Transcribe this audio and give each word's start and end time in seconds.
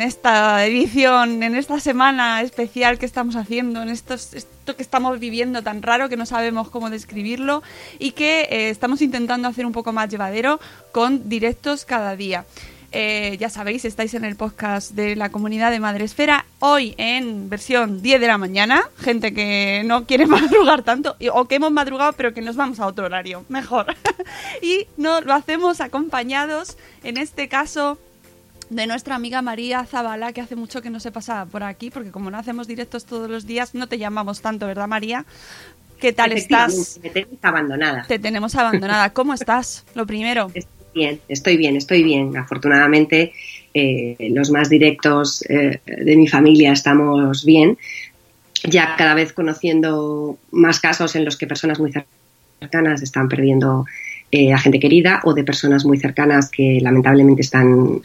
esta 0.00 0.64
edición, 0.66 1.42
en 1.42 1.54
esta 1.54 1.80
semana 1.80 2.42
especial 2.42 2.98
que 2.98 3.06
estamos 3.06 3.36
haciendo, 3.36 3.82
en 3.82 3.88
esto 3.88 4.16
que 4.76 4.82
estamos 4.82 5.20
viviendo 5.20 5.62
tan 5.62 5.82
raro 5.82 6.08
que 6.08 6.16
no 6.16 6.26
sabemos 6.26 6.70
cómo 6.70 6.90
describirlo 6.90 7.62
y 7.98 8.12
que 8.12 8.42
eh, 8.50 8.70
estamos 8.70 9.02
intentando 9.02 9.48
hacer 9.48 9.66
un 9.66 9.72
poco 9.72 9.92
más 9.92 10.08
llevadero 10.08 10.60
con 10.92 11.28
directos 11.28 11.84
cada 11.84 12.16
día. 12.16 12.44
Eh, 12.92 13.36
ya 13.38 13.50
sabéis, 13.50 13.84
estáis 13.84 14.14
en 14.14 14.24
el 14.24 14.36
podcast 14.36 14.92
de 14.92 15.16
la 15.16 15.28
comunidad 15.30 15.70
de 15.70 15.80
Madresfera, 15.80 16.46
hoy 16.60 16.94
en 16.98 17.50
versión 17.50 18.00
10 18.00 18.20
de 18.20 18.26
la 18.26 18.38
mañana, 18.38 18.84
gente 18.98 19.34
que 19.34 19.82
no 19.84 20.06
quiere 20.06 20.26
madrugar 20.26 20.82
tanto, 20.82 21.16
o 21.32 21.44
que 21.46 21.56
hemos 21.56 21.72
madrugado 21.72 22.12
pero 22.14 22.32
que 22.32 22.42
nos 22.42 22.56
vamos 22.56 22.80
a 22.80 22.86
otro 22.86 23.04
horario, 23.04 23.44
mejor. 23.48 23.94
y 24.62 24.86
no, 24.96 25.20
lo 25.20 25.34
hacemos 25.34 25.80
acompañados, 25.80 26.78
en 27.02 27.16
este 27.16 27.48
caso, 27.48 27.98
de 28.70 28.86
nuestra 28.86 29.14
amiga 29.14 29.42
María 29.42 29.84
Zabala, 29.84 30.32
que 30.32 30.40
hace 30.40 30.56
mucho 30.56 30.82
que 30.82 30.90
no 30.90 31.00
se 31.00 31.12
pasa 31.12 31.46
por 31.46 31.62
aquí, 31.62 31.90
porque 31.90 32.10
como 32.10 32.30
no 32.30 32.38
hacemos 32.38 32.66
directos 32.66 33.04
todos 33.04 33.30
los 33.30 33.46
días, 33.46 33.74
no 33.74 33.86
te 33.88 33.98
llamamos 33.98 34.40
tanto, 34.40 34.66
¿verdad 34.66 34.88
María? 34.88 35.24
¿Qué 36.00 36.12
tal 36.12 36.32
estás? 36.32 37.00
Me 37.02 37.10
tenemos 37.10 37.38
abandonada. 37.42 38.04
Te 38.06 38.18
tenemos 38.18 38.54
abandonada. 38.54 39.12
¿Cómo 39.12 39.32
estás? 39.32 39.84
Lo 39.94 40.06
primero 40.06 40.50
bien, 40.96 41.20
estoy 41.28 41.56
bien, 41.56 41.76
estoy 41.76 42.02
bien. 42.02 42.36
Afortunadamente, 42.36 43.32
eh, 43.74 44.16
los 44.30 44.50
más 44.50 44.68
directos 44.68 45.44
eh, 45.48 45.80
de 45.86 46.16
mi 46.16 46.26
familia 46.26 46.72
estamos 46.72 47.44
bien. 47.44 47.78
Ya 48.64 48.96
cada 48.96 49.14
vez 49.14 49.32
conociendo 49.32 50.38
más 50.50 50.80
casos 50.80 51.14
en 51.14 51.24
los 51.24 51.36
que 51.36 51.46
personas 51.46 51.78
muy 51.78 51.92
cercanas 52.58 53.02
están 53.02 53.28
perdiendo 53.28 53.84
eh, 54.32 54.52
a 54.52 54.58
gente 54.58 54.80
querida 54.80 55.20
o 55.24 55.34
de 55.34 55.44
personas 55.44 55.84
muy 55.84 55.98
cercanas 55.98 56.50
que 56.50 56.80
lamentablemente 56.80 57.42
están 57.42 58.00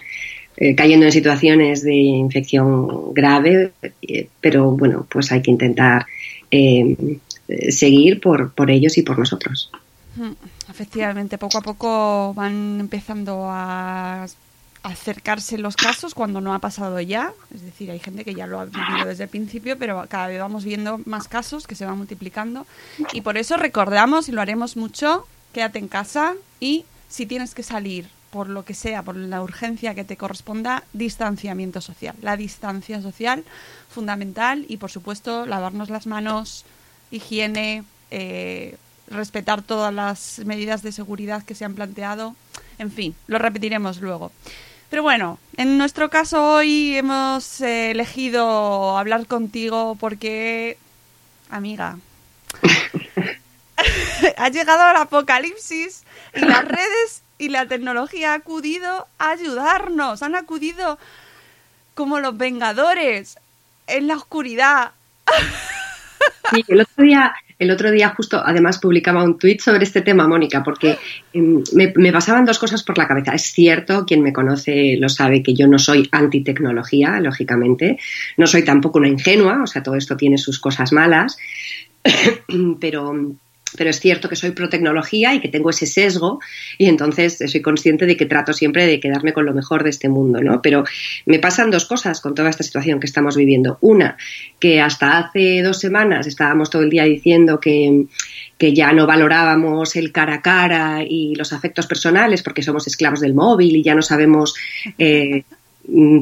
cayendo 0.76 1.06
en 1.06 1.12
situaciones 1.12 1.84
de 1.84 1.96
infección 1.96 3.14
grave, 3.14 3.72
pero 4.40 4.72
bueno, 4.72 5.08
pues 5.10 5.32
hay 5.32 5.42
que 5.42 5.52
intentar 5.52 6.06
seguir 7.70 8.20
por, 8.20 8.54
por 8.54 8.70
ellos 8.70 8.98
y 8.98 9.02
por 9.02 9.18
nosotros. 9.18 9.72
Efectivamente, 10.70 11.38
poco 11.38 11.58
a 11.58 11.62
poco 11.62 12.34
van 12.34 12.80
empezando 12.80 13.46
a 13.50 14.28
acercarse 14.84 15.58
los 15.58 15.76
casos 15.76 16.14
cuando 16.14 16.42
no 16.42 16.54
ha 16.54 16.60
pasado 16.60 17.00
ya. 17.00 17.34
Es 17.54 17.62
decir, 17.62 17.92
hay 17.92 18.00
gente 18.00 18.26
que 18.26 18.34
ya 18.34 18.48
lo 18.48 18.60
ha 18.60 18.66
vivido 18.66 19.06
desde 19.06 19.26
el 19.26 19.30
principio, 19.30 19.78
pero 19.78 20.06
cada 20.10 20.28
vez 20.28 20.40
vamos 20.40 20.64
viendo 20.64 21.00
más 21.06 21.28
casos 21.28 21.68
que 21.68 21.76
se 21.76 21.86
van 21.86 21.98
multiplicando. 21.98 22.66
Y 23.14 23.22
por 23.22 23.38
eso 23.38 23.58
recordamos, 23.58 24.28
y 24.28 24.32
lo 24.32 24.42
haremos 24.42 24.78
mucho, 24.78 25.28
quédate 25.54 25.80
en 25.80 25.88
casa 25.88 26.34
y 26.60 26.86
si 27.10 27.26
tienes 27.26 27.54
que 27.54 27.64
salir 27.64 28.08
por 28.32 28.48
lo 28.50 28.66
que 28.66 28.74
sea, 28.74 29.04
por 29.04 29.16
la 29.16 29.42
urgencia 29.42 29.94
que 29.94 30.04
te 30.04 30.18
corresponda, 30.18 30.84
distanciamiento 30.94 31.82
social. 31.82 32.16
La 32.22 32.38
distancia 32.38 33.02
social 33.02 33.44
fundamental 33.90 34.66
y, 34.68 34.78
por 34.78 34.90
supuesto, 34.90 35.46
lavarnos 35.46 35.90
las 35.90 36.08
manos, 36.08 36.66
higiene, 37.12 37.84
eh, 38.10 38.78
respetar 39.08 39.62
todas 39.62 39.94
las 39.94 40.42
medidas 40.46 40.82
de 40.82 40.94
seguridad 40.94 41.44
que 41.44 41.56
se 41.56 41.66
han 41.66 41.76
planteado. 41.76 42.36
En 42.80 42.92
fin, 42.92 43.16
lo 43.28 43.38
repetiremos 43.38 44.00
luego. 44.00 44.32
Pero 44.90 45.04
bueno, 45.04 45.40
en 45.58 45.78
nuestro 45.78 46.10
caso 46.10 46.54
hoy 46.54 46.96
hemos 46.96 47.62
elegido 47.62 48.98
hablar 48.98 49.26
contigo 49.28 49.96
porque, 50.00 50.78
amiga, 51.50 51.98
ha 54.38 54.50
llegado 54.50 54.92
el 54.92 54.98
apocalipsis 54.98 56.04
y 56.34 56.40
las 56.40 56.66
redes 56.66 57.22
y 57.42 57.50
la 57.50 57.66
tecnología 57.66 58.34
ha 58.34 58.36
acudido 58.36 59.08
a 59.18 59.32
ayudarnos, 59.32 60.22
han 60.22 60.36
acudido 60.36 61.00
como 61.96 62.20
los 62.20 62.38
vengadores 62.38 63.38
en 63.88 64.08
la 64.08 64.16
oscuridad. 64.16 64.92
El 66.68 66.82
otro 66.82 67.04
día 67.04 67.34
el 67.62 67.70
otro 67.70 67.92
día 67.92 68.10
justo, 68.10 68.42
además, 68.44 68.80
publicaba 68.80 69.24
un 69.24 69.38
tuit 69.38 69.62
sobre 69.62 69.84
este 69.84 70.02
tema, 70.02 70.28
Mónica, 70.28 70.64
porque 70.64 70.98
em, 71.32 71.62
me, 71.74 72.12
pasaban 72.12 72.44
dos 72.44 72.58
cosas 72.58 72.82
por 72.82 72.98
la 72.98 73.08
cabeza. 73.08 73.36
Es 73.36 73.54
cierto, 73.54 74.04
quien 74.04 74.24
me 74.24 74.34
conoce 74.34 74.98
lo 75.00 75.10
sabe 75.10 75.44
que 75.44 75.54
yo 75.54 75.68
no 75.68 75.78
soy 75.78 76.10
antitecnología, 76.12 77.20
lógicamente. 77.20 78.00
No 78.36 78.48
soy 78.48 78.66
tampoco 78.66 78.98
una 78.98 79.10
ingenua, 79.10 79.62
o 79.62 79.68
sea, 79.68 79.84
todo 79.84 79.94
esto 79.94 80.18
tiene 80.18 80.40
sus 80.40 80.60
cosas 80.60 80.92
malas. 80.92 81.38
pero 82.80 83.14
pero 83.78 83.90
es 83.90 84.00
cierto 84.00 84.30
que 84.30 84.36
soy 84.36 84.52
pro 84.52 84.70
tecnología 84.70 85.34
y 85.34 85.40
que 85.40 85.48
tengo 85.48 85.70
ese 85.70 85.86
sesgo 85.86 86.40
y 86.78 86.88
entonces 86.88 87.38
soy 87.46 87.62
consciente 87.62 88.06
de 88.06 88.18
que 88.18 88.26
trato 88.26 88.54
siempre 88.54 88.86
de 88.86 89.00
quedarme 89.00 89.34
con 89.34 89.46
lo 89.46 89.54
mejor 89.54 89.84
de 89.84 89.90
este 89.90 90.10
mundo, 90.10 90.42
¿no? 90.42 90.62
Pero 90.62 90.84
me 91.26 91.40
pasan 91.40 91.72
dos 91.72 91.86
cosas 91.86 92.22
con 92.22 92.36
toda 92.36 92.50
esta 92.50 92.64
situación 92.64 93.00
que 93.00 93.08
estamos 93.08 93.36
viviendo. 93.36 93.78
Una, 93.82 94.18
que 94.60 94.82
hasta 94.82 95.18
hace 95.18 95.62
dos 95.62 95.80
semanas 95.80 96.28
estábamos 96.28 96.70
todo 96.70 96.82
el 96.82 96.90
día 96.90 97.04
diciendo 97.04 97.60
que, 97.60 98.06
que 98.58 98.74
ya 98.74 98.94
no 98.94 99.08
valorábamos 99.08 99.96
el 99.96 100.12
cara 100.12 100.36
a 100.36 100.42
cara 100.42 101.04
y 101.08 101.36
los 101.36 101.54
afectos 101.54 101.88
personales 101.88 102.44
porque 102.44 102.64
somos 102.64 102.88
esclavos 102.88 103.22
del 103.22 103.34
móvil 103.34 103.76
y 103.76 103.84
ya 103.84 103.96
no 103.96 104.02
sabemos 104.02 104.56
eh, 104.98 105.44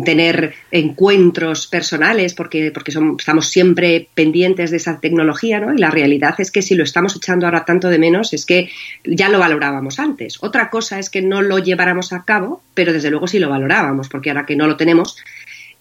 tener 0.05 0.53
encuentros 0.71 1.67
personales 1.67 2.33
porque, 2.33 2.71
porque 2.71 2.91
estamos 3.17 3.47
siempre 3.47 4.07
pendientes 4.13 4.71
de 4.71 4.77
esa 4.77 4.99
tecnología, 4.99 5.59
¿no? 5.59 5.73
Y 5.73 5.77
la 5.77 5.91
realidad 5.91 6.35
es 6.39 6.49
que 6.49 6.61
si 6.61 6.75
lo 6.75 6.83
estamos 6.83 7.15
echando 7.15 7.45
ahora 7.45 7.65
tanto 7.65 7.89
de 7.89 7.99
menos 7.99 8.33
es 8.33 8.45
que 8.45 8.69
ya 9.03 9.29
lo 9.29 9.39
valorábamos 9.39 9.99
antes. 9.99 10.37
Otra 10.41 10.69
cosa 10.69 10.97
es 10.97 11.09
que 11.09 11.21
no 11.21 11.41
lo 11.41 11.59
lleváramos 11.59 12.13
a 12.13 12.23
cabo, 12.23 12.63
pero 12.73 12.93
desde 12.93 13.11
luego 13.11 13.27
sí 13.27 13.37
lo 13.37 13.49
valorábamos, 13.49 14.07
porque 14.07 14.29
ahora 14.29 14.45
que 14.45 14.55
no 14.55 14.65
lo 14.65 14.77
tenemos, 14.77 15.17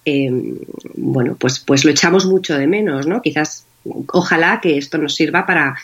em, 0.04 0.58
bueno, 0.94 1.36
pues, 1.38 1.60
pues 1.60 1.84
lo 1.84 1.90
echamos 1.90 2.26
mucho 2.26 2.58
de 2.58 2.66
menos, 2.66 3.06
¿no? 3.06 3.22
Quizás, 3.22 3.64
ojalá 4.12 4.60
que 4.60 4.76
esto 4.76 4.98
nos 4.98 5.14
sirva 5.14 5.46
para 5.46 5.76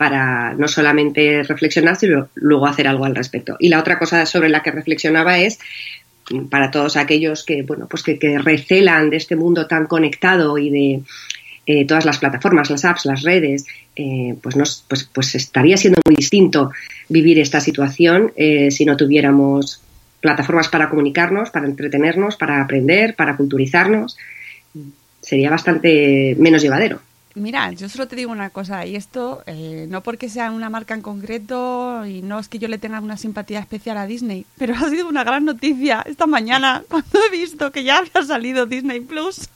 para 0.00 0.54
no 0.54 0.66
solamente 0.66 1.42
reflexionar, 1.42 1.94
sino 1.94 2.30
luego 2.34 2.66
hacer 2.66 2.88
algo 2.88 3.04
al 3.04 3.14
respecto. 3.14 3.58
Y 3.60 3.68
la 3.68 3.78
otra 3.78 3.98
cosa 3.98 4.24
sobre 4.24 4.48
la 4.48 4.62
que 4.62 4.70
reflexionaba 4.70 5.38
es 5.40 5.58
para 6.48 6.70
todos 6.70 6.96
aquellos 6.96 7.44
que, 7.44 7.62
bueno, 7.62 7.86
pues 7.88 8.02
que, 8.02 8.38
recelan 8.38 9.10
de 9.10 9.16
este 9.16 9.36
mundo 9.36 9.66
tan 9.66 9.86
conectado 9.86 10.58
y 10.58 10.70
de 10.70 11.02
eh, 11.66 11.84
todas 11.86 12.04
las 12.04 12.18
plataformas, 12.18 12.70
las 12.70 12.84
apps, 12.84 13.04
las 13.04 13.22
redes, 13.22 13.66
eh, 13.96 14.34
pues, 14.40 14.56
nos, 14.56 14.84
pues, 14.88 15.04
pues 15.12 15.34
estaría 15.34 15.76
siendo 15.76 16.00
muy 16.06 16.16
distinto 16.16 16.70
vivir 17.08 17.38
esta 17.38 17.60
situación 17.60 18.32
eh, 18.36 18.70
si 18.70 18.84
no 18.84 18.96
tuviéramos 18.96 19.80
plataformas 20.20 20.68
para 20.68 20.88
comunicarnos, 20.88 21.50
para 21.50 21.66
entretenernos, 21.66 22.36
para 22.36 22.62
aprender, 22.62 23.14
para 23.16 23.36
culturizarnos. 23.36 24.16
Sería 25.20 25.50
bastante 25.50 26.36
menos 26.38 26.62
llevadero. 26.62 27.00
Mira, 27.34 27.70
yo 27.70 27.88
solo 27.88 28.08
te 28.08 28.16
digo 28.16 28.32
una 28.32 28.50
cosa, 28.50 28.84
y 28.86 28.96
esto 28.96 29.44
eh, 29.46 29.86
no 29.88 30.02
porque 30.02 30.28
sea 30.28 30.50
una 30.50 30.68
marca 30.68 30.94
en 30.94 31.00
concreto 31.00 32.04
y 32.04 32.22
no 32.22 32.40
es 32.40 32.48
que 32.48 32.58
yo 32.58 32.66
le 32.66 32.78
tenga 32.78 32.98
una 32.98 33.16
simpatía 33.16 33.60
especial 33.60 33.98
a 33.98 34.06
Disney, 34.06 34.46
pero 34.58 34.74
ha 34.74 34.90
sido 34.90 35.08
una 35.08 35.22
gran 35.22 35.44
noticia 35.44 36.02
esta 36.06 36.26
mañana 36.26 36.82
cuando 36.88 37.20
he 37.24 37.30
visto 37.30 37.70
que 37.70 37.84
ya 37.84 37.98
había 37.98 38.26
salido 38.26 38.66
Disney 38.66 39.00
Plus. 39.00 39.48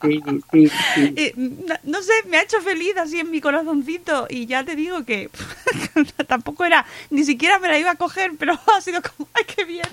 Sí, 0.00 0.22
sí, 0.50 1.32
no, 1.84 2.02
sé, 2.02 2.12
me 2.28 2.38
ha 2.38 2.42
hecho 2.42 2.60
feliz 2.62 2.96
así 2.96 3.20
en 3.20 3.30
mi 3.30 3.42
corazoncito 3.42 4.26
y 4.30 4.46
ya 4.46 4.64
te 4.64 4.74
digo 4.74 5.04
que 5.04 5.30
tampoco 6.26 6.64
era, 6.64 6.86
ni 7.10 7.24
siquiera 7.24 7.58
me 7.58 7.68
la 7.68 7.78
iba 7.78 7.90
a 7.90 7.96
coger, 7.96 8.32
pero 8.38 8.58
ha 8.74 8.80
sido 8.80 9.02
como, 9.02 9.28
¡ay, 9.34 9.44
qué 9.44 9.64
bien! 9.64 9.86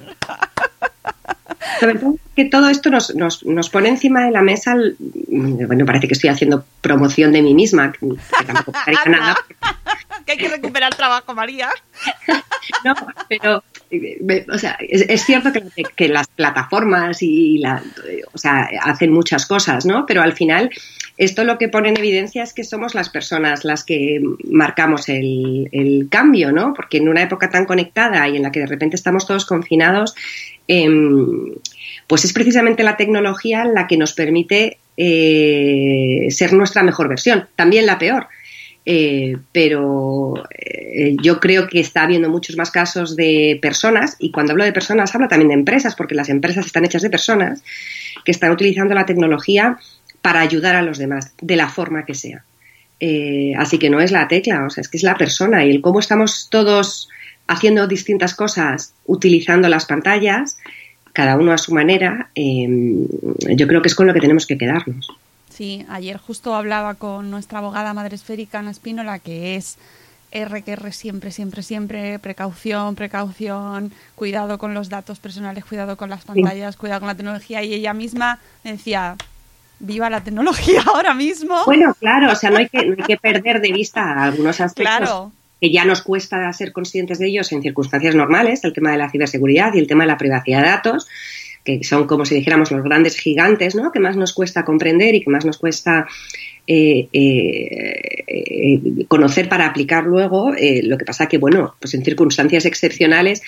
Sobre 1.79 1.95
todo 1.99 2.15
que 2.35 2.45
todo 2.45 2.69
esto 2.69 2.89
nos, 2.89 3.13
nos, 3.15 3.45
nos, 3.45 3.69
pone 3.69 3.89
encima 3.89 4.25
de 4.25 4.31
la 4.31 4.41
mesa, 4.41 4.75
bueno, 5.27 5.85
parece 5.85 6.07
que 6.07 6.13
estoy 6.13 6.29
haciendo 6.29 6.63
promoción 6.81 7.33
de 7.33 7.41
mí 7.41 7.53
misma, 7.53 7.91
que 7.91 8.45
tampoco 8.45 8.79
nada. 9.07 9.35
que 10.25 10.33
hay 10.33 10.37
que 10.37 10.47
recuperar 10.47 10.95
trabajo, 10.95 11.33
María. 11.33 11.69
no, 12.85 12.93
pero 13.27 13.63
o 14.51 14.57
sea, 14.57 14.77
es, 14.79 15.25
cierto 15.25 15.51
que, 15.95 16.07
las 16.09 16.27
plataformas 16.27 17.23
y 17.23 17.57
la, 17.57 17.81
o 18.33 18.37
sea, 18.37 18.69
hacen 18.83 19.11
muchas 19.11 19.45
cosas, 19.45 19.85
¿no? 19.85 20.05
Pero 20.05 20.21
al 20.21 20.33
final 20.33 20.69
esto 21.17 21.43
lo 21.43 21.57
que 21.57 21.69
pone 21.69 21.89
en 21.89 21.97
evidencia 21.97 22.43
es 22.43 22.53
que 22.53 22.63
somos 22.63 22.95
las 22.95 23.09
personas 23.09 23.65
las 23.65 23.83
que 23.83 24.21
marcamos 24.49 25.09
el, 25.09 26.07
cambio, 26.09 26.51
¿no? 26.51 26.73
Porque 26.73 26.97
en 26.97 27.09
una 27.09 27.23
época 27.23 27.49
tan 27.49 27.65
conectada 27.65 28.27
y 28.29 28.37
en 28.37 28.43
la 28.43 28.51
que 28.51 28.61
de 28.61 28.67
repente 28.67 28.95
estamos 28.95 29.27
todos 29.27 29.45
confinados, 29.45 30.15
em, 30.67 31.55
pues 32.07 32.25
es 32.25 32.31
precisamente 32.31 32.83
la 32.83 32.95
tecnología 32.95 33.65
la 33.65 33.87
que 33.87 33.97
nos 33.97 34.13
permite 34.13 34.77
eh, 34.95 36.27
ser 36.29 36.53
nuestra 36.53 36.83
mejor 36.83 37.09
versión, 37.09 37.47
también 37.55 37.85
la 37.85 37.97
peor. 37.97 38.27
Eh, 38.85 39.37
pero 39.51 40.33
eh, 40.57 41.15
yo 41.21 41.39
creo 41.39 41.67
que 41.67 41.79
está 41.79 42.03
habiendo 42.03 42.29
muchos 42.29 42.57
más 42.57 42.71
casos 42.71 43.15
de 43.15 43.59
personas, 43.61 44.15
y 44.19 44.31
cuando 44.31 44.53
hablo 44.53 44.63
de 44.63 44.73
personas 44.73 45.13
hablo 45.13 45.27
también 45.27 45.49
de 45.49 45.55
empresas, 45.55 45.95
porque 45.95 46.15
las 46.15 46.29
empresas 46.29 46.65
están 46.65 46.85
hechas 46.85 47.01
de 47.01 47.09
personas, 47.09 47.63
que 48.25 48.31
están 48.31 48.51
utilizando 48.51 48.95
la 48.95 49.05
tecnología 49.05 49.77
para 50.21 50.41
ayudar 50.41 50.75
a 50.75 50.81
los 50.81 50.97
demás, 50.97 51.33
de 51.41 51.55
la 51.55 51.69
forma 51.69 52.05
que 52.05 52.15
sea. 52.15 52.43
Eh, 52.99 53.53
así 53.57 53.77
que 53.77 53.89
no 53.89 54.01
es 54.01 54.11
la 54.11 54.27
tecla, 54.27 54.65
o 54.65 54.69
sea, 54.69 54.81
es 54.81 54.89
que 54.89 54.97
es 54.97 55.03
la 55.03 55.15
persona 55.15 55.63
y 55.65 55.69
el 55.69 55.81
cómo 55.81 55.99
estamos 55.99 56.49
todos 56.49 57.09
haciendo 57.47 57.87
distintas 57.87 58.35
cosas 58.35 58.93
utilizando 59.05 59.69
las 59.69 59.85
pantallas, 59.85 60.57
cada 61.13 61.37
uno 61.37 61.51
a 61.51 61.57
su 61.57 61.73
manera, 61.73 62.29
yo 62.35 63.67
creo 63.67 63.81
que 63.81 63.87
es 63.87 63.95
con 63.95 64.07
lo 64.07 64.13
que 64.13 64.19
tenemos 64.19 64.45
que 64.45 64.57
quedarnos. 64.57 65.09
Sí, 65.59 65.85
ayer 65.89 66.15
justo 66.15 66.55
hablaba 66.55 66.93
con 66.93 67.29
nuestra 67.29 67.59
abogada 67.59 67.93
madre 67.93 68.15
esférica, 68.15 68.59
Ana 68.59 68.71
Espínola, 68.71 69.19
que 69.19 69.57
es 69.57 69.77
R 70.31 70.61
que 70.61 70.71
R 70.71 70.93
siempre, 70.93 71.31
siempre, 71.31 71.63
siempre, 71.63 72.17
precaución, 72.17 72.95
precaución, 72.95 73.91
cuidado 74.15 74.57
con 74.57 74.73
los 74.73 74.87
datos 74.87 75.19
personales, 75.19 75.65
cuidado 75.65 75.97
con 75.97 76.09
las 76.09 76.23
pantallas, 76.23 76.77
cuidado 76.77 77.01
con 77.01 77.07
la 77.07 77.15
tecnología. 77.15 77.61
Y 77.61 77.73
ella 77.73 77.93
misma 77.93 78.39
decía, 78.63 79.17
viva 79.79 80.09
la 80.09 80.23
tecnología 80.23 80.81
ahora 80.95 81.13
mismo. 81.13 81.65
Bueno, 81.65 81.93
claro, 81.99 82.31
o 82.31 82.35
sea, 82.35 82.51
no 82.51 82.59
hay 82.59 82.69
que, 82.69 82.85
no 82.85 82.95
hay 82.97 83.03
que 83.03 83.17
perder 83.17 83.59
de 83.59 83.73
vista 83.73 84.23
algunos 84.23 84.61
aspectos 84.61 85.33
que 85.59 85.73
ya 85.73 85.83
nos 85.83 86.01
cuesta 86.01 86.53
ser 86.53 86.71
conscientes 86.71 87.19
de 87.19 87.27
ellos 87.27 87.51
en 87.51 87.61
circunstancias 87.61 88.15
normales, 88.15 88.63
el 88.63 88.71
tema 88.71 88.91
de 88.91 88.97
la 88.97 89.09
ciberseguridad 89.09 89.73
y 89.73 89.79
el 89.79 89.87
tema 89.87 90.05
de 90.05 90.07
la 90.07 90.17
privacidad 90.17 90.61
de 90.61 90.69
datos 90.69 91.05
que 91.63 91.83
son 91.83 92.07
como 92.07 92.25
si 92.25 92.35
dijéramos 92.35 92.71
los 92.71 92.83
grandes 92.83 93.17
gigantes, 93.17 93.75
¿no? 93.75 93.91
Que 93.91 93.99
más 93.99 94.15
nos 94.15 94.33
cuesta 94.33 94.65
comprender 94.65 95.15
y 95.15 95.21
que 95.21 95.29
más 95.29 95.45
nos 95.45 95.57
cuesta 95.57 96.07
eh, 96.67 97.07
eh, 97.11 98.23
eh, 98.27 99.05
conocer 99.07 99.49
para 99.49 99.65
aplicar 99.65 100.05
luego. 100.05 100.53
lo 100.83 100.97
que 100.97 101.05
pasa 101.05 101.27
que, 101.27 101.37
bueno, 101.37 101.75
pues 101.79 101.93
en 101.93 102.03
circunstancias 102.03 102.65
excepcionales, 102.65 103.41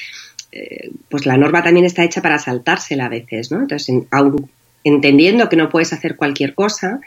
pues 1.10 1.26
la 1.26 1.38
norma 1.38 1.64
también 1.64 1.86
está 1.86 2.04
hecha 2.04 2.22
para 2.22 2.40
saltársela 2.40 3.06
a 3.06 3.10
veces, 3.10 3.52
¿no? 3.52 3.62
Entonces, 3.62 3.96
aún 4.12 4.50
entendiendo 4.84 5.48
que 5.48 5.56
no 5.56 5.70
puedes 5.70 5.94
hacer 5.94 6.16
cualquier 6.16 6.56
cosa, 6.56 7.00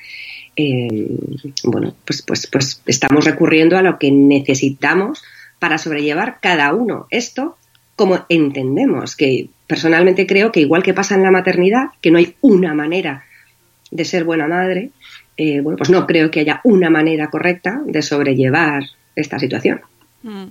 bueno, 1.65 1.95
pues, 2.07 2.23
pues, 2.23 2.47
pues 2.47 2.81
estamos 2.87 3.25
recurriendo 3.25 3.77
a 3.77 3.83
lo 3.83 3.99
que 3.99 4.11
necesitamos 4.11 5.23
para 5.59 5.79
sobrellevar 5.79 6.39
cada 6.41 6.73
uno 6.73 7.07
esto 7.11 7.57
como 7.97 8.25
entendemos, 8.29 9.17
que 9.17 9.49
personalmente 9.67 10.27
creo 10.27 10.53
que 10.53 10.61
igual 10.61 10.83
que 10.83 10.95
pasa 10.95 11.15
en 11.15 11.23
la 11.23 11.31
maternidad, 11.31 11.87
que 12.01 12.11
no 12.11 12.19
hay 12.19 12.35
una 12.41 12.75
manera 12.75 13.25
de 13.91 14.05
ser 14.05 14.25
buena 14.25 14.47
madre, 14.49 14.91
eh, 15.37 15.61
bueno, 15.61 15.77
pues 15.77 15.91
no 15.91 16.07
creo 16.07 16.31
que 16.31 16.41
haya 16.41 16.61
una 16.65 16.91
manera 16.91 17.29
correcta 17.29 17.81
de 17.87 18.03
sobrellevar 18.03 18.85
esta 19.17 19.39
situación. 19.39 19.81
Mm. 20.23 20.47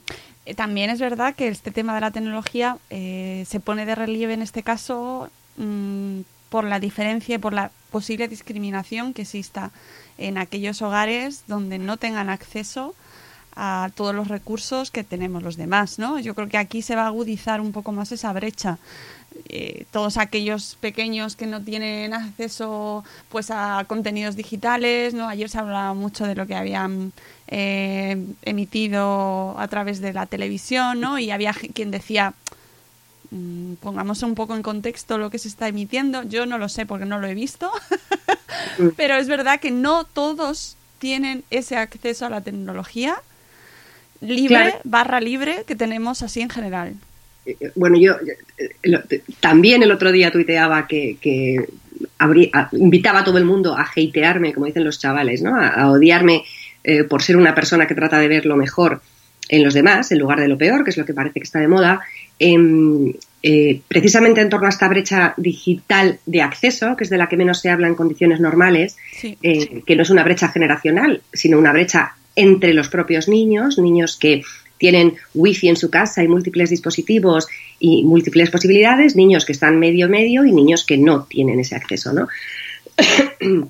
Eh, 0.46 0.56
también 0.56 0.90
es 0.90 1.00
verdad 1.00 1.36
que 1.36 1.48
este 1.48 1.72
tema 1.72 1.96
de 1.96 2.02
la 2.02 2.12
tecnología 2.12 2.78
eh, 2.90 3.46
se 3.48 3.60
pone 3.60 3.86
de 3.86 3.96
relieve 3.96 4.34
en 4.34 4.42
este 4.42 4.62
caso 4.62 5.30
mm, 5.58 6.22
por 6.50 6.66
la 6.66 6.80
diferencia 6.80 7.36
y 7.36 7.38
por 7.38 7.54
la 7.54 7.72
posible 7.92 8.28
discriminación 8.28 9.14
que 9.14 9.22
exista 9.22 9.72
en 10.18 10.38
aquellos 10.38 10.82
hogares 10.82 11.44
donde 11.48 11.80
no 11.80 11.98
tengan 11.98 12.30
acceso 12.30 12.94
a 13.56 13.90
todos 13.96 14.16
los 14.16 14.28
recursos 14.28 14.92
que 14.92 15.04
tenemos 15.04 15.44
los 15.44 15.58
demás, 15.58 16.00
¿no? 16.00 16.20
Yo 16.20 16.36
creo 16.36 16.50
que 16.50 16.58
aquí 16.58 16.82
se 16.82 16.96
va 16.96 17.04
a 17.04 17.08
agudizar 17.08 17.62
un 17.62 17.72
poco 17.72 17.92
más 17.92 18.12
esa 18.12 18.34
brecha. 18.34 18.78
Eh, 19.50 19.86
todos 19.92 20.18
aquellos 20.18 20.78
pequeños 20.80 21.36
que 21.36 21.48
no 21.48 21.62
tienen 21.62 22.14
acceso 22.14 23.04
pues 23.30 23.50
a 23.50 23.84
contenidos 23.88 24.36
digitales, 24.36 25.14
¿no? 25.14 25.28
Ayer 25.28 25.50
se 25.50 25.58
hablaba 25.58 25.94
mucho 25.94 26.26
de 26.26 26.36
lo 26.36 26.46
que 26.46 26.56
habían 26.56 27.12
eh, 27.48 28.26
emitido 28.44 29.56
a 29.58 29.68
través 29.68 30.02
de 30.02 30.14
la 30.14 30.26
televisión, 30.28 31.00
¿no? 31.00 31.20
Y 31.20 31.32
había 31.32 31.54
quien 31.74 31.92
decía, 31.92 32.34
mm, 33.32 33.74
pongamos 33.76 34.22
un 34.24 34.36
poco 34.36 34.56
en 34.56 34.62
contexto 34.62 35.18
lo 35.18 35.30
que 35.30 35.40
se 35.40 35.48
está 35.48 35.68
emitiendo. 35.68 36.24
Yo 36.24 36.46
no 36.46 36.58
lo 36.58 36.70
sé 36.70 36.86
porque 36.86 37.06
no 37.06 37.20
lo 37.20 37.28
he 37.28 37.34
visto, 37.34 37.72
pero 38.98 39.16
es 39.16 39.28
verdad 39.28 39.60
que 39.60 39.72
no 39.72 40.04
todos 40.04 40.78
tienen 41.00 41.44
ese 41.50 41.76
acceso 41.76 42.26
a 42.26 42.30
la 42.30 42.42
tecnología 42.42 43.16
libre, 44.24 44.76
barra 44.84 45.20
libre, 45.20 45.64
que 45.68 45.76
tenemos 45.76 46.22
así 46.22 46.42
en 46.42 46.50
general. 46.50 46.96
Eh, 47.46 47.58
eh, 47.60 47.72
bueno, 47.76 47.98
yo 48.00 48.16
eh, 48.58 49.22
también 49.40 49.84
el 49.84 49.92
otro 49.92 50.12
día 50.12 50.32
tuiteaba 50.32 50.88
que, 50.88 51.68
invitaba 52.72 53.20
a 53.20 53.24
todo 53.24 53.38
el 53.38 53.46
mundo 53.46 53.76
a 53.76 53.84
hatearme, 53.84 54.54
como 54.54 54.66
dicen 54.66 54.84
los 54.84 55.00
chavales, 55.00 55.42
¿no? 55.42 55.56
a, 55.60 55.90
odiarme 55.92 56.44
por 57.10 57.22
ser 57.22 57.38
una 57.38 57.56
persona 57.56 57.88
que 57.88 57.96
trata 57.96 58.20
de 58.20 58.28
ver 58.28 58.46
lo 58.46 58.58
mejor 58.58 59.02
en 59.48 59.64
los 59.64 59.74
demás, 59.74 60.12
en 60.12 60.20
lugar 60.20 60.42
de 60.42 60.50
lo 60.50 60.58
peor, 60.58 60.84
que 60.84 60.90
es 60.90 60.98
lo 60.98 61.06
que 61.06 61.14
parece 61.14 61.40
que 61.40 61.46
está 61.46 61.60
de 61.60 61.70
moda. 61.70 62.02
Em, 62.40 63.14
precisamente 63.88 64.42
en 64.42 64.50
torno 64.50 64.68
a 64.68 64.70
esta 64.70 64.90
brecha 64.90 65.34
digital 65.38 66.20
de 66.26 66.42
acceso, 66.42 66.98
que 66.98 67.06
es 67.06 67.10
de 67.10 67.18
la 67.18 67.30
que 67.30 67.38
menos 67.38 67.62
se 67.62 67.70
habla 67.70 67.88
en 67.88 67.96
condiciones 67.96 68.42
normales, 68.42 68.98
que 69.22 69.96
no 69.96 70.02
es 70.02 70.10
una 70.10 70.24
brecha 70.24 70.50
generacional, 70.50 71.22
sino 71.32 71.58
una 71.58 71.72
brecha 71.72 72.16
entre 72.36 72.74
los 72.74 72.90
propios 72.90 73.28
niños, 73.28 73.78
niños 73.78 74.18
que 74.18 74.44
tienen 74.78 75.16
wifi 75.34 75.70
en 75.70 75.78
su 75.78 75.90
casa 75.90 76.24
y 76.24 76.28
múltiples 76.28 76.70
dispositivos 76.70 77.48
y 77.80 78.04
múltiples 78.04 78.50
posibilidades, 78.50 79.16
niños 79.16 79.46
que 79.46 79.54
están 79.54 79.80
medio 79.80 80.10
medio 80.10 80.46
y 80.46 80.52
niños 80.52 80.84
que 80.84 80.98
no 80.98 81.24
tienen 81.24 81.60
ese 81.60 81.76
acceso, 81.76 82.12
¿no? 82.12 82.28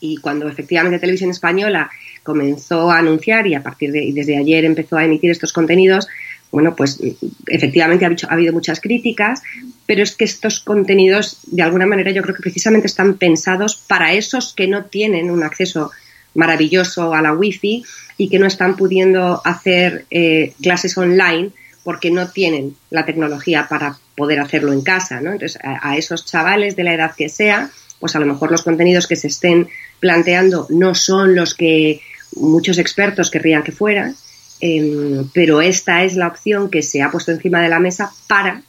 y 0.00 0.16
cuando 0.18 0.48
efectivamente 0.48 0.98
Televisión 0.98 1.30
Española 1.30 1.90
comenzó 2.22 2.90
a 2.90 2.98
anunciar 2.98 3.46
y 3.46 3.54
a 3.54 3.62
partir 3.62 3.92
de 3.92 4.02
y 4.02 4.12
desde 4.12 4.38
ayer 4.38 4.64
empezó 4.64 4.96
a 4.96 5.04
emitir 5.04 5.30
estos 5.30 5.52
contenidos, 5.52 6.08
bueno, 6.50 6.74
pues 6.76 7.00
efectivamente 7.48 8.06
ha, 8.06 8.08
ha, 8.08 8.32
habido 8.32 8.52
muchas 8.52 8.80
críticas, 8.80 9.42
pero 9.86 10.02
es 10.02 10.16
que 10.16 10.24
estos 10.24 10.60
contenidos, 10.60 11.40
de 11.46 11.62
alguna 11.62 11.84
manera, 11.84 12.10
yo 12.12 12.22
creo 12.22 12.34
que 12.34 12.42
precisamente 12.42 12.86
están 12.86 13.14
pensados 13.14 13.76
para 13.76 14.14
esos 14.14 14.54
que 14.54 14.68
no 14.68 14.84
tienen 14.84 15.30
un 15.30 15.42
acceso 15.42 15.90
maravilloso 16.34 17.14
a 17.14 17.22
la 17.22 17.32
wifi 17.32 17.84
y 18.16 18.28
que 18.28 18.38
no 18.38 18.46
están 18.46 18.76
pudiendo 18.76 19.40
hacer 19.44 20.06
eh, 20.10 20.54
clases 20.62 20.96
online 20.96 21.50
porque 21.82 22.10
no 22.10 22.28
tienen 22.28 22.76
la 22.90 23.04
tecnología 23.04 23.66
para 23.68 23.98
poder 24.16 24.40
hacerlo 24.40 24.72
en 24.72 24.82
casa, 24.82 25.20
¿no? 25.20 25.32
Entonces, 25.32 25.58
a, 25.62 25.96
esos 25.96 26.24
chavales 26.24 26.76
de 26.76 26.84
la 26.84 26.94
edad 26.94 27.14
que 27.14 27.28
sea, 27.28 27.70
pues 28.00 28.16
a 28.16 28.20
lo 28.20 28.26
mejor 28.26 28.50
los 28.50 28.62
contenidos 28.62 29.06
que 29.06 29.16
se 29.16 29.28
estén 29.28 29.68
planteando 30.00 30.66
no 30.70 30.94
son 30.94 31.34
los 31.34 31.54
que 31.54 32.00
muchos 32.36 32.78
expertos 32.78 33.30
querrían 33.30 33.62
que 33.62 33.72
fueran, 33.72 34.16
em, 34.60 35.28
pero 35.34 35.60
esta 35.60 36.04
es 36.04 36.16
la 36.16 36.28
opción 36.28 36.70
que 36.70 36.82
se 36.82 37.02
ha 37.02 37.10
puesto 37.10 37.32
encima 37.32 37.60
de 37.60 37.68
la 37.68 37.80
mesa 37.80 38.12
para 38.28 38.62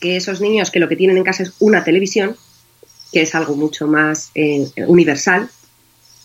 que 0.00 0.16
esos 0.16 0.40
niños 0.40 0.70
que 0.70 0.80
lo 0.80 0.88
que 0.88 0.96
tienen 0.96 1.16
en 1.16 1.24
casa 1.24 1.44
es 1.44 1.52
una 1.60 1.82
televisión, 1.82 2.36
que 3.12 3.22
es 3.22 3.34
algo 3.34 3.56
mucho 3.56 3.86
más 3.86 4.30
eh, 4.34 4.68
universal, 4.86 5.48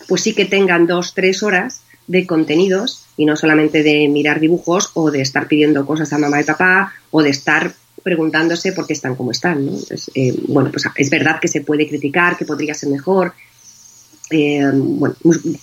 pues 0.08 0.22
sí 0.24 0.34
que 0.34 0.46
tengan 0.46 0.88
dos, 0.88 1.14
tres 1.14 1.44
horas 1.44 1.82
de 2.10 2.26
contenidos 2.26 3.06
y 3.18 3.26
no 3.26 3.36
solamente 3.36 3.84
de 3.84 4.08
mirar 4.08 4.40
dibujos 4.40 4.90
o 4.96 5.12
de 5.12 5.22
estar 5.22 5.48
pidiendo 5.48 5.86
cosas 5.86 6.12
a 6.12 6.18
mamá 6.18 6.42
y 6.42 6.44
papá 6.44 6.92
o 7.12 7.22
de 7.22 7.30
estar 7.30 7.72
preguntándose 8.02 8.74
por 8.74 8.88
qué 8.88 8.94
están 8.94 9.16
como 9.16 9.30
están. 9.30 9.64
¿no? 9.68 9.74
Eh, 10.16 10.34
bueno, 10.48 10.72
pues 10.72 10.86
es 10.96 11.10
verdad 11.12 11.40
que 11.40 11.48
se 11.48 11.62
puede 11.62 11.88
criticar, 11.88 12.36
que 12.36 12.46
podría 12.46 12.74
ser 12.74 12.90
mejor. 12.90 13.34
Eh, 14.32 14.72
bueno, 14.74 15.16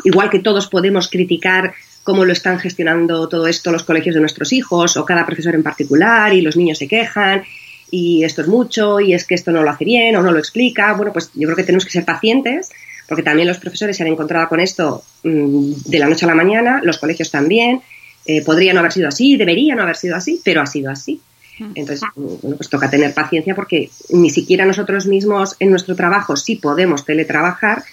igual 0.05 0.31
que 0.31 0.39
todos 0.39 0.69
podemos 0.69 1.09
criticar 1.09 1.75
cómo 2.05 2.25
lo 2.25 2.33
están 2.33 2.61
gestionando 2.61 3.29
todo 3.29 3.49
esto 3.49 3.73
los 3.73 3.83
colegios 3.83 4.15
de 4.15 4.21
nuestros 4.21 4.53
hijos 4.53 4.97
o 4.97 5.05
cada 5.05 5.27
profesor 5.27 5.57
en 5.57 5.65
particular 5.65 6.33
y 6.33 6.43
los 6.43 6.57
niños 6.57 6.79
se 6.79 6.87
quejan 6.87 7.43
y 7.91 8.23
esto 8.23 8.43
es 8.43 8.49
mucho 8.49 9.01
y 9.01 9.15
es 9.15 9.25
que 9.25 9.35
esto 9.35 9.51
no 9.51 9.65
lo 9.65 9.71
hace 9.71 9.85
bien 9.85 10.15
o 10.15 10.23
no 10.23 10.31
lo 10.31 10.39
explica. 10.39 10.95
Bueno, 10.95 11.13
pues 11.13 11.33
yo 11.35 11.49
creo 11.49 11.57
que 11.57 11.65
tenemos 11.65 11.85
que 11.85 11.91
ser 11.91 12.05
pacientes 12.05 12.71
porque 13.09 13.23
también 13.23 13.49
los 13.49 13.59
profesores 13.59 13.97
se 13.97 14.03
han 14.03 14.09
encontrado 14.09 14.49
con 14.49 14.61
esto 14.61 15.03
mm, 15.23 15.73
de 15.87 15.99
la 15.99 16.09
noche 16.09 16.25
a 16.25 16.29
la 16.29 16.35
mañana, 16.35 16.81
los 16.83 16.99
colegios 16.99 17.31
también, 17.31 17.81
eh, 18.27 18.43
podría 18.43 18.73
no 18.73 18.81
haber 18.81 18.93
sido 18.93 19.09
así, 19.09 19.37
debería 19.37 19.75
no 19.75 19.83
haber 19.83 19.97
sido 19.97 20.17
así, 20.17 20.41
pero 20.45 20.61
ha 20.61 20.67
sido 20.67 20.91
así. 20.91 21.21
Mm. 21.59 21.73
Entonces, 21.75 22.09
mm, 22.15 22.27
bueno, 22.43 22.57
pues 22.57 22.69
toca 22.69 22.91
tener 22.91 23.15
paciencia 23.15 23.55
porque 23.55 23.91
ni 24.11 24.31
siquiera 24.31 24.67
nosotros 24.67 25.07
mismos 25.07 25.57
en 25.61 25.71
nuestro 25.71 25.95
trabajo, 25.95 26.37
si 26.37 26.57
podemos 26.57 27.05
teletrabajar, 27.05 27.85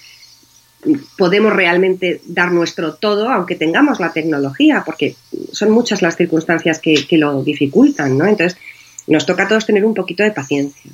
podemos 1.17 1.53
realmente 1.53 2.21
dar 2.25 2.51
nuestro 2.51 2.95
todo, 2.95 3.29
aunque 3.29 3.55
tengamos 3.55 3.99
la 3.99 4.11
tecnología, 4.11 4.83
porque 4.85 5.15
son 5.51 5.71
muchas 5.71 6.01
las 6.01 6.17
circunstancias 6.17 6.79
que, 6.79 7.05
que 7.07 7.17
lo 7.17 7.41
dificultan, 7.43 8.17
¿no? 8.17 8.25
Entonces, 8.25 8.59
nos 9.07 9.25
toca 9.25 9.43
a 9.43 9.47
todos 9.47 9.65
tener 9.65 9.85
un 9.85 9.93
poquito 9.93 10.23
de 10.23 10.31
paciencia. 10.31 10.91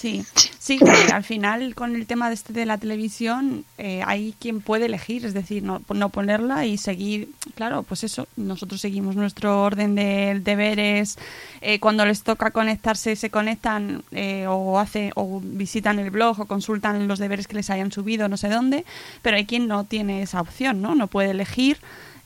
Sí, 0.00 0.24
sí, 0.58 0.78
al 1.12 1.24
final 1.24 1.74
con 1.74 1.94
el 1.94 2.06
tema 2.06 2.28
de 2.28 2.34
este 2.34 2.54
de 2.54 2.64
la 2.64 2.78
televisión 2.78 3.66
eh, 3.76 4.02
hay 4.06 4.34
quien 4.40 4.62
puede 4.62 4.86
elegir, 4.86 5.26
es 5.26 5.34
decir, 5.34 5.62
no, 5.62 5.82
no, 5.92 6.08
ponerla 6.08 6.64
y 6.64 6.78
seguir, 6.78 7.28
claro, 7.54 7.82
pues 7.82 8.02
eso, 8.04 8.26
nosotros 8.34 8.80
seguimos 8.80 9.14
nuestro 9.14 9.62
orden 9.62 9.94
de 9.94 10.40
deberes, 10.42 11.18
eh, 11.60 11.80
cuando 11.80 12.06
les 12.06 12.22
toca 12.22 12.50
conectarse 12.50 13.14
se 13.14 13.28
conectan 13.28 14.02
eh, 14.12 14.46
o 14.48 14.78
hace 14.78 15.10
o 15.16 15.38
visitan 15.44 15.98
el 15.98 16.10
blog 16.10 16.40
o 16.40 16.46
consultan 16.46 17.06
los 17.06 17.18
deberes 17.18 17.46
que 17.46 17.56
les 17.56 17.68
hayan 17.68 17.92
subido 17.92 18.26
no 18.26 18.38
sé 18.38 18.48
dónde, 18.48 18.86
pero 19.20 19.36
hay 19.36 19.44
quien 19.44 19.68
no 19.68 19.84
tiene 19.84 20.22
esa 20.22 20.40
opción, 20.40 20.80
¿no? 20.80 20.94
No 20.94 21.08
puede 21.08 21.32
elegir 21.32 21.76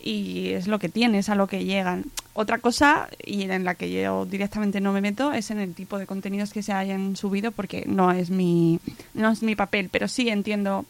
y 0.04 0.50
es 0.50 0.68
lo 0.68 0.78
que 0.78 0.90
tiene, 0.90 1.18
es 1.18 1.30
a 1.30 1.34
lo 1.34 1.46
que 1.46 1.64
llegan. 1.64 2.04
Otra 2.34 2.58
cosa, 2.58 3.08
y 3.24 3.42
en 3.42 3.64
la 3.64 3.74
que 3.74 3.90
yo 3.90 4.26
directamente 4.26 4.80
no 4.80 4.92
me 4.92 5.00
meto, 5.00 5.32
es 5.32 5.50
en 5.50 5.58
el 5.58 5.74
tipo 5.74 5.98
de 5.98 6.06
contenidos 6.06 6.52
que 6.52 6.62
se 6.62 6.72
hayan 6.72 7.16
subido, 7.16 7.52
porque 7.52 7.84
no 7.86 8.12
es 8.12 8.28
mi, 8.28 8.80
no 9.14 9.30
es 9.30 9.42
mi 9.42 9.56
papel, 9.56 9.88
pero 9.90 10.06
sí 10.06 10.28
entiendo 10.28 10.84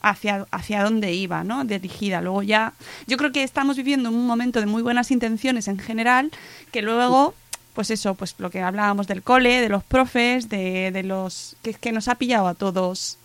hacia, 0.00 0.46
hacia 0.50 0.84
dónde 0.84 1.12
iba, 1.12 1.44
¿no? 1.44 1.64
Dirigida. 1.64 2.22
Luego 2.22 2.42
ya, 2.42 2.72
yo 3.06 3.18
creo 3.18 3.30
que 3.30 3.42
estamos 3.42 3.76
viviendo 3.76 4.08
un 4.08 4.26
momento 4.26 4.60
de 4.60 4.66
muy 4.66 4.82
buenas 4.82 5.10
intenciones 5.10 5.68
en 5.68 5.78
general, 5.78 6.32
que 6.72 6.80
luego 6.80 7.34
pues 7.74 7.90
eso, 7.90 8.14
pues 8.14 8.34
lo 8.38 8.48
que 8.48 8.62
hablábamos 8.62 9.06
del 9.06 9.22
cole, 9.22 9.60
de 9.60 9.68
los 9.68 9.84
profes, 9.84 10.48
de, 10.48 10.90
de 10.92 11.02
los 11.02 11.56
que, 11.60 11.74
que 11.74 11.92
nos 11.92 12.08
ha 12.08 12.14
pillado 12.14 12.46
a 12.46 12.54
todos 12.54 13.18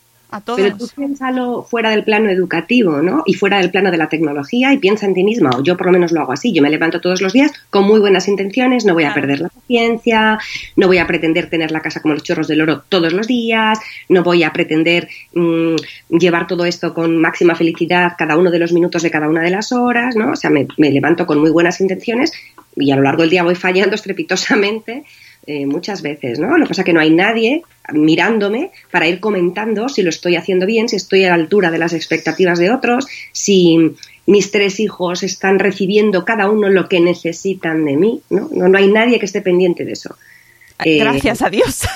pero 0.55 0.77
tú 0.77 0.87
piénsalo 0.95 1.63
fuera 1.63 1.89
del 1.89 2.03
plano 2.05 2.29
educativo, 2.29 3.01
¿no? 3.01 3.23
Y 3.25 3.33
fuera 3.33 3.57
del 3.57 3.69
plano 3.69 3.91
de 3.91 3.97
la 3.97 4.07
tecnología 4.07 4.71
y 4.73 4.77
piensa 4.77 5.05
en 5.05 5.13
ti 5.13 5.23
misma, 5.23 5.49
o 5.57 5.63
yo 5.63 5.75
por 5.75 5.87
lo 5.87 5.91
menos 5.91 6.13
lo 6.13 6.21
hago 6.21 6.31
así. 6.31 6.53
Yo 6.53 6.61
me 6.61 6.69
levanto 6.69 7.01
todos 7.01 7.21
los 7.21 7.33
días 7.33 7.51
con 7.69 7.83
muy 7.83 7.99
buenas 7.99 8.27
intenciones, 8.29 8.85
no 8.85 8.93
voy 8.93 9.03
a 9.03 9.13
perder 9.13 9.41
la 9.41 9.49
paciencia, 9.49 10.39
no 10.77 10.87
voy 10.87 10.99
a 10.99 11.07
pretender 11.07 11.49
tener 11.49 11.71
la 11.71 11.81
casa 11.81 12.01
como 12.01 12.13
los 12.13 12.23
chorros 12.23 12.47
del 12.47 12.61
oro 12.61 12.83
todos 12.87 13.11
los 13.11 13.27
días, 13.27 13.79
no 14.07 14.23
voy 14.23 14.43
a 14.43 14.53
pretender 14.53 15.09
mm, 15.33 15.75
llevar 16.17 16.47
todo 16.47 16.65
esto 16.65 16.93
con 16.93 17.17
máxima 17.17 17.55
felicidad 17.55 18.13
cada 18.17 18.37
uno 18.37 18.51
de 18.51 18.59
los 18.59 18.71
minutos 18.71 19.03
de 19.03 19.11
cada 19.11 19.27
una 19.27 19.41
de 19.41 19.49
las 19.49 19.73
horas, 19.73 20.15
¿no? 20.15 20.31
O 20.31 20.35
sea, 20.35 20.49
me, 20.49 20.67
me 20.77 20.91
levanto 20.91 21.25
con 21.25 21.39
muy 21.39 21.51
buenas 21.51 21.81
intenciones 21.81 22.31
y 22.75 22.91
a 22.91 22.95
lo 22.95 23.01
largo 23.01 23.23
del 23.23 23.31
día 23.31 23.43
voy 23.43 23.55
fallando 23.55 23.95
estrepitosamente 24.01 25.03
eh, 25.47 25.65
muchas 25.65 26.03
veces, 26.03 26.37
¿no? 26.37 26.55
Lo 26.57 26.65
que 26.65 26.69
pasa 26.69 26.81
es 26.81 26.85
que 26.85 26.93
no 26.93 26.99
hay 26.99 27.09
nadie 27.09 27.63
mirándome 27.91 28.71
para 28.91 29.07
ir 29.07 29.19
comentando 29.19 29.89
si 29.89 30.03
lo 30.03 30.09
estoy 30.09 30.35
haciendo 30.35 30.67
bien, 30.67 30.87
si 30.87 30.97
estoy 30.97 31.23
a 31.23 31.29
la 31.29 31.35
altura 31.35 31.71
de 31.71 31.79
las 31.79 31.93
expectativas 31.93 32.59
de 32.59 32.69
otros, 32.71 33.07
si 33.31 33.95
mis 34.27 34.51
tres 34.51 34.79
hijos 34.79 35.23
están 35.23 35.57
recibiendo 35.57 36.25
cada 36.25 36.49
uno 36.49 36.69
lo 36.69 36.87
que 36.87 36.99
necesitan 36.99 37.85
de 37.85 37.97
mí, 37.97 38.21
¿no? 38.29 38.49
No, 38.51 38.77
hay 38.77 38.87
nadie 38.87 39.17
que 39.17 39.25
esté 39.25 39.41
pendiente 39.41 39.83
de 39.83 39.93
eso. 39.93 40.15
Eh, 40.85 40.99
Gracias 40.99 41.41
a 41.41 41.49
Dios. 41.49 41.87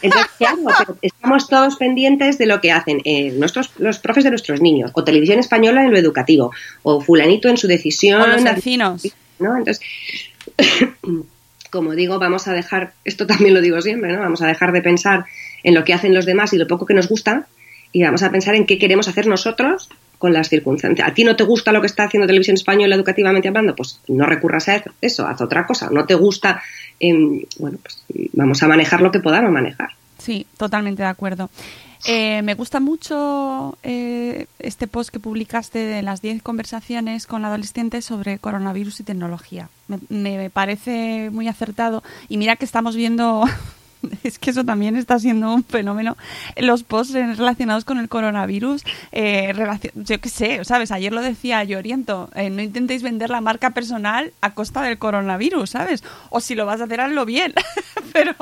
Entonces, 0.00 0.30
estamos 1.02 1.48
todos 1.48 1.76
pendientes 1.76 2.38
de 2.38 2.46
lo 2.46 2.60
que 2.60 2.70
hacen 2.70 3.00
eh, 3.04 3.32
nuestros, 3.32 3.72
los 3.78 3.98
profes 3.98 4.24
de 4.24 4.30
nuestros 4.30 4.60
niños, 4.60 4.92
o 4.94 5.02
Televisión 5.02 5.40
Española 5.40 5.84
en 5.84 5.90
lo 5.90 5.98
educativo, 5.98 6.52
o 6.84 7.00
fulanito 7.00 7.48
en 7.48 7.56
su 7.56 7.66
decisión. 7.66 8.22
O 8.22 8.26
los 8.28 8.44
vecinos. 8.44 9.02
¿no? 9.38 9.56
Entonces, 9.56 9.84
como 11.72 11.94
digo, 11.94 12.18
vamos 12.18 12.46
a 12.46 12.52
dejar, 12.52 12.92
esto 13.04 13.26
también 13.26 13.54
lo 13.54 13.60
digo 13.60 13.80
siempre, 13.80 14.12
¿no? 14.12 14.20
Vamos 14.20 14.42
a 14.42 14.46
dejar 14.46 14.72
de 14.72 14.82
pensar 14.82 15.24
en 15.64 15.74
lo 15.74 15.84
que 15.84 15.94
hacen 15.94 16.14
los 16.14 16.26
demás 16.26 16.52
y 16.52 16.58
lo 16.58 16.68
poco 16.68 16.86
que 16.86 16.94
nos 16.94 17.08
gusta 17.08 17.46
y 17.90 18.02
vamos 18.02 18.22
a 18.22 18.30
pensar 18.30 18.54
en 18.54 18.66
qué 18.66 18.78
queremos 18.78 19.08
hacer 19.08 19.26
nosotros 19.26 19.88
con 20.18 20.32
las 20.32 20.48
circunstancias. 20.48 21.08
¿A 21.08 21.14
ti 21.14 21.24
no 21.24 21.34
te 21.34 21.44
gusta 21.44 21.72
lo 21.72 21.80
que 21.80 21.86
está 21.86 22.04
haciendo 22.04 22.26
Televisión 22.26 22.54
Española 22.54 22.94
educativamente 22.94 23.48
hablando? 23.48 23.74
Pues 23.74 24.00
no 24.06 24.26
recurras 24.26 24.68
a 24.68 24.84
eso, 25.00 25.26
haz 25.26 25.40
otra 25.40 25.66
cosa. 25.66 25.88
¿No 25.90 26.04
te 26.04 26.14
gusta? 26.14 26.62
Em, 27.00 27.42
bueno, 27.58 27.78
pues 27.82 28.02
vamos 28.34 28.62
a 28.62 28.68
manejar 28.68 29.00
lo 29.00 29.10
que 29.10 29.20
podamos 29.20 29.50
manejar. 29.50 29.90
Sí, 30.18 30.46
totalmente 30.56 31.02
de 31.02 31.08
acuerdo. 31.08 31.50
Eh, 32.04 32.42
me 32.42 32.54
gusta 32.54 32.80
mucho 32.80 33.78
eh, 33.82 34.46
este 34.58 34.88
post 34.88 35.10
que 35.10 35.20
publicaste 35.20 35.78
de 35.78 36.02
las 36.02 36.20
10 36.20 36.42
conversaciones 36.42 37.26
con 37.26 37.44
adolescentes 37.44 38.04
sobre 38.04 38.38
coronavirus 38.38 39.00
y 39.00 39.04
tecnología. 39.04 39.68
me, 40.08 40.50
parece 40.50 41.30
muy 41.30 41.48
acertado. 41.48 42.02
Y 42.28 42.38
mira 42.38 42.56
que 42.56 42.64
estamos 42.64 42.96
viendo 42.96 43.44
es 44.22 44.38
que 44.38 44.50
eso 44.50 44.64
también 44.64 44.96
está 44.96 45.18
siendo 45.18 45.52
un 45.52 45.64
fenómeno. 45.64 46.16
Los 46.56 46.82
posts 46.82 47.12
relacionados 47.12 47.84
con 47.84 47.98
el 47.98 48.08
coronavirus, 48.08 48.84
eh, 49.12 49.54
yo 49.94 50.20
qué 50.20 50.28
sé, 50.28 50.64
¿sabes? 50.64 50.90
Ayer 50.90 51.12
lo 51.12 51.22
decía 51.22 51.64
yo, 51.64 51.78
Oriento, 51.78 52.30
eh, 52.34 52.50
no 52.50 52.62
intentéis 52.62 53.02
vender 53.02 53.30
la 53.30 53.40
marca 53.40 53.70
personal 53.70 54.32
a 54.40 54.54
costa 54.54 54.82
del 54.82 54.98
coronavirus, 54.98 55.70
¿sabes? 55.70 56.04
O 56.30 56.40
si 56.40 56.54
lo 56.54 56.66
vas 56.66 56.80
a 56.80 56.84
hacer, 56.84 57.00
hazlo 57.00 57.24
bien. 57.24 57.54
pero, 58.12 58.34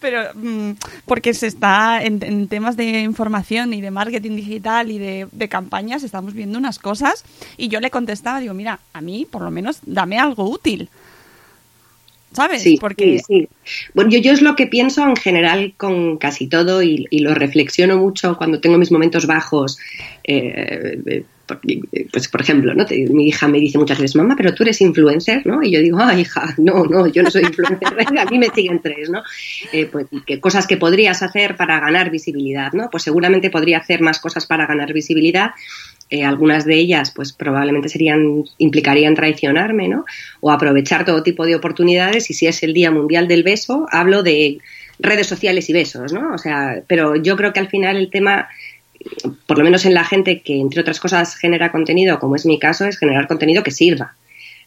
pero 0.00 0.30
mm, 0.34 0.72
porque 1.06 1.34
se 1.34 1.46
está 1.46 2.02
en, 2.02 2.48
temas 2.48 2.76
de 2.76 3.00
información 3.00 3.72
y 3.72 3.80
de 3.80 3.90
marketing 3.90 4.36
digital 4.36 4.90
y 4.90 4.98
de, 4.98 5.28
de 5.30 5.48
campañas, 5.48 6.02
estamos 6.02 6.34
viendo 6.34 6.58
unas 6.58 6.78
cosas. 6.78 7.24
Y 7.56 7.68
yo 7.68 7.80
le 7.80 7.90
contestaba, 7.90 8.40
digo, 8.40 8.54
mira, 8.54 8.80
a 8.92 9.00
mí 9.00 9.26
por 9.30 9.42
lo 9.42 9.50
menos 9.50 9.78
dame 9.84 10.18
algo 10.18 10.48
útil. 10.48 10.88
¿Sabes? 12.34 12.62
Sí, 12.62 12.78
Porque... 12.80 13.20
sí, 13.26 13.48
Bueno, 13.94 14.10
yo, 14.10 14.18
yo 14.18 14.32
es 14.32 14.42
lo 14.42 14.56
que 14.56 14.66
pienso 14.66 15.02
en 15.02 15.16
general 15.16 15.74
con 15.76 16.18
casi 16.18 16.48
todo 16.48 16.82
y, 16.82 17.06
lo 17.10 17.34
reflexiono 17.34 17.96
mucho 17.96 18.36
cuando 18.36 18.60
tengo 18.60 18.76
mis 18.76 18.92
momentos 18.92 19.26
bajos. 19.26 19.78
Eh, 20.24 20.98
eh, 21.06 21.24
pues 22.10 22.28
por 22.28 22.40
ejemplo, 22.40 22.74
¿no? 22.74 22.86
mi 23.10 23.28
hija 23.28 23.48
me 23.48 23.58
dice 23.58 23.78
muchas 23.78 23.98
veces, 23.98 24.16
mamá, 24.16 24.34
pero 24.36 24.54
tú 24.54 24.62
eres 24.62 24.80
influencer, 24.80 25.46
¿no? 25.46 25.62
Y 25.62 25.72
yo 25.72 25.80
digo, 25.80 25.98
ah, 26.00 26.18
hija, 26.18 26.54
no, 26.58 26.84
no, 26.84 27.06
yo 27.06 27.22
no 27.22 27.30
soy 27.30 27.42
influencer, 27.42 27.88
a 28.18 28.24
mí 28.24 28.38
me 28.38 28.48
siguen 28.48 28.80
tres, 28.80 29.10
¿no? 29.10 29.22
Eh, 29.72 29.86
pues, 29.86 30.06
¿qué 30.26 30.40
cosas 30.40 30.66
que 30.66 30.76
podrías 30.76 31.22
hacer 31.22 31.56
para 31.56 31.80
ganar 31.80 32.10
visibilidad, 32.10 32.72
¿no? 32.72 32.88
Pues 32.90 33.02
seguramente 33.02 33.50
podría 33.50 33.78
hacer 33.78 34.00
más 34.00 34.20
cosas 34.20 34.46
para 34.46 34.66
ganar 34.66 34.92
visibilidad 34.92 35.50
eh, 36.10 36.24
algunas 36.24 36.64
de 36.64 36.74
ellas 36.74 37.12
pues 37.14 37.32
probablemente 37.32 37.88
serían 37.88 38.44
implicarían 38.58 39.14
traicionarme, 39.14 39.88
¿no? 39.88 40.04
O 40.40 40.50
aprovechar 40.50 41.04
todo 41.04 41.22
tipo 41.22 41.46
de 41.46 41.56
oportunidades 41.56 42.30
y 42.30 42.34
si 42.34 42.46
es 42.46 42.62
el 42.62 42.74
Día 42.74 42.90
Mundial 42.90 43.28
del 43.28 43.42
Beso, 43.42 43.86
hablo 43.90 44.22
de 44.22 44.58
redes 44.98 45.26
sociales 45.26 45.68
y 45.70 45.72
besos, 45.72 46.12
¿no? 46.12 46.34
O 46.34 46.38
sea, 46.38 46.82
pero 46.86 47.16
yo 47.16 47.36
creo 47.36 47.52
que 47.52 47.60
al 47.60 47.68
final 47.68 47.96
el 47.96 48.10
tema 48.10 48.48
por 49.46 49.58
lo 49.58 49.64
menos 49.64 49.84
en 49.84 49.94
la 49.94 50.04
gente 50.04 50.40
que 50.40 50.58
entre 50.58 50.80
otras 50.80 51.00
cosas 51.00 51.36
genera 51.36 51.70
contenido, 51.72 52.18
como 52.18 52.36
es 52.36 52.46
mi 52.46 52.58
caso, 52.58 52.86
es 52.86 52.98
generar 52.98 53.26
contenido 53.26 53.62
que 53.62 53.70
sirva. 53.70 54.14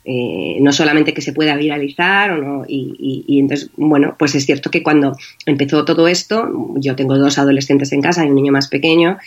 Eh, 0.10 0.60
no 0.62 0.72
solamente 0.72 1.13
que 1.13 1.22
se 1.22 1.34
pueda 1.34 1.58
viralizar 1.58 2.32
o 2.32 2.38
no, 2.38 2.65
y, 2.65 3.25
y, 3.27 3.39
entonces, 3.39 3.70
bueno, 3.75 4.15
pues 4.17 4.36
es 4.36 4.46
cierto 4.46 4.72
que 4.72 4.82
cuando 4.82 5.17
empezó 5.46 5.84
todo 5.84 6.08
esto, 6.08 6.50
yo 6.75 6.96
tengo 6.96 7.17
dos 7.17 7.38
adolescentes 7.38 7.91
en 7.91 8.01
casa 8.01 8.24
y 8.24 8.29
un 8.29 8.36
niño 8.36 8.53
más 8.53 8.70
pequeño, 8.70 9.17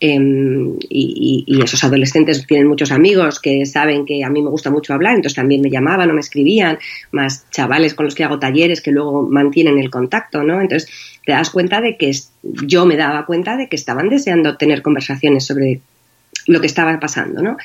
Em, 0.00 0.76
y, 0.90 1.44
esos 1.62 1.82
adolescentes 1.84 2.46
tienen 2.46 2.66
muchos 2.66 2.90
amigos 2.90 3.40
que 3.40 3.64
saben 3.64 4.04
que 4.04 4.24
a 4.24 4.28
mí 4.28 4.42
me 4.42 4.50
gusta 4.50 4.70
mucho 4.70 4.92
hablar, 4.92 5.14
entonces 5.14 5.36
también 5.36 5.62
me 5.62 5.70
llamaban 5.70 6.10
o 6.10 6.14
me 6.14 6.20
escribían, 6.20 6.78
más 7.12 7.48
chavales 7.50 7.94
con 7.94 8.04
los 8.04 8.14
que 8.14 8.24
hago 8.24 8.38
talleres 8.38 8.82
que 8.82 8.90
luego 8.90 9.22
mantienen 9.22 9.78
el 9.78 9.90
contacto, 9.90 10.42
¿no? 10.42 10.60
Entonces 10.60 10.90
te 11.24 11.32
das 11.32 11.50
cuenta 11.50 11.80
de 11.80 11.96
que 11.96 12.12
yo 12.42 12.86
me 12.86 12.96
daba 12.96 13.24
cuenta 13.24 13.56
de 13.56 13.68
que 13.68 13.76
estaban 13.76 14.08
deseando 14.08 14.56
tener 14.56 14.82
conversaciones 14.82 15.46
sobre 15.46 15.80
lo 16.46 16.60
que 16.60 16.66
estaba 16.66 16.98
pasando, 16.98 17.40
¿no? 17.40 17.56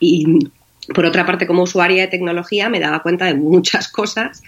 Y 0.00 0.48
por 0.94 1.04
otra 1.04 1.26
parte, 1.26 1.46
como 1.46 1.64
usuaria 1.64 2.02
de 2.02 2.08
tecnología, 2.08 2.68
me 2.68 2.80
daba 2.80 3.02
cuenta 3.02 3.26
de 3.26 3.34
muchas 3.34 3.88
cosas 3.92 4.42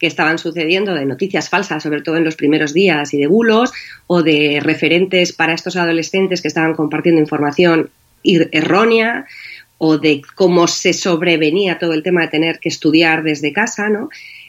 que 0.00 0.06
estaban 0.06 0.38
sucediendo, 0.38 0.94
de 0.94 1.04
noticias 1.04 1.50
falsas, 1.50 1.82
sobre 1.82 2.00
todo 2.00 2.16
en 2.16 2.24
los 2.24 2.34
primeros 2.34 2.72
días, 2.72 3.12
y 3.12 3.18
de 3.18 3.26
bulos, 3.26 3.70
o 4.06 4.22
de 4.22 4.58
referentes 4.62 5.32
para 5.34 5.52
estos 5.52 5.76
adolescentes 5.76 6.40
que 6.40 6.48
estaban 6.48 6.74
compartiendo 6.74 7.20
información 7.20 7.90
errónea, 8.24 9.26
o 9.76 9.98
de 9.98 10.22
cómo 10.34 10.66
se 10.66 10.94
sobrevenía 10.94 11.78
todo 11.78 11.92
el 11.92 12.02
tema 12.02 12.22
de 12.22 12.28
tener 12.28 12.58
que 12.60 12.70
estudiar 12.70 13.22
desde 13.22 13.52
casa, 13.52 13.90
¿no? 13.90 14.08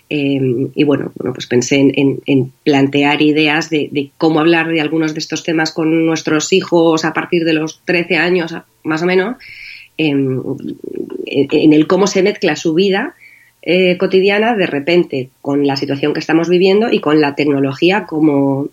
Em, 0.09 0.69
y 0.73 0.83
bueno, 0.83 1.11
bueno, 1.15 1.33
pues 1.33 1.47
pensé 1.47 1.75
en, 1.95 2.51
plantear 2.63 3.21
ideas 3.21 3.69
de, 3.69 4.11
cómo 4.17 4.39
hablar 4.39 4.67
de 4.69 4.81
algunos 4.81 5.13
de 5.13 5.19
estos 5.19 5.43
temas 5.43 5.71
con 5.71 6.05
nuestros 6.05 6.51
hijos 6.53 7.05
a 7.05 7.13
partir 7.13 7.43
de 7.45 7.53
los 7.53 7.81
13 7.85 8.17
años, 8.17 8.55
más 8.83 9.03
o 9.03 9.05
menos, 9.05 9.37
em, 9.97 10.41
en 11.25 11.73
el 11.73 11.87
cómo 11.87 12.07
se 12.07 12.23
mezcla 12.23 12.55
su 12.55 12.73
vida 12.73 13.15
eh, 13.61 13.97
cotidiana 13.97 14.55
de 14.55 14.65
repente 14.65 15.29
con 15.41 15.67
la 15.67 15.75
situación 15.75 16.13
que 16.13 16.19
estamos 16.19 16.49
viviendo 16.49 16.91
y 16.91 16.99
con 16.99 17.21
la 17.21 17.35
tecnología 17.35 18.05
como, 18.05 18.69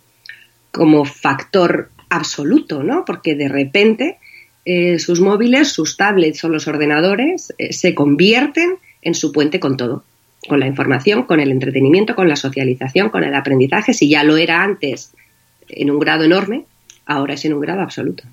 como 0.70 1.04
factor 1.04 1.90
absoluto, 2.08 2.82
¿no? 2.82 3.04
Porque 3.04 3.34
de 3.34 3.48
repente 3.48 4.18
eh, 4.64 4.98
sus 4.98 5.20
móviles, 5.20 5.68
sus 5.68 5.96
tablets 5.96 6.42
o 6.44 6.48
los 6.48 6.68
ordenadores 6.68 7.54
eh, 7.58 7.72
se 7.72 7.94
convierten 7.94 8.76
en 9.02 9.14
su 9.14 9.32
puente 9.32 9.60
con 9.60 9.76
todo, 9.76 10.04
con 10.48 10.60
la 10.60 10.66
información, 10.66 11.24
con 11.24 11.40
el 11.40 11.50
entretenimiento, 11.50 12.14
con 12.14 12.28
la 12.28 12.36
socialización, 12.36 13.10
con 13.10 13.24
el 13.24 13.34
aprendizaje. 13.34 13.92
Si 13.92 14.08
ya 14.08 14.24
lo 14.24 14.36
era 14.36 14.62
antes 14.62 15.12
en 15.68 15.90
un 15.90 15.98
grado 15.98 16.24
enorme, 16.24 16.64
ahora 17.04 17.34
es 17.34 17.44
en 17.44 17.54
un 17.54 17.60
grado 17.60 17.82
absoluto. 17.82 18.24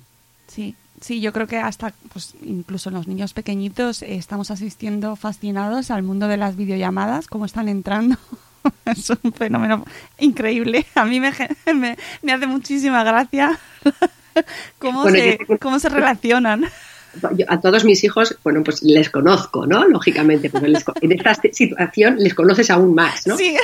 Sí, 1.00 1.20
yo 1.20 1.32
creo 1.32 1.46
que 1.46 1.58
hasta 1.58 1.92
pues, 2.12 2.34
incluso 2.42 2.90
los 2.90 3.06
niños 3.06 3.34
pequeñitos 3.34 4.02
eh, 4.02 4.16
estamos 4.16 4.50
asistiendo 4.50 5.16
fascinados 5.16 5.90
al 5.90 6.02
mundo 6.02 6.28
de 6.28 6.36
las 6.36 6.56
videollamadas, 6.56 7.26
cómo 7.26 7.44
están 7.44 7.68
entrando. 7.68 8.16
es 8.86 9.10
un 9.10 9.32
fenómeno 9.32 9.84
increíble. 10.18 10.86
A 10.94 11.04
mí 11.04 11.20
me, 11.20 11.32
me, 11.74 11.96
me 12.22 12.32
hace 12.32 12.46
muchísima 12.46 13.04
gracia 13.04 13.58
cómo, 14.78 15.08
se, 15.10 15.38
cómo 15.60 15.78
se 15.78 15.88
relacionan. 15.88 16.64
a 17.48 17.60
todos 17.60 17.84
mis 17.84 18.02
hijos, 18.04 18.38
bueno, 18.42 18.62
pues 18.62 18.82
les 18.82 19.10
conozco, 19.10 19.66
¿no? 19.66 19.86
Lógicamente, 19.86 20.50
pero 20.50 20.66
en 20.66 21.12
esta 21.12 21.34
situación 21.52 22.16
les 22.18 22.34
conoces 22.34 22.70
aún 22.70 22.94
más, 22.94 23.26
¿no? 23.26 23.36
Sí. 23.36 23.56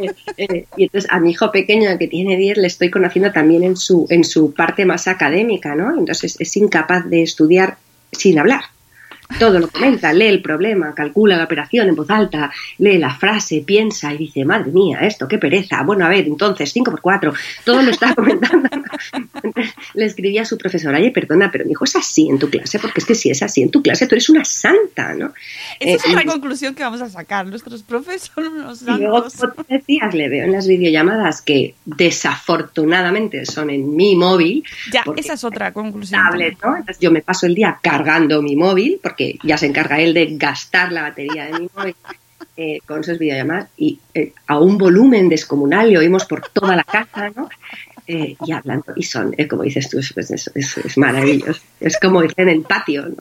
Eh, 0.00 0.14
eh, 0.36 0.66
y 0.76 0.84
entonces 0.84 1.10
a 1.10 1.20
mi 1.20 1.30
hijo 1.30 1.50
pequeño 1.50 1.96
que 1.98 2.08
tiene 2.08 2.36
10 2.36 2.58
le 2.58 2.66
estoy 2.66 2.90
conociendo 2.90 3.32
también 3.32 3.62
en 3.62 3.76
su, 3.76 4.06
en 4.10 4.24
su 4.24 4.54
parte 4.54 4.84
más 4.84 5.08
académica, 5.08 5.74
¿no? 5.74 5.98
Entonces 5.98 6.36
es 6.38 6.56
incapaz 6.56 7.08
de 7.08 7.22
estudiar 7.22 7.78
sin 8.12 8.38
hablar 8.38 8.62
todo 9.38 9.58
lo 9.58 9.68
comenta, 9.68 10.12
lee 10.12 10.26
el 10.26 10.42
problema, 10.42 10.94
calcula 10.94 11.36
la 11.36 11.44
operación 11.44 11.88
en 11.88 11.94
voz 11.94 12.10
alta, 12.10 12.50
lee 12.78 12.98
la 12.98 13.14
frase, 13.14 13.62
piensa 13.64 14.12
y 14.12 14.18
dice, 14.18 14.44
madre 14.44 14.70
mía, 14.72 14.98
esto, 15.02 15.28
qué 15.28 15.38
pereza. 15.38 15.82
Bueno, 15.82 16.04
a 16.04 16.08
ver, 16.08 16.26
entonces, 16.26 16.72
5 16.72 16.90
por 16.90 17.00
4, 17.00 17.32
todo 17.64 17.82
lo 17.82 17.90
está 17.90 18.14
comentando. 18.16 18.68
Le 19.94 20.04
escribí 20.04 20.38
a 20.38 20.44
su 20.44 20.58
profesora, 20.58 20.98
oye, 20.98 21.10
perdona, 21.10 21.50
pero 21.50 21.64
mi 21.64 21.72
hijo 21.72 21.84
es 21.84 21.96
así 21.96 22.28
en 22.28 22.38
tu 22.38 22.50
clase, 22.50 22.78
porque 22.78 23.00
es 23.00 23.06
que 23.06 23.14
si 23.14 23.30
es 23.30 23.42
así 23.42 23.62
en 23.62 23.70
tu 23.70 23.82
clase, 23.82 24.06
tú 24.06 24.14
eres 24.14 24.28
una 24.28 24.44
santa, 24.44 25.14
¿no? 25.14 25.32
Esa 25.78 26.08
es 26.08 26.14
la 26.14 26.22
eh, 26.22 26.26
conclusión 26.26 26.74
que 26.74 26.82
vamos 26.82 27.00
a 27.00 27.08
sacar, 27.08 27.46
nuestros 27.46 27.82
profes 27.82 28.30
son 28.34 28.48
unos 28.48 28.78
santos. 28.78 28.98
Y 28.98 29.02
luego, 29.02 29.54
como 29.54 29.66
decías, 29.68 30.14
le 30.14 30.28
veo 30.28 30.44
en 30.44 30.52
las 30.52 30.66
videollamadas 30.66 31.42
que 31.42 31.74
desafortunadamente 31.84 33.46
son 33.46 33.70
en 33.70 33.94
mi 33.94 34.16
móvil. 34.16 34.64
Ya, 34.92 35.04
esa 35.16 35.34
es 35.34 35.44
otra 35.44 35.72
conclusión. 35.72 36.20
Tablet, 36.22 36.58
¿no? 36.62 36.76
Entonces 36.76 36.98
yo 37.00 37.10
me 37.10 37.22
paso 37.22 37.46
el 37.46 37.54
día 37.54 37.78
cargando 37.80 38.42
mi 38.42 38.56
móvil, 38.56 38.98
porque 39.02 39.19
ya 39.42 39.56
se 39.58 39.66
encarga 39.66 40.00
él 40.00 40.14
de 40.14 40.36
gastar 40.36 40.92
la 40.92 41.02
batería 41.02 41.46
de 41.46 41.60
mi 41.60 41.68
móvil 41.74 41.94
con 42.86 43.02
sus 43.04 43.18
videollamadas 43.18 43.68
y 43.76 43.98
eh, 44.12 44.34
a 44.46 44.58
un 44.58 44.76
volumen 44.76 45.28
descomunal 45.28 45.88
le 45.88 45.98
oímos 45.98 46.26
por 46.26 46.46
toda 46.48 46.76
la 46.76 46.84
casa, 46.84 47.30
¿no? 47.34 47.48
Eh, 48.06 48.36
y 48.44 48.52
hablando, 48.52 48.92
y 48.96 49.02
son, 49.02 49.34
como 49.48 49.62
dices 49.62 49.88
tú, 49.88 49.98
es, 49.98 50.10
es, 50.54 50.98
maravilloso. 50.98 51.60
Es 51.80 51.98
como 51.98 52.22
en 52.22 52.48
el 52.48 52.62
patio, 52.62 53.08
¿no? 53.08 53.16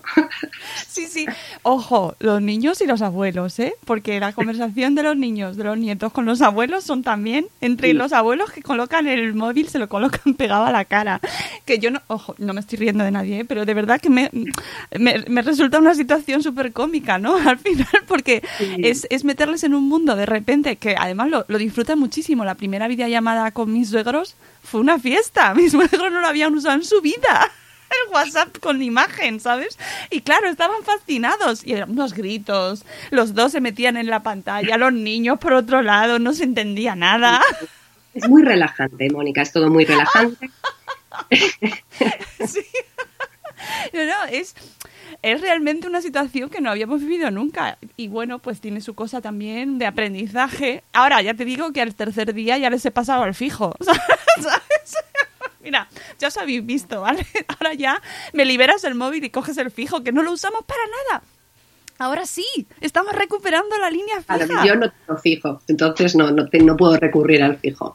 Sí, 0.87 1.05
sí. 1.07 1.25
Ojo, 1.63 2.15
los 2.19 2.41
niños 2.41 2.81
y 2.81 2.87
los 2.87 3.01
abuelos, 3.01 3.59
¿eh? 3.59 3.73
Porque 3.85 4.19
la 4.19 4.33
conversación 4.33 4.95
de 4.95 5.03
los 5.03 5.15
niños, 5.15 5.57
de 5.57 5.63
los 5.63 5.77
nietos 5.77 6.11
con 6.11 6.25
los 6.25 6.41
abuelos 6.41 6.83
son 6.83 7.03
también 7.03 7.47
entre 7.61 7.93
los 7.93 8.13
abuelos 8.13 8.51
que 8.51 8.61
colocan 8.61 9.07
el 9.07 9.33
móvil, 9.33 9.69
se 9.69 9.79
lo 9.79 9.89
colocan 9.89 10.33
pegado 10.37 10.65
a 10.65 10.71
la 10.71 10.85
cara. 10.85 11.21
Que 11.65 11.79
yo 11.79 11.91
no, 11.91 12.01
ojo, 12.07 12.35
no 12.37 12.53
me 12.53 12.59
estoy 12.59 12.79
riendo 12.79 13.03
de 13.03 13.11
nadie, 13.11 13.39
¿eh? 13.41 13.45
pero 13.45 13.65
de 13.65 13.73
verdad 13.73 13.99
que 14.01 14.09
me, 14.09 14.29
me, 14.97 15.41
resulta 15.41 15.79
una 15.79 15.95
situación 15.95 16.43
súper 16.43 16.73
cómica, 16.73 17.17
¿no? 17.17 17.35
Al 17.47 17.57
final, 17.57 17.87
porque 18.07 18.43
es, 18.79 19.07
es, 19.09 19.23
meterles 19.23 19.63
en 19.63 19.73
un 19.73 19.87
mundo 19.87 20.15
de 20.15 20.25
repente 20.25 20.75
que 20.75 20.95
además 20.97 21.29
lo, 21.29 21.45
lo 21.47 21.57
disfrutan 21.57 21.99
muchísimo. 21.99 22.45
La 22.45 22.55
primera 22.55 22.87
videollamada 22.87 23.51
con 23.51 23.71
mis 23.71 23.89
suegros 23.89 24.35
fue 24.63 24.81
una 24.81 24.99
fiesta. 24.99 25.53
Mis 25.55 25.71
suegros 25.71 26.11
no 26.11 26.21
lo 26.21 26.27
habían 26.27 26.53
usado 26.55 26.75
en 26.75 26.85
su 26.85 27.01
vida. 27.01 27.51
El 27.89 28.13
WhatsApp 28.13 28.59
con 28.59 28.83
imagen, 28.83 29.39
¿sabes? 29.39 29.79
Y 30.11 30.21
claro, 30.21 30.47
estaban 30.47 30.83
fascinados. 30.83 31.65
Y 31.65 31.73
eran 31.73 31.89
unos 31.89 32.13
gritos. 32.13 32.85
Los 33.09 33.33
dos 33.33 33.51
se 33.51 33.61
metían 33.61 33.97
en 33.97 34.07
la 34.07 34.21
pantalla. 34.21 34.77
Los 34.77 34.93
niños, 34.93 35.39
por 35.39 35.53
otro 35.53 35.81
lado, 35.81 36.19
no 36.19 36.33
se 36.33 36.43
entendía 36.43 36.95
nada. 36.95 37.41
Es 38.11 38.27
muy 38.27 38.41
relajante, 38.41 39.07
Mónica. 39.11 39.43
Es 39.43 39.53
todo 39.53 39.69
muy 39.69 39.85
relajante. 39.85 40.49
Sí. 41.29 42.65
No, 43.93 44.03
no, 44.03 44.25
es 44.31 44.55
es 45.21 45.41
realmente 45.41 45.87
una 45.87 46.01
situación 46.01 46.49
que 46.49 46.61
no 46.61 46.69
habíamos 46.69 47.01
vivido 47.01 47.29
nunca. 47.31 47.77
Y 47.97 48.07
bueno, 48.07 48.39
pues 48.39 48.61
tiene 48.61 48.81
su 48.81 48.93
cosa 48.95 49.21
también 49.21 49.77
de 49.77 49.85
aprendizaje. 49.85 50.83
Ahora, 50.93 51.21
ya 51.21 51.33
te 51.33 51.45
digo 51.45 51.73
que 51.73 51.81
al 51.81 51.95
tercer 51.95 52.33
día 52.33 52.57
ya 52.57 52.69
les 52.69 52.85
he 52.85 52.91
pasado 52.91 53.23
al 53.23 53.33
fijo. 53.33 53.75
¿Sabes? 53.81 54.95
Mira, 55.61 55.89
ya 56.17 56.29
os 56.29 56.37
habéis 56.37 56.65
visto, 56.65 57.01
¿vale? 57.01 57.25
Ahora 57.47 57.73
ya 57.73 58.01
me 58.33 58.45
liberas 58.45 58.83
el 58.83 58.95
móvil 58.95 59.23
y 59.23 59.29
coges 59.29 59.57
el 59.57 59.71
fijo, 59.71 60.03
que 60.03 60.11
no 60.11 60.23
lo 60.23 60.31
usamos 60.31 60.63
para 60.65 60.81
nada. 60.85 61.23
Ahora 61.97 62.25
sí, 62.25 62.45
estamos 62.79 63.13
recuperando 63.13 63.77
la 63.77 63.89
línea 63.89 64.21
fija. 64.21 64.65
yo 64.65 64.75
no 64.75 64.89
tengo 64.89 65.19
fijo, 65.19 65.61
entonces 65.67 66.15
no, 66.15 66.31
no, 66.31 66.47
no 66.49 66.77
puedo 66.77 66.95
recurrir 66.95 67.43
al 67.43 67.57
fijo. 67.57 67.93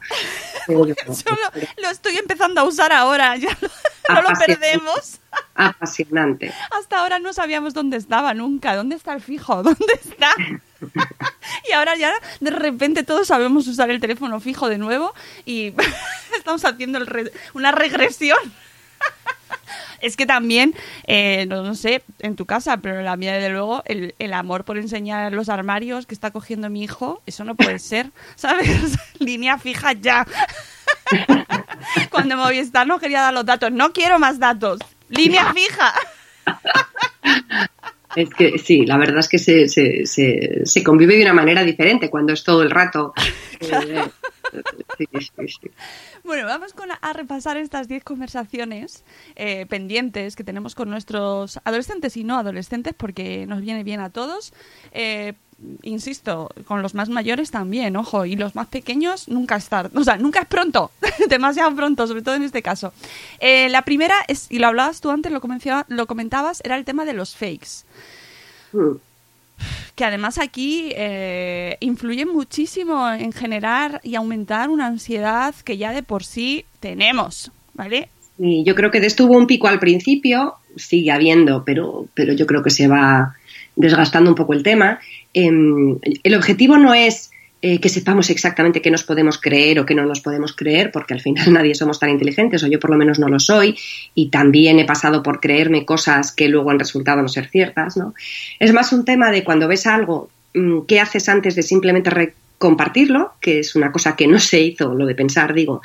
lo, 0.68 0.84
lo, 0.84 1.90
estoy 1.90 2.16
empezando 2.16 2.60
a 2.60 2.64
usar 2.64 2.92
ahora, 2.92 3.36
ya 3.36 3.56
no 4.08 4.22
lo 4.22 4.28
perdemos. 4.38 5.20
Apasionante. 5.54 6.52
Hasta 6.70 6.98
ahora 6.98 7.18
no 7.18 7.32
sabíamos 7.32 7.74
dónde 7.74 7.96
estaba 7.96 8.34
nunca. 8.34 8.74
¿Dónde 8.76 8.96
está 8.96 9.12
el 9.14 9.20
fijo? 9.20 9.62
¿Dónde 9.62 10.00
está? 10.02 10.30
y 11.68 11.72
ahora 11.72 11.96
ya 11.96 12.12
de 12.40 12.50
repente 12.50 13.04
todos 13.04 13.28
sabemos 13.28 13.66
usar 13.66 13.90
el 13.90 14.00
teléfono 14.00 14.38
fijo 14.40 14.68
de 14.68 14.76
nuevo 14.76 15.14
y 15.46 15.72
estamos 16.36 16.64
haciendo 16.64 16.98
una 17.54 17.72
regresión. 17.72 18.38
Es 20.04 20.18
que 20.18 20.26
también, 20.26 20.74
eh, 21.06 21.46
no, 21.46 21.74
sé, 21.74 22.02
en 22.18 22.36
tu 22.36 22.44
casa, 22.44 22.76
pero 22.76 22.98
en 22.98 23.06
la 23.06 23.16
mía, 23.16 23.32
desde 23.32 23.48
luego, 23.48 23.82
el, 23.86 24.14
el, 24.18 24.34
amor 24.34 24.64
por 24.64 24.76
enseñar 24.76 25.32
los 25.32 25.48
armarios 25.48 26.04
que 26.04 26.14
está 26.14 26.30
cogiendo 26.30 26.68
mi 26.68 26.84
hijo, 26.84 27.22
eso 27.24 27.42
no 27.44 27.54
puede 27.54 27.78
ser, 27.78 28.10
¿sabes? 28.36 28.98
Línea 29.18 29.56
fija 29.56 29.94
ya. 29.94 30.26
Cuando 32.10 32.36
Movistar 32.36 32.86
no 32.86 32.98
quería 32.98 33.22
dar 33.22 33.32
los 33.32 33.46
datos, 33.46 33.72
no 33.72 33.94
quiero 33.94 34.18
más 34.18 34.38
datos, 34.38 34.80
línea 35.08 35.52
fija. 35.54 35.94
Es 38.14 38.28
que 38.30 38.58
sí, 38.58 38.84
la 38.84 38.98
verdad 38.98 39.18
es 39.18 39.28
que 39.28 39.38
se, 39.38 39.68
se, 39.68 40.04
se, 40.06 40.82
convive 40.82 41.16
de 41.16 41.22
una 41.22 41.32
manera 41.32 41.64
diferente 41.64 42.10
cuando 42.10 42.32
es 42.32 42.44
todo 42.44 42.62
el 42.62 42.70
rato. 42.70 43.12
Eh, 43.60 44.04
bueno, 46.24 46.46
vamos 46.46 46.74
a 47.00 47.12
repasar 47.12 47.56
estas 47.56 47.86
10 47.86 48.02
conversaciones 48.02 49.04
eh, 49.36 49.66
pendientes 49.66 50.36
que 50.36 50.44
tenemos 50.44 50.74
con 50.74 50.90
nuestros 50.90 51.60
adolescentes 51.64 52.16
y 52.16 52.24
no 52.24 52.38
adolescentes 52.38 52.94
porque 52.96 53.46
nos 53.46 53.60
viene 53.60 53.84
bien 53.84 54.00
a 54.00 54.10
todos. 54.10 54.52
Eh, 54.92 55.34
insisto, 55.82 56.50
con 56.66 56.82
los 56.82 56.94
más 56.94 57.08
mayores 57.08 57.50
también, 57.50 57.96
ojo, 57.96 58.24
y 58.24 58.36
los 58.36 58.54
más 58.54 58.68
pequeños 58.68 59.28
nunca 59.28 59.56
es 59.56 59.68
o 59.72 60.04
sea, 60.04 60.16
nunca 60.16 60.40
es 60.40 60.46
pronto, 60.46 60.90
demasiado 61.28 61.74
pronto, 61.74 62.06
sobre 62.06 62.22
todo 62.22 62.34
en 62.34 62.42
este 62.42 62.62
caso. 62.62 62.92
Eh, 63.38 63.68
la 63.68 63.82
primera 63.82 64.16
es, 64.26 64.50
y 64.50 64.58
lo 64.58 64.66
hablabas 64.68 65.00
tú 65.00 65.10
antes, 65.10 65.30
lo, 65.30 65.40
lo 65.88 66.06
comentabas, 66.06 66.60
era 66.64 66.76
el 66.76 66.84
tema 66.84 67.04
de 67.04 67.12
los 67.12 67.36
fakes. 67.36 67.84
Mm 68.72 68.96
que 69.94 70.04
además 70.04 70.38
aquí 70.38 70.90
eh, 70.96 71.76
influye 71.80 72.26
muchísimo 72.26 73.08
en 73.10 73.32
generar 73.32 74.00
y 74.02 74.16
aumentar 74.16 74.70
una 74.70 74.86
ansiedad 74.86 75.54
que 75.64 75.76
ya 75.76 75.92
de 75.92 76.02
por 76.02 76.24
sí 76.24 76.64
tenemos, 76.80 77.52
¿vale? 77.74 78.08
Y 78.38 78.64
yo 78.64 78.74
creo 78.74 78.90
que 78.90 78.98
estuvo 78.98 79.36
un 79.36 79.46
pico 79.46 79.68
al 79.68 79.78
principio, 79.78 80.54
sigue 80.76 81.12
habiendo, 81.12 81.64
pero, 81.64 82.06
pero 82.14 82.32
yo 82.32 82.46
creo 82.46 82.62
que 82.62 82.70
se 82.70 82.88
va 82.88 83.36
desgastando 83.76 84.30
un 84.30 84.36
poco 84.36 84.54
el 84.54 84.62
tema. 84.62 84.98
Em, 85.32 85.98
el 86.22 86.34
objetivo 86.34 86.76
no 86.78 86.94
es 86.94 87.30
eh, 87.66 87.80
que 87.80 87.88
sepamos 87.88 88.28
exactamente 88.28 88.82
qué 88.82 88.90
nos 88.90 89.04
podemos 89.04 89.38
creer 89.38 89.80
o 89.80 89.86
qué 89.86 89.94
no 89.94 90.04
nos 90.04 90.20
podemos 90.20 90.54
creer, 90.54 90.90
porque 90.92 91.14
al 91.14 91.22
final 91.22 91.50
nadie 91.50 91.74
somos 91.74 91.98
tan 91.98 92.10
inteligentes, 92.10 92.62
o 92.62 92.66
yo 92.66 92.78
por 92.78 92.90
lo 92.90 92.98
menos 92.98 93.18
no 93.18 93.26
lo 93.26 93.40
soy, 93.40 93.74
y 94.14 94.28
también 94.28 94.78
he 94.80 94.84
pasado 94.84 95.22
por 95.22 95.40
creerme 95.40 95.86
cosas 95.86 96.30
que 96.30 96.48
luego 96.48 96.70
han 96.70 96.78
resultado 96.78 97.22
no 97.22 97.28
ser 97.28 97.48
ciertas, 97.48 97.96
¿no? 97.96 98.12
Es 98.60 98.74
más 98.74 98.92
un 98.92 99.06
tema 99.06 99.30
de 99.30 99.44
cuando 99.44 99.66
ves 99.66 99.86
algo, 99.86 100.28
mm, 100.52 100.80
¿qué 100.86 101.00
haces 101.00 101.26
antes 101.30 101.54
de 101.54 101.62
simplemente 101.62 102.34
compartirlo? 102.58 103.32
Que 103.40 103.60
es 103.60 103.74
una 103.74 103.90
cosa 103.90 104.14
que 104.14 104.26
no 104.26 104.38
se 104.38 104.60
hizo, 104.60 104.94
lo 104.94 105.06
de 105.06 105.14
pensar, 105.14 105.54
digo, 105.54 105.80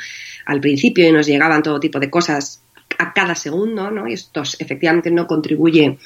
al 0.47 0.59
principio 0.59 1.07
y 1.07 1.13
nos 1.13 1.27
llegaban 1.27 1.63
todo 1.63 1.79
tipo 1.79 2.01
de 2.01 2.09
cosas 2.09 2.61
a 2.97 3.13
cada 3.13 3.35
segundo, 3.35 3.89
¿no? 3.89 4.05
Y 4.05 4.15
esto 4.15 4.43
efectivamente 4.59 5.11
no 5.11 5.27
contribuye 5.27 5.97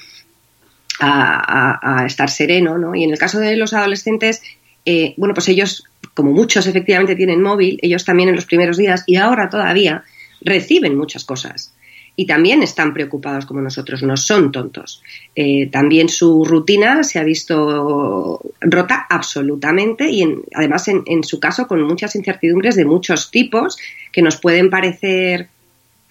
a, 1.00 2.02
a, 2.02 2.06
estar 2.06 2.30
sereno, 2.30 2.78
¿no? 2.78 2.94
Y 2.94 3.04
en 3.04 3.10
el 3.10 3.18
caso 3.18 3.40
de 3.40 3.58
los 3.58 3.74
adolescentes 3.74 4.44
eh, 4.86 5.14
bueno, 5.18 5.34
pues 5.34 5.50
ellos, 5.50 5.84
como 6.14 6.32
muchos 6.32 6.68
efectivamente 6.68 7.16
tienen 7.16 7.42
móvil, 7.42 7.80
ellos 7.82 8.06
también 8.06 8.30
en 8.30 8.36
los 8.36 8.46
primeros 8.46 8.78
días 8.78 9.04
y 9.08 9.16
ahora 9.16 9.50
todavía 9.50 10.04
reciben 10.42 10.98
muchas 10.98 11.24
cosas 11.24 11.74
y 12.16 12.28
también 12.28 12.62
están 12.62 12.94
preocupados 12.94 13.46
como 13.46 13.62
nosotros, 13.62 14.04
no 14.04 14.18
son 14.18 14.52
tontos. 14.52 15.02
Eh, 15.36 15.68
también 15.72 16.10
su 16.10 16.46
rutina 16.46 17.04
se 17.04 17.18
ha 17.18 17.24
visto 17.24 18.40
rota 18.62 19.08
absolutamente 19.10 20.10
y 20.12 20.24
además 20.54 20.88
en, 20.88 21.24
su 21.24 21.40
caso 21.40 21.68
con 21.68 21.82
muchas 21.82 22.16
incertidumbres 22.16 22.76
de 22.76 22.86
muchos 22.86 23.32
tipos 23.32 23.78
que 24.12 24.22
nos 24.22 24.38
pueden 24.38 24.70
parecer 24.70 25.50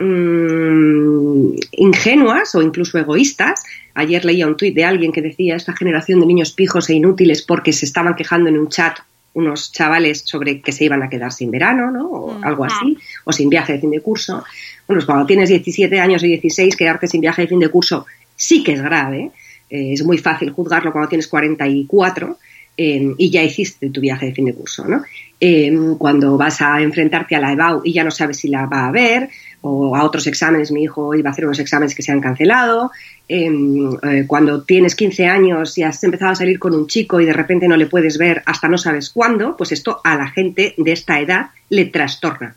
mm, 0.03 1.55
ingenuas 1.73 2.55
o 2.55 2.63
incluso 2.63 2.99
egoístas, 2.99 3.63
Ayer 3.95 4.25
leía 4.25 4.47
un 4.47 4.57
tuit 4.57 4.75
de 4.75 4.85
alguien 4.85 5.13
que 5.13 5.21
decía 5.21 5.57
esta 5.57 5.77
generación 5.77 6.21
de 6.21 6.27
niños 6.27 6.53
pijos 6.53 6.89
e 6.89 6.95
inútiles 6.95 7.43
porque 7.43 7.73
se 7.73 7.85
estaban 7.85 8.15
quejando 8.15 8.49
en 8.49 8.59
un 8.59 8.69
chat 8.69 8.99
unos 9.35 9.73
chavales 9.73 10.23
sobre 10.27 10.61
que 10.61 10.73
se 10.73 10.85
iban 10.85 11.03
a 11.03 11.09
quedar 11.09 11.33
sin 11.33 11.51
verano, 11.51 11.91
¿no? 11.91 12.07
O 12.11 12.39
mm. 12.39 12.45
algo 12.45 12.65
así, 12.65 12.99
o 13.25 13.33
sin 13.33 13.49
viaje 13.49 13.75
de 13.75 13.81
fin 13.81 13.91
de 13.91 14.01
curso. 14.01 14.45
Bueno, 14.87 14.99
pues 14.99 15.07
cuando 15.07 15.27
tienes 15.27 15.49
17 15.49 16.01
años 16.01 16.23
o 16.23 16.27
16, 16.27 16.77
quedarte 16.77 17.07
sin 17.07 17.21
viaje 17.21 17.43
de 17.43 17.49
fin 17.49 17.59
de 17.59 17.69
curso 17.69 18.07
sí 18.37 18.63
que 18.63 18.73
es 18.73 18.83
grave. 18.83 19.31
Eh, 19.71 19.95
es 19.95 20.05
muy 20.05 20.19
fácil 20.19 20.51
juzgarlo 20.51 20.93
cuando 20.93 21.09
tienes 21.09 21.29
44, 21.29 22.39
em, 22.77 23.15
y 23.19 23.31
ya 23.31 23.43
hiciste 23.43 23.91
tu 23.91 24.01
viaje 24.01 24.27
de 24.27 24.35
fin 24.35 24.45
de 24.45 24.55
curso, 24.55 24.87
¿no? 24.87 25.03
Em, 25.41 25.97
cuando 25.97 26.37
vas 26.39 26.61
a 26.63 26.81
enfrentarte 26.81 27.35
a 27.35 27.41
la 27.41 27.53
EBAU 27.53 27.83
y 27.85 27.93
ya 27.93 28.05
no 28.05 28.11
sabes 28.11 28.39
si 28.39 28.49
la 28.49 28.67
va 28.67 28.87
a 28.87 28.93
ver, 28.93 29.29
o 29.63 29.97
a 29.97 30.05
otros 30.05 30.27
exámenes, 30.27 30.71
mi 30.71 30.85
hijo 30.85 31.15
iba 31.15 31.31
a 31.31 31.33
hacer 31.33 31.47
unos 31.47 31.59
exámenes 31.59 31.95
que 31.95 32.03
se 32.03 32.13
han 32.13 32.21
cancelado, 32.21 32.91
em, 33.29 33.93
eh, 34.03 34.25
cuando 34.27 34.63
tienes 34.63 34.95
15 34.95 35.27
años 35.27 35.77
y 35.79 35.83
has 35.83 36.03
empezado 36.05 36.33
a 36.33 36.37
salir 36.37 36.59
con 36.59 36.75
un 36.75 36.87
chico 36.87 37.21
y 37.21 37.25
de 37.25 37.33
repente 37.33 37.69
no 37.69 37.77
le 37.77 37.87
puedes 37.87 38.19
ver 38.19 38.43
hasta 38.47 38.69
no 38.69 38.79
sabes 38.79 39.11
cuándo, 39.11 39.57
pues 39.57 39.73
esto 39.73 40.01
a 40.05 40.17
la 40.17 40.29
gente 40.29 40.75
de 40.77 40.93
esta 40.93 41.21
edad 41.21 41.51
le 41.71 41.87
trastorna. 41.87 42.57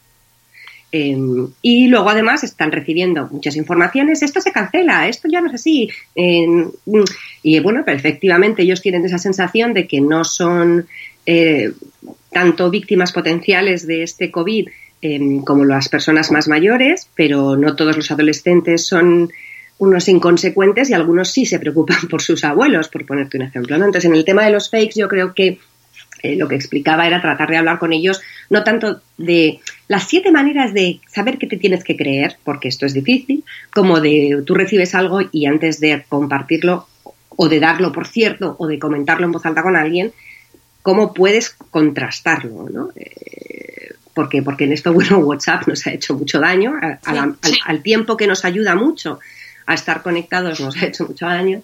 Em, 0.98 1.50
y 1.62 1.90
luego 1.90 2.10
además 2.10 2.46
están 2.46 2.72
recibiendo 2.72 3.28
muchas 3.30 3.58
informaciones, 3.58 4.24
esto 4.24 4.40
se 4.40 4.54
cancela, 4.54 5.10
esto 5.10 5.28
ya 5.30 5.42
no 5.42 5.50
es 5.50 5.56
así. 5.56 5.90
Em, 6.16 6.72
y 7.44 7.60
bueno, 7.60 7.82
pero 7.84 7.98
efectivamente 7.98 8.62
ellos 8.62 8.82
tienen 8.82 9.04
esa 9.04 9.18
sensación 9.18 9.74
de 9.74 9.90
que 9.90 10.00
no 10.00 10.24
son 10.24 10.88
eh, 11.26 11.74
tanto 12.32 12.70
víctimas 12.70 13.12
potenciales 13.12 13.86
de 13.86 14.04
este 14.04 14.32
COVID 14.32 14.70
em, 15.02 15.42
como 15.42 15.66
las 15.66 15.90
personas 15.90 16.32
más 16.32 16.48
mayores, 16.48 17.10
pero 17.14 17.58
no 17.58 17.76
todos 17.76 17.98
los 17.98 18.10
adolescentes 18.10 18.86
son 18.88 19.30
unos 19.80 20.08
inconsecuentes 20.08 20.90
y 20.90 20.94
algunos 20.94 21.30
sí 21.30 21.46
se 21.46 21.60
preocupan 21.60 22.08
por 22.10 22.22
sus 22.22 22.46
abuelos, 22.46 22.88
por 22.88 23.06
ponerte 23.06 23.36
un 23.36 23.44
ejemplo. 23.44 23.76
Entonces, 23.76 24.06
en 24.06 24.16
el 24.16 24.24
tema 24.24 24.46
de 24.46 24.52
los 24.52 24.70
fakes, 24.72 24.94
yo 24.96 25.10
creo 25.10 25.34
que 25.34 25.60
eh, 26.24 26.38
lo 26.38 26.48
que 26.48 26.56
explicaba 26.56 27.06
era 27.06 27.22
tratar 27.22 27.50
de 27.50 27.58
hablar 27.58 27.80
con 27.80 27.92
ellos, 27.92 28.22
no 28.50 28.64
tanto 28.64 29.02
de 29.18 29.60
las 29.88 30.08
siete 30.08 30.32
maneras 30.32 30.74
de 30.74 31.00
saber 31.08 31.38
qué 31.38 31.48
te 31.48 31.58
tienes 31.58 31.84
que 31.84 31.96
creer, 31.96 32.38
porque 32.44 32.68
esto 32.68 32.86
es 32.86 32.94
difícil, 32.94 33.44
como 33.74 34.02
de 34.02 34.42
tú 34.46 34.56
recibes 34.56 34.96
algo 34.96 35.20
y 35.32 35.46
antes 35.46 35.80
de 35.80 36.04
compartirlo 36.10 36.88
o 37.30 37.50
de 37.50 37.60
darlo 37.60 37.92
por 37.92 38.08
cierto 38.08 38.56
o 38.58 38.68
de 38.68 38.80
comentarlo 38.80 39.26
en 39.26 39.32
voz 39.32 39.46
alta 39.46 39.62
con 39.62 39.76
alguien, 39.76 40.12
cómo 40.82 41.14
puedes 41.14 41.50
contrastarlo, 41.50 42.70
¿no? 42.70 42.90
Eh, 42.96 43.94
porque, 44.14 44.42
porque 44.42 44.64
en 44.64 44.72
esto, 44.72 44.94
bueno, 44.94 45.20
WhatsApp 45.20 45.68
nos 45.68 45.86
ha 45.86 45.92
hecho 45.92 46.16
mucho 46.16 46.40
daño, 46.40 46.74
al, 47.04 47.82
tiempo 47.84 48.18
que 48.18 48.28
nos 48.28 48.46
ayuda 48.46 48.76
mucho 48.76 49.20
a 49.68 49.74
estar 49.74 50.04
conectados 50.04 50.60
nos 50.60 50.78
ha 50.78 50.86
hecho 50.86 51.08
mucho 51.08 51.26
daño. 51.26 51.64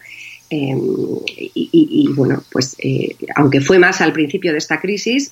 Em, 0.54 0.82
y, 1.56 2.10
bueno, 2.14 2.44
pues 2.52 2.76
eh, 2.80 3.16
aunque 3.38 3.62
fue 3.62 3.80
más 3.80 4.02
al 4.02 4.12
principio 4.12 4.52
de 4.52 4.58
esta 4.58 4.82
crisis, 4.82 5.32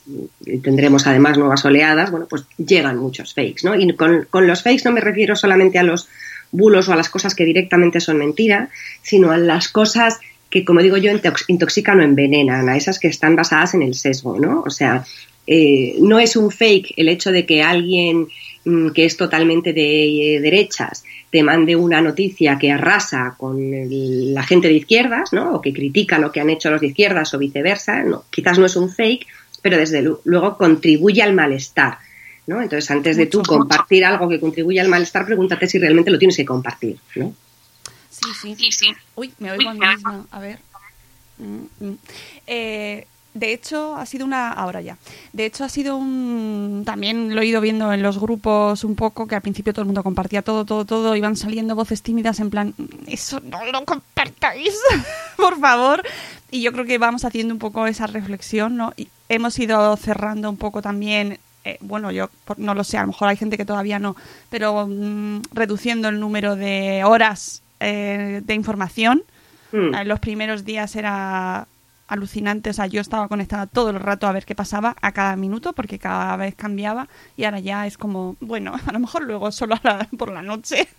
tendremos 0.63 1.07
además 1.07 1.37
nuevas 1.37 1.65
oleadas, 1.65 2.09
bueno, 2.09 2.25
pues 2.29 2.45
llegan 2.57 2.97
muchos 2.97 3.33
fakes, 3.33 3.63
¿no? 3.63 3.75
Y 3.75 3.93
con, 3.97 4.27
los 4.31 4.63
fakes 4.63 4.83
no 4.85 4.93
me 4.93 5.01
refiero 5.01 5.35
solamente 5.35 5.77
a 5.77 5.83
los 5.83 6.07
bulos 6.53 6.87
o 6.87 6.93
a 6.93 6.95
las 6.95 7.09
cosas 7.09 7.35
que 7.35 7.43
directamente 7.43 7.99
son 7.99 8.17
mentira, 8.17 8.69
sino 9.01 9.31
a 9.31 9.37
las 9.37 9.67
cosas 9.67 10.19
que, 10.49 10.63
como 10.63 10.81
digo 10.81 10.95
yo, 10.95 11.11
intoxican 11.49 11.99
o 11.99 12.03
envenenan, 12.03 12.69
a 12.69 12.77
esas 12.77 12.97
que 12.97 13.09
están 13.09 13.35
basadas 13.35 13.73
en 13.73 13.81
el 13.81 13.95
sesgo, 13.95 14.39
¿no? 14.39 14.63
O 14.65 14.69
sea, 14.69 15.03
eh, 15.47 15.95
no 15.99 16.17
es 16.19 16.37
un 16.37 16.49
fake 16.49 16.93
el 16.95 17.09
hecho 17.09 17.33
de 17.33 17.45
que 17.45 17.61
alguien 17.61 18.29
que 18.93 19.05
es 19.05 19.17
totalmente 19.17 19.73
de 19.73 20.35
eh, 20.35 20.39
derechas 20.39 21.03
te 21.29 21.43
mande 21.43 21.75
una 21.75 22.01
noticia 22.01 22.57
que 22.57 22.71
arrasa 22.71 23.35
con 23.37 23.57
la 23.59 24.43
gente 24.43 24.67
de 24.67 24.75
izquierdas, 24.75 25.31
¿no? 25.31 25.55
O 25.55 25.61
que 25.61 25.73
critica 25.73 26.17
lo 26.17 26.31
que 26.31 26.41
han 26.41 26.49
hecho 26.49 26.71
los 26.71 26.81
de 26.81 26.87
izquierdas 26.87 27.33
o 27.33 27.37
viceversa, 27.37 28.03
no, 28.03 28.25
quizás 28.29 28.57
no 28.57 28.65
es 28.65 28.75
un 28.75 28.89
fake, 28.89 29.27
pero 29.61 29.77
desde 29.77 30.01
luego 30.23 30.57
contribuye 30.57 31.21
al 31.21 31.33
malestar. 31.33 31.99
¿no? 32.47 32.61
Entonces, 32.61 32.89
antes 32.89 33.15
de 33.15 33.27
tú 33.27 33.43
compartir 33.43 34.03
algo 34.03 34.27
que 34.27 34.39
contribuye 34.39 34.81
al 34.81 34.87
malestar, 34.87 35.25
pregúntate 35.25 35.67
si 35.67 35.77
realmente 35.77 36.09
lo 36.09 36.17
tienes 36.17 36.35
que 36.35 36.45
compartir. 36.45 36.97
¿no? 37.15 37.35
Sí, 38.09 38.55
sí, 38.55 38.71
sí. 38.71 38.87
Uy, 39.15 39.31
me 39.37 39.51
oigo 39.51 39.69
a 39.69 39.73
mí 39.73 39.79
misma. 39.79 40.25
A 40.31 40.39
ver. 40.39 40.57
Mm, 41.37 41.85
mm. 41.85 41.97
Eh, 42.47 43.05
de 43.33 43.53
hecho, 43.53 43.95
ha 43.95 44.05
sido 44.05 44.25
una. 44.25 44.51
Ahora 44.51 44.81
ya. 44.81 44.97
De 45.33 45.45
hecho, 45.45 45.63
ha 45.63 45.69
sido 45.69 45.97
un. 45.97 46.83
También 46.85 47.35
lo 47.35 47.41
he 47.41 47.45
ido 47.45 47.61
viendo 47.61 47.93
en 47.93 48.01
los 48.01 48.19
grupos 48.19 48.83
un 48.83 48.95
poco, 48.95 49.27
que 49.27 49.35
al 49.35 49.41
principio 49.41 49.71
todo 49.71 49.83
el 49.83 49.85
mundo 49.85 50.03
compartía 50.03 50.41
todo, 50.41 50.65
todo, 50.65 50.83
todo. 50.85 51.15
Iban 51.15 51.35
saliendo 51.35 51.75
voces 51.75 52.01
tímidas 52.01 52.39
en 52.39 52.49
plan. 52.49 52.73
Eso 53.07 53.39
no 53.41 53.63
lo 53.65 53.85
compartáis, 53.85 54.75
por 55.37 55.59
favor. 55.59 56.01
Y 56.49 56.61
yo 56.61 56.71
creo 56.71 56.85
que 56.85 56.97
vamos 56.97 57.23
haciendo 57.23 57.53
un 57.53 57.59
poco 57.59 57.85
esa 57.85 58.07
reflexión, 58.07 58.75
¿no? 58.75 58.93
Y 58.97 59.09
hemos 59.29 59.57
ido 59.59 59.95
cerrando 59.97 60.49
un 60.49 60.57
poco 60.57 60.81
también. 60.81 61.39
Eh, 61.65 61.77
bueno, 61.81 62.09
yo 62.11 62.29
no 62.57 62.73
lo 62.73 62.83
sé, 62.83 62.97
a 62.97 63.01
lo 63.01 63.07
mejor 63.07 63.27
hay 63.27 63.37
gente 63.37 63.57
que 63.57 63.65
todavía 63.65 63.99
no, 63.99 64.15
pero 64.49 64.87
mm, 64.87 65.41
reduciendo 65.51 66.07
el 66.07 66.19
número 66.19 66.55
de 66.55 67.03
horas 67.03 67.61
eh, 67.79 68.41
de 68.43 68.53
información. 68.55 69.23
En 69.71 69.91
hmm. 69.91 70.07
los 70.07 70.19
primeros 70.19 70.65
días 70.65 70.95
era 70.95 71.67
alucinante. 72.09 72.71
O 72.71 72.73
sea, 72.73 72.87
yo 72.87 72.99
estaba 72.99 73.27
conectada 73.27 73.67
todo 73.67 73.91
el 73.91 73.99
rato 73.99 74.27
a 74.27 74.31
ver 74.31 74.45
qué 74.45 74.55
pasaba 74.55 74.95
a 75.01 75.11
cada 75.13 75.35
minuto 75.35 75.73
porque 75.73 75.99
cada 75.99 76.35
vez 76.35 76.55
cambiaba 76.55 77.07
y 77.37 77.45
ahora 77.45 77.59
ya 77.59 77.87
es 77.87 77.97
como, 77.97 78.35
bueno, 78.41 78.73
a 78.85 78.91
lo 78.91 78.99
mejor 78.99 79.23
luego 79.23 79.51
solo 79.51 79.75
por 80.17 80.31
la 80.31 80.41
noche. 80.41 80.89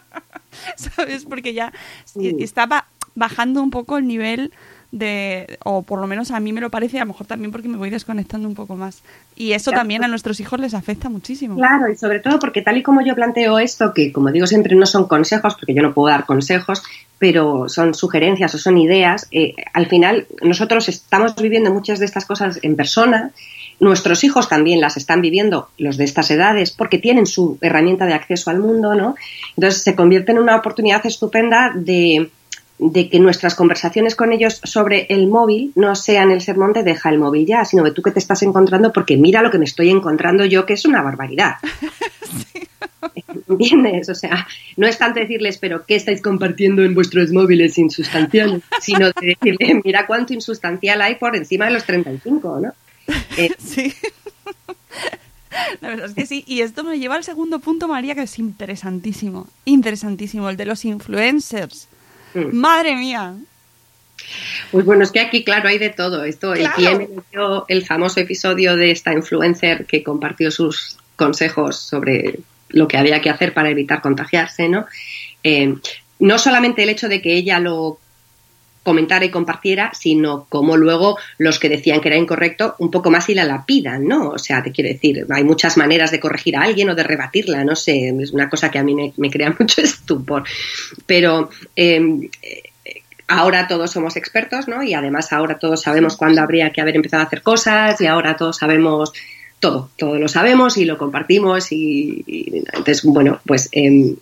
¿Sabes? 0.76 1.24
Porque 1.24 1.54
ya 1.54 1.72
estaba 2.14 2.86
bajando 3.14 3.62
un 3.62 3.70
poco 3.70 3.98
el 3.98 4.06
nivel 4.06 4.52
de, 4.98 5.58
o 5.64 5.82
por 5.82 6.00
lo 6.00 6.06
menos 6.06 6.30
a 6.30 6.40
mí 6.40 6.52
me 6.52 6.60
lo 6.60 6.70
parece, 6.70 6.98
a 6.98 7.04
lo 7.04 7.08
mejor 7.08 7.26
también 7.26 7.52
porque 7.52 7.68
me 7.68 7.76
voy 7.76 7.90
desconectando 7.90 8.48
un 8.48 8.54
poco 8.54 8.76
más. 8.76 9.02
Y 9.34 9.52
eso 9.52 9.70
también 9.70 10.04
a 10.04 10.08
nuestros 10.08 10.40
hijos 10.40 10.58
les 10.60 10.74
afecta 10.74 11.08
muchísimo. 11.08 11.56
Claro, 11.56 11.90
y 11.90 11.96
sobre 11.96 12.20
todo 12.20 12.38
porque 12.38 12.62
tal 12.62 12.76
y 12.78 12.82
como 12.82 13.02
yo 13.02 13.14
planteo 13.14 13.58
esto, 13.58 13.92
que 13.92 14.12
como 14.12 14.30
digo 14.32 14.46
siempre 14.46 14.74
no 14.74 14.86
son 14.86 15.06
consejos, 15.06 15.54
porque 15.54 15.74
yo 15.74 15.82
no 15.82 15.92
puedo 15.92 16.08
dar 16.08 16.24
consejos, 16.24 16.82
pero 17.18 17.68
son 17.68 17.94
sugerencias 17.94 18.54
o 18.54 18.58
son 18.58 18.78
ideas, 18.78 19.26
eh, 19.30 19.54
al 19.72 19.86
final 19.86 20.26
nosotros 20.42 20.88
estamos 20.88 21.34
viviendo 21.36 21.72
muchas 21.72 21.98
de 21.98 22.04
estas 22.04 22.26
cosas 22.26 22.58
en 22.62 22.76
persona, 22.76 23.32
nuestros 23.80 24.24
hijos 24.24 24.48
también 24.48 24.80
las 24.80 24.96
están 24.96 25.20
viviendo, 25.20 25.68
los 25.76 25.96
de 25.98 26.04
estas 26.04 26.30
edades, 26.30 26.70
porque 26.70 26.98
tienen 26.98 27.26
su 27.26 27.58
herramienta 27.60 28.06
de 28.06 28.14
acceso 28.14 28.50
al 28.50 28.58
mundo, 28.58 28.94
¿no? 28.94 29.16
Entonces 29.56 29.82
se 29.82 29.94
convierte 29.94 30.32
en 30.32 30.38
una 30.38 30.56
oportunidad 30.56 31.04
estupenda 31.04 31.72
de 31.74 32.30
de 32.78 33.08
que 33.08 33.18
nuestras 33.20 33.54
conversaciones 33.54 34.14
con 34.14 34.32
ellos 34.32 34.60
sobre 34.64 35.06
el 35.08 35.28
móvil 35.28 35.72
no 35.74 35.94
sean 35.96 36.30
el 36.30 36.42
sermón 36.42 36.72
de 36.72 36.82
deja 36.82 37.08
el 37.10 37.18
móvil 37.18 37.46
ya, 37.46 37.64
sino 37.64 37.82
de 37.82 37.92
tú 37.92 38.02
que 38.02 38.10
te 38.10 38.18
estás 38.18 38.42
encontrando 38.42 38.92
porque 38.92 39.16
mira 39.16 39.42
lo 39.42 39.50
que 39.50 39.58
me 39.58 39.64
estoy 39.64 39.90
encontrando 39.90 40.44
yo, 40.44 40.66
que 40.66 40.74
es 40.74 40.84
una 40.84 41.02
barbaridad. 41.02 41.56
¿Entiendes? 43.48 44.08
O 44.08 44.14
sea, 44.14 44.46
no 44.76 44.86
es 44.86 44.98
tanto 44.98 45.20
decirles, 45.20 45.58
pero 45.58 45.86
¿qué 45.86 45.96
estáis 45.96 46.20
compartiendo 46.20 46.82
en 46.82 46.94
vuestros 46.94 47.30
móviles 47.30 47.78
insustanciales? 47.78 48.62
Sino 48.80 49.06
de 49.06 49.36
decirle, 49.40 49.80
mira 49.84 50.06
cuánto 50.06 50.34
insustancial 50.34 51.00
hay 51.00 51.14
por 51.14 51.36
encima 51.36 51.66
de 51.66 51.72
los 51.72 51.84
35, 51.84 52.60
¿no? 52.60 52.72
Eh, 53.38 53.52
sí. 53.58 53.92
La 55.80 55.90
verdad 55.90 56.06
es 56.06 56.14
que 56.14 56.26
sí. 56.26 56.42
Y 56.46 56.60
esto 56.62 56.82
me 56.82 56.98
lleva 56.98 57.14
al 57.14 57.22
segundo 57.22 57.60
punto, 57.60 57.86
María, 57.86 58.14
que 58.14 58.22
es 58.22 58.38
interesantísimo. 58.38 59.46
Interesantísimo, 59.64 60.48
el 60.48 60.56
de 60.56 60.66
los 60.66 60.84
influencers. 60.84 61.88
Madre 62.52 62.96
mía. 62.96 63.34
Pues 64.70 64.84
bueno, 64.84 65.04
es 65.04 65.12
que 65.12 65.20
aquí, 65.20 65.44
claro, 65.44 65.68
hay 65.68 65.78
de 65.78 65.90
todo. 65.90 66.24
Esto, 66.24 66.54
el 66.54 66.68
quien 66.70 67.08
el 67.68 67.86
famoso 67.86 68.20
episodio 68.20 68.76
de 68.76 68.90
esta 68.90 69.12
influencer 69.12 69.86
que 69.86 70.02
compartió 70.02 70.50
sus 70.50 70.96
consejos 71.16 71.78
sobre 71.78 72.40
lo 72.68 72.88
que 72.88 72.96
había 72.96 73.20
que 73.20 73.30
hacer 73.30 73.54
para 73.54 73.70
evitar 73.70 74.02
contagiarse, 74.02 74.68
¿no? 74.68 74.86
Eh, 75.44 75.76
no 76.18 76.38
solamente 76.38 76.82
el 76.82 76.88
hecho 76.88 77.08
de 77.08 77.22
que 77.22 77.34
ella 77.34 77.60
lo 77.60 77.98
comentara 78.86 79.24
y 79.24 79.30
compartiera, 79.30 79.90
sino 79.92 80.46
como 80.48 80.76
luego 80.76 81.18
los 81.38 81.58
que 81.58 81.68
decían 81.68 82.00
que 82.00 82.06
era 82.06 82.16
incorrecto 82.16 82.76
un 82.78 82.92
poco 82.92 83.10
más 83.10 83.28
y 83.28 83.34
la 83.34 83.42
lapidan, 83.42 84.06
¿no? 84.06 84.28
O 84.28 84.38
sea, 84.38 84.62
te 84.62 84.70
quiero 84.70 84.88
decir, 84.88 85.26
hay 85.28 85.42
muchas 85.42 85.76
maneras 85.76 86.12
de 86.12 86.20
corregir 86.20 86.56
a 86.56 86.62
alguien 86.62 86.88
o 86.88 86.94
de 86.94 87.02
rebatirla, 87.02 87.64
no 87.64 87.74
sé, 87.74 88.14
es 88.20 88.30
una 88.30 88.48
cosa 88.48 88.70
que 88.70 88.78
a 88.78 88.84
mí 88.84 89.12
me, 89.16 89.30
crea 89.30 89.52
mucho 89.58 89.82
estupor. 89.82 90.44
Pero 91.04 91.50
em, 91.74 92.28
ahora 93.26 93.66
todos 93.66 93.90
somos 93.90 94.16
expertos, 94.16 94.68
¿no? 94.68 94.84
Y 94.84 94.94
además 94.94 95.32
ahora 95.32 95.58
todos 95.58 95.82
sabemos 95.82 96.16
cuándo 96.16 96.40
habría 96.40 96.70
que 96.70 96.80
haber 96.80 96.94
empezado 96.94 97.24
a 97.24 97.26
hacer 97.26 97.42
cosas 97.42 98.00
y 98.00 98.06
ahora 98.06 98.36
todos 98.36 98.56
sabemos 98.56 99.12
todo, 99.58 99.90
todo 99.96 100.16
lo 100.16 100.28
sabemos 100.28 100.76
y 100.76 100.84
lo 100.84 100.98
compartimos 100.98 101.72
y, 101.72 102.24
entonces, 102.72 103.02
bueno, 103.04 103.40
pues 103.46 103.68
em, 103.72 104.16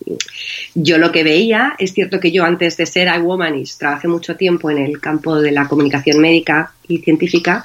yo 0.74 0.98
lo 0.98 1.10
que 1.10 1.24
veía, 1.24 1.74
es 1.78 1.92
cierto 1.92 2.20
que 2.20 2.30
yo 2.30 2.44
antes 2.44 2.76
de 2.76 2.86
ser 2.86 3.08
iWomanis 3.08 3.78
trabajé 3.78 4.06
mucho 4.06 4.36
tiempo 4.36 4.70
en 4.70 4.78
el 4.78 5.00
campo 5.00 5.40
de 5.40 5.50
la 5.50 5.66
comunicación 5.66 6.20
médica 6.20 6.72
y 6.86 6.98
científica 6.98 7.64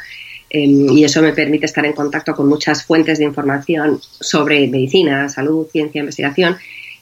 em, 0.49 0.89
y 0.89 1.03
eso 1.03 1.21
me 1.21 1.33
permite 1.33 1.67
estar 1.67 1.85
en 1.85 1.93
contacto 1.93 2.35
con 2.35 2.49
muchas 2.49 2.83
fuentes 2.83 3.19
de 3.19 3.25
información 3.25 3.99
sobre 4.01 4.67
medicina, 4.67 5.29
salud, 5.29 5.67
ciencia, 5.71 5.99
investigación 5.99 6.57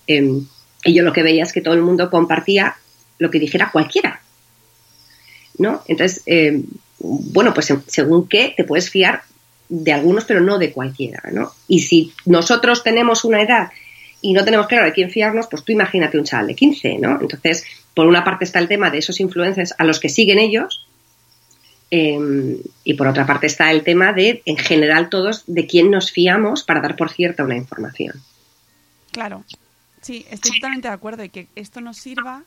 em, 0.06 0.46
y 0.84 0.94
yo 0.94 1.04
lo 1.04 1.14
que 1.14 1.24
veía 1.24 1.44
es 1.44 1.54
que 1.54 1.62
todo 1.62 1.76
el 1.76 1.82
mundo 1.82 2.10
compartía 2.10 2.76
lo 3.20 3.32
que 3.32 3.40
dijera 3.40 3.72
cualquiera, 3.72 4.22
¿no? 5.58 5.82
Entonces, 5.88 6.24
bueno, 7.00 7.54
pues 7.54 7.74
según 7.88 8.28
qué 8.28 8.54
te 8.56 8.64
puedes 8.64 8.90
fiar 8.90 9.24
de 9.70 9.94
algunos, 9.94 10.26
pero 10.26 10.42
no 10.42 10.58
de 10.58 10.72
cualquiera, 10.72 11.22
¿no? 11.32 11.52
Y 11.68 11.80
si 11.80 12.14
nosotros 12.26 12.84
tenemos 12.84 13.26
una 13.26 13.42
edad 13.42 13.70
y 14.22 14.34
no 14.34 14.44
tenemos 14.44 14.68
claro 14.68 14.86
de 14.86 14.94
quién 14.94 15.10
fiarnos, 15.10 15.48
pues 15.48 15.64
tú 15.64 15.72
imagínate 15.72 16.18
un 16.18 16.26
chaval 16.26 16.48
de 16.48 16.56
15, 16.56 16.98
¿no? 17.00 17.20
Entonces, 17.22 17.66
por 17.94 18.08
una 18.08 18.24
parte 18.24 18.46
está 18.46 18.60
el 18.60 18.68
tema 18.68 18.90
de 18.90 19.00
esos 19.00 19.20
influencers 19.20 19.74
a 19.78 19.84
los 19.84 20.00
que 20.00 20.10
siguen 20.10 20.40
ellos, 20.40 20.88
Em, 21.90 22.58
y 22.84 22.96
por 22.96 23.08
otra 23.08 23.26
parte 23.26 23.48
está 23.48 23.72
el 23.72 23.84
tema 23.84 24.12
de, 24.12 24.42
en 24.46 24.58
general, 24.58 25.10
todos 25.10 25.44
de 25.48 25.68
quién 25.68 25.90
nos 25.90 26.12
fiamos 26.12 26.64
para 26.64 26.82
dar 26.82 26.98
por 26.98 27.10
cierta 27.10 27.44
una 27.44 27.56
información. 27.56 28.22
Claro, 29.12 29.46
sí, 30.02 30.26
estoy 30.30 30.60
totalmente 30.60 30.90
de 30.90 30.94
acuerdo 30.94 31.24
y 31.24 31.30
que 31.30 31.48
esto 31.56 31.80
nos 31.80 31.98
sirva, 31.98 32.44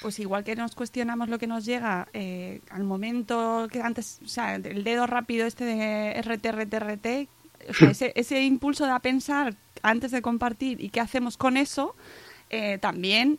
pues 0.00 0.18
igual 0.18 0.44
que 0.44 0.56
nos 0.56 0.74
cuestionamos 0.74 1.28
lo 1.28 1.38
que 1.38 1.46
nos 1.46 1.64
llega 1.64 2.08
eh, 2.12 2.60
al 2.70 2.84
momento 2.84 3.68
que 3.70 3.80
antes, 3.80 4.20
o 4.24 4.28
sea, 4.28 4.56
el 4.56 4.84
dedo 4.84 5.06
rápido 5.06 5.46
este 5.46 5.64
de 5.64 6.20
RT, 6.20 6.46
RT, 6.46 6.74
RT, 6.74 7.06
ese, 7.88 8.12
ese 8.14 8.42
impulso 8.42 8.86
de 8.86 9.00
pensar 9.00 9.56
antes 9.82 10.10
de 10.10 10.22
compartir 10.22 10.82
y 10.82 10.90
qué 10.90 11.00
hacemos 11.00 11.36
con 11.36 11.56
eso, 11.56 11.94
eh, 12.50 12.78
también 12.78 13.38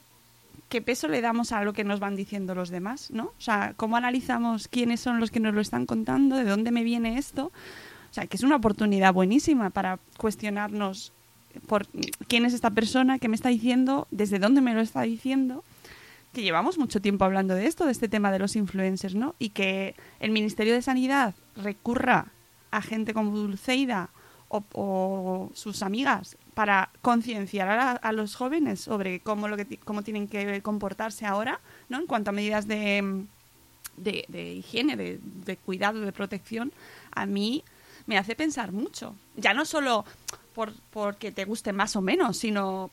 qué 0.69 0.81
peso 0.81 1.07
le 1.07 1.21
damos 1.21 1.51
a 1.51 1.63
lo 1.63 1.73
que 1.73 1.83
nos 1.83 1.99
van 1.99 2.15
diciendo 2.15 2.55
los 2.55 2.69
demás, 2.69 3.11
¿no? 3.11 3.25
O 3.25 3.41
sea, 3.41 3.73
cómo 3.77 3.97
analizamos 3.97 4.67
quiénes 4.67 4.99
son 4.99 5.19
los 5.19 5.31
que 5.31 5.39
nos 5.39 5.53
lo 5.53 5.61
están 5.61 5.85
contando, 5.85 6.35
de 6.35 6.43
dónde 6.43 6.71
me 6.71 6.83
viene 6.83 7.17
esto. 7.17 7.45
O 7.45 8.13
sea, 8.13 8.27
que 8.27 8.37
es 8.37 8.43
una 8.43 8.55
oportunidad 8.55 9.13
buenísima 9.13 9.69
para 9.69 9.99
cuestionarnos 10.17 11.11
por 11.67 11.87
quién 12.27 12.45
es 12.45 12.53
esta 12.53 12.71
persona, 12.71 13.19
qué 13.19 13.27
me 13.27 13.35
está 13.35 13.49
diciendo, 13.49 14.07
desde 14.11 14.39
dónde 14.39 14.61
me 14.61 14.73
lo 14.73 14.81
está 14.81 15.01
diciendo. 15.01 15.63
Que 16.35 16.41
llevamos 16.41 16.77
mucho 16.77 17.01
tiempo 17.01 17.23
hablando 17.23 17.55
de 17.55 17.65
esto, 17.65 17.85
de 17.85 17.93
este 17.93 18.09
tema 18.09 18.29
de 18.29 18.39
los 18.39 18.57
influencers, 18.57 19.15
¿no? 19.15 19.35
Y 19.39 19.51
que 19.51 19.95
el 20.19 20.31
Ministerio 20.31 20.73
de 20.73 20.81
Sanidad 20.81 21.33
recurra 21.55 22.33
a 22.71 22.81
gente 22.81 23.13
como 23.13 23.37
Dulceida 23.37 24.09
o, 24.49 25.49
sus 25.53 25.81
amigas 25.81 26.35
para 26.53 26.89
concienciar 27.01 27.99
a, 28.01 28.11
los 28.11 28.35
jóvenes 28.35 28.81
sobre 28.81 29.21
cómo, 29.21 29.47
lo 29.47 29.55
que, 29.55 29.77
cómo 29.77 30.03
tienen 30.03 30.27
que 30.27 30.61
comportarse 30.61 31.25
ahora, 31.25 31.61
¿no? 31.87 31.99
En 31.99 32.05
cuanto 32.05 32.31
a 32.31 32.33
medidas 32.33 32.67
de, 32.67 33.25
de, 33.95 34.53
higiene, 34.55 34.97
de, 34.97 35.57
cuidado, 35.63 36.01
de 36.01 36.11
protección, 36.11 36.73
a 37.11 37.25
mí 37.25 37.63
me 38.07 38.17
hace 38.17 38.35
pensar 38.35 38.73
mucho. 38.73 39.15
Ya 39.37 39.53
no 39.53 39.63
solo 39.63 40.03
por 40.53 40.73
porque 40.91 41.31
te 41.31 41.45
guste 41.45 41.71
más 41.71 41.95
o 41.95 42.01
menos, 42.01 42.35
sino 42.35 42.91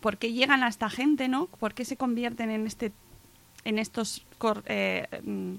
por 0.00 0.16
qué 0.16 0.32
llegan 0.32 0.62
a 0.62 0.68
esta 0.68 0.88
gente, 0.88 1.28
¿no? 1.28 1.46
¿Por 1.46 1.74
qué 1.74 1.84
se 1.84 1.96
convierten 1.96 2.50
en 2.50 2.66
este 2.66 2.92
en 3.64 3.78
estos 3.78 4.24
eh, 4.66 5.06
mm, 5.22 5.54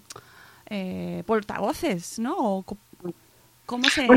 eh, 0.69 1.23
portavoces, 1.25 2.19
¿no? 2.19 2.35
O 2.37 2.65
¿Cómo 3.65 3.89
se 3.89 4.07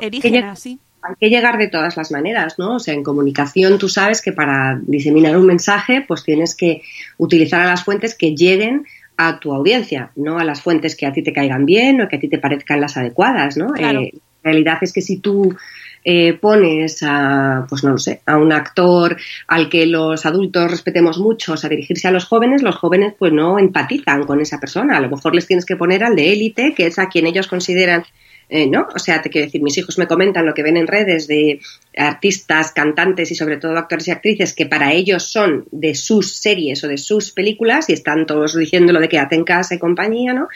erigen 0.00 0.44
así? 0.44 0.78
Hay 1.00 1.14
que 1.20 1.30
llegar 1.30 1.58
de 1.58 1.68
todas 1.68 1.96
las 1.96 2.10
maneras, 2.10 2.58
¿no? 2.58 2.76
O 2.76 2.78
sea, 2.78 2.92
en 2.92 3.02
comunicación 3.02 3.78
tú 3.78 3.88
sabes 3.88 4.20
que 4.20 4.32
para 4.32 4.78
diseminar 4.82 5.36
un 5.36 5.46
mensaje, 5.46 6.04
pues 6.06 6.24
tienes 6.24 6.54
que 6.54 6.82
utilizar 7.18 7.60
a 7.60 7.66
las 7.66 7.84
fuentes 7.84 8.14
que 8.14 8.34
lleguen 8.34 8.84
a 9.16 9.40
tu 9.40 9.52
audiencia, 9.52 10.10
no 10.16 10.38
a 10.38 10.44
las 10.44 10.60
fuentes 10.60 10.96
que 10.96 11.06
a 11.06 11.12
ti 11.12 11.22
te 11.22 11.32
caigan 11.32 11.66
bien 11.66 12.00
o 12.00 12.08
que 12.08 12.16
a 12.16 12.20
ti 12.20 12.28
te 12.28 12.38
parezcan 12.38 12.80
las 12.80 12.96
adecuadas, 12.96 13.56
¿no? 13.56 13.74
Eh, 13.76 13.82
la 13.82 14.10
realidad 14.42 14.78
es 14.82 14.92
que 14.92 15.00
si 15.00 15.18
tú 15.18 15.56
eh, 16.04 16.34
pones 16.34 17.02
a, 17.02 17.66
pues 17.68 17.84
no 17.84 17.90
lo 17.90 17.98
sé, 17.98 18.22
a 18.26 18.36
un 18.36 18.52
actor 18.52 19.16
al 19.46 19.68
que 19.68 19.86
los 19.86 20.26
adultos 20.26 20.70
respetemos 20.70 21.18
mucho 21.18 21.54
a 21.54 21.68
dirigirse 21.68 22.08
a 22.08 22.12
los 22.12 22.26
jóvenes, 22.26 22.62
los 22.62 22.76
jóvenes 22.76 23.14
pues 23.18 23.32
no 23.32 23.58
empatizan 23.58 24.24
con 24.24 24.40
esa 24.40 24.58
persona. 24.58 24.96
A 24.96 25.00
lo 25.00 25.10
mejor 25.10 25.34
les 25.34 25.46
tienes 25.46 25.64
que 25.64 25.76
poner 25.76 26.04
al 26.04 26.16
de 26.16 26.32
élite, 26.32 26.74
que 26.74 26.86
es 26.86 26.98
a 26.98 27.08
quien 27.08 27.26
ellos 27.26 27.46
consideran 27.46 28.04
eh, 28.48 28.66
¿no? 28.66 28.88
O 28.94 28.98
sea, 28.98 29.20
te 29.20 29.28
quiero 29.28 29.46
decir, 29.46 29.62
mis 29.62 29.76
hijos 29.76 29.98
me 29.98 30.06
comentan 30.06 30.46
lo 30.46 30.54
que 30.54 30.62
ven 30.62 30.76
en 30.76 30.86
redes 30.86 31.26
de 31.26 31.60
artistas, 31.96 32.72
cantantes 32.72 33.30
y 33.30 33.34
sobre 33.34 33.58
todo 33.58 33.76
actores 33.76 34.08
y 34.08 34.10
actrices 34.10 34.54
que 34.54 34.66
para 34.66 34.92
ellos 34.92 35.30
son 35.30 35.66
de 35.70 35.94
sus 35.94 36.36
series 36.36 36.82
o 36.82 36.88
de 36.88 36.96
sus 36.96 37.32
películas 37.32 37.90
y 37.90 37.92
están 37.92 38.24
todos 38.24 38.56
diciendo 38.56 38.92
lo 38.92 39.00
de 39.00 39.08
que 39.08 39.18
hacen 39.18 39.44
casa 39.44 39.74
y 39.74 39.78
compañía, 39.78 40.32
¿no? 40.32 40.48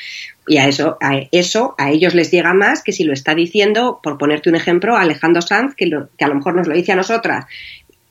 Y 0.46 0.57
a 0.57 0.66
eso, 0.66 0.96
a 1.00 1.20
eso 1.31 1.74
a 1.78 1.90
ellos 1.90 2.14
les 2.14 2.31
llega 2.31 2.55
más 2.55 2.83
que 2.83 2.92
si 2.92 3.05
lo 3.05 3.12
está 3.12 3.35
diciendo, 3.35 4.00
por 4.02 4.18
ponerte 4.18 4.48
un 4.48 4.57
ejemplo, 4.57 4.96
Alejandro 4.96 5.42
Sanz, 5.42 5.74
que, 5.74 5.90
que 6.16 6.24
a 6.24 6.28
lo 6.28 6.35
mejor 6.35 6.55
nos 6.55 6.66
lo 6.66 6.74
dice 6.74 6.92
a 6.92 6.96
nosotras 6.96 7.46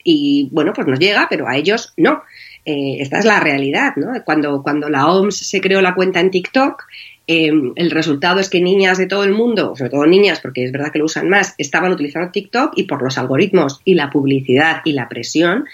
y 0.04 0.50
bueno, 0.52 0.74
pues 0.74 0.88
nos 0.88 1.00
llega, 1.00 1.28
pero 1.30 1.48
a 1.48 1.58
ellos 1.58 1.94
no. 1.98 2.24
Eh, 2.64 2.98
esta 3.00 3.18
es 3.20 3.26
la 3.26 3.40
realidad, 3.40 3.94
¿no? 3.96 4.14
Cuando, 4.24 4.62
cuando 4.62 4.90
la 4.90 5.08
OMS 5.08 5.36
se 5.36 5.62
creó 5.62 5.82
la 5.82 5.96
cuenta 5.96 6.20
en 6.20 6.30
TikTok, 6.30 6.84
Em, 7.28 7.74
el 7.76 7.92
resultado 7.92 8.40
es 8.40 8.50
que 8.50 8.62
niñas 8.62 8.98
de 8.98 9.06
todo 9.06 9.24
el 9.24 9.32
mundo, 9.32 9.76
sobre 9.76 9.92
todo 9.92 10.06
niñas, 10.06 10.40
porque 10.40 10.64
es 10.64 10.72
verdad 10.72 10.92
que 10.92 11.00
lo 11.00 11.06
usan 11.06 11.30
más, 11.30 11.54
estaban 11.58 11.92
utilizando 11.92 12.32
TikTok 12.32 12.74
y 12.76 12.84
por 12.84 13.02
los 13.04 13.18
algoritmos 13.18 13.80
y 13.86 13.94
la 13.94 14.10
publicidad 14.10 14.82
y 14.86 14.94
la 14.94 15.08
presión, 15.08 15.66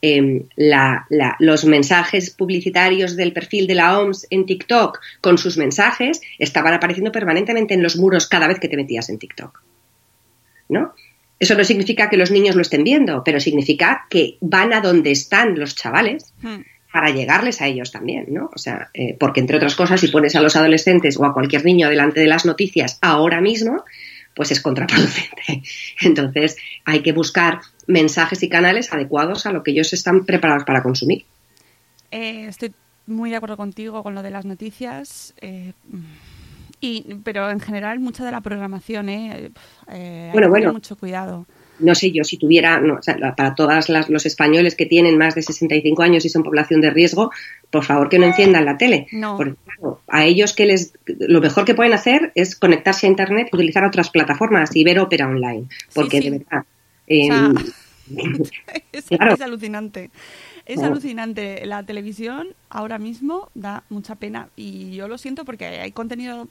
em, 0.00 0.44
los 1.40 1.64
mensajes 1.64 2.30
publicitarios 2.30 3.16
del 3.16 3.32
perfil 3.32 3.66
de 3.66 3.74
la 3.74 3.98
OMS 3.98 4.26
en 4.30 4.46
TikTok 4.46 5.00
con 5.20 5.36
sus 5.36 5.56
mensajes 5.56 6.20
estaban 6.38 6.74
apareciendo 6.74 7.10
permanentemente 7.10 7.74
en 7.74 7.82
los 7.82 7.96
muros 7.96 8.28
cada 8.28 8.46
vez 8.46 8.60
que 8.60 8.68
te 8.68 8.76
metías 8.76 9.08
en 9.08 9.18
TikTok. 9.18 9.62
¿No? 10.68 10.94
Eso 11.38 11.56
no 11.56 11.64
significa 11.64 12.08
que 12.08 12.16
los 12.16 12.30
niños 12.30 12.54
lo 12.54 12.62
estén 12.62 12.84
viendo, 12.84 13.22
pero 13.24 13.40
significa 13.40 14.06
que 14.08 14.38
van 14.40 14.72
a 14.72 14.80
donde 14.80 15.10
están 15.10 15.58
los 15.58 15.74
chavales. 15.74 16.32
Hmm 16.40 16.62
para 16.94 17.10
llegarles 17.10 17.60
a 17.60 17.66
ellos 17.66 17.90
también, 17.90 18.26
¿no? 18.28 18.48
O 18.54 18.56
sea, 18.56 18.88
eh, 18.94 19.16
porque 19.18 19.40
entre 19.40 19.56
otras 19.56 19.74
cosas, 19.74 20.00
si 20.00 20.06
pones 20.06 20.36
a 20.36 20.40
los 20.40 20.54
adolescentes 20.54 21.16
o 21.18 21.24
a 21.24 21.34
cualquier 21.34 21.64
niño 21.64 21.88
delante 21.88 22.20
de 22.20 22.28
las 22.28 22.46
noticias 22.46 23.00
ahora 23.02 23.40
mismo, 23.40 23.82
pues 24.32 24.52
es 24.52 24.60
contraproducente. 24.60 25.64
Entonces, 26.02 26.56
hay 26.84 27.00
que 27.00 27.10
buscar 27.10 27.62
mensajes 27.88 28.44
y 28.44 28.48
canales 28.48 28.92
adecuados 28.92 29.44
a 29.44 29.50
lo 29.50 29.64
que 29.64 29.72
ellos 29.72 29.92
están 29.92 30.24
preparados 30.24 30.62
para 30.62 30.84
consumir. 30.84 31.24
Eh, 32.12 32.46
estoy 32.46 32.72
muy 33.08 33.30
de 33.30 33.36
acuerdo 33.38 33.56
contigo 33.56 34.04
con 34.04 34.14
lo 34.14 34.22
de 34.22 34.30
las 34.30 34.44
noticias. 34.44 35.34
Eh, 35.40 35.72
y, 36.80 37.16
pero 37.24 37.50
en 37.50 37.58
general, 37.58 37.98
mucha 37.98 38.24
de 38.24 38.30
la 38.30 38.40
programación, 38.40 39.08
¿eh? 39.08 39.50
hay 39.88 40.32
que 40.32 40.48
tener 40.48 40.72
mucho 40.72 40.94
cuidado 40.94 41.44
no 41.78 41.94
sé 41.94 42.12
yo, 42.12 42.24
si 42.24 42.36
tuviera, 42.36 42.80
para 43.36 43.54
todos 43.54 43.88
los 43.88 44.26
españoles 44.26 44.74
que 44.74 44.86
tienen 44.86 45.18
más 45.18 45.34
de 45.34 45.42
65 45.42 46.02
años 46.02 46.24
y 46.24 46.28
son 46.28 46.42
población 46.42 46.80
de 46.80 46.90
riesgo, 46.90 47.30
por 47.70 47.84
favor 47.84 48.08
que 48.08 48.18
no 48.18 48.26
enciendan 48.26 48.64
la 48.64 48.76
tele. 48.78 49.06
Porque 49.36 49.56
a 50.08 50.24
ellos 50.24 50.54
que 50.54 50.66
les, 50.66 50.92
lo 51.06 51.40
mejor 51.40 51.64
que 51.64 51.74
pueden 51.74 51.92
hacer 51.92 52.32
es 52.34 52.56
conectarse 52.56 53.06
a 53.06 53.10
Internet 53.10 53.48
y 53.52 53.56
utilizar 53.56 53.84
otras 53.84 54.10
plataformas 54.10 54.74
y 54.74 54.84
ver 54.84 54.98
ópera 54.98 55.26
online. 55.26 55.64
Porque 55.92 56.20
de 56.20 56.30
verdad. 56.30 56.64
Em, 57.06 57.54
es, 58.92 59.06
es, 59.10 59.40
alucinante. 59.40 60.10
Es 60.66 60.80
alucinante. 60.80 61.66
La 61.66 61.82
televisión 61.82 62.48
ahora 62.70 62.98
mismo 62.98 63.50
da 63.54 63.84
mucha 63.90 64.14
pena 64.14 64.48
y 64.56 64.94
yo 64.94 65.08
lo 65.08 65.18
siento 65.18 65.44
porque 65.44 65.66
hay 65.66 65.92
contenido 65.92 66.48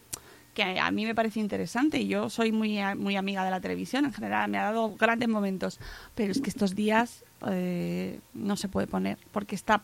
que 0.54 0.80
a 0.80 0.92
mí 0.92 1.06
me 1.06 1.16
parece 1.16 1.40
interesante 1.40 2.00
y 2.00 2.08
yo 2.08 2.30
soy 2.30 2.52
muy, 2.52 2.80
muy 2.96 3.16
amiga 3.16 3.44
de 3.44 3.52
la 3.52 3.62
televisión 3.62 4.06
en 4.06 4.14
general, 4.14 4.50
me 4.50 4.58
ha 4.58 4.64
dado 4.64 4.96
grandes 4.96 5.30
momentos, 5.30 5.80
pero 6.16 6.32
es 6.32 6.42
que 6.42 6.50
estos 6.50 6.76
días 6.76 7.24
eh, 7.50 8.20
no 8.34 8.56
se 8.56 8.70
puede 8.70 8.88
poner 8.88 9.18
porque 9.32 9.56
está, 9.56 9.84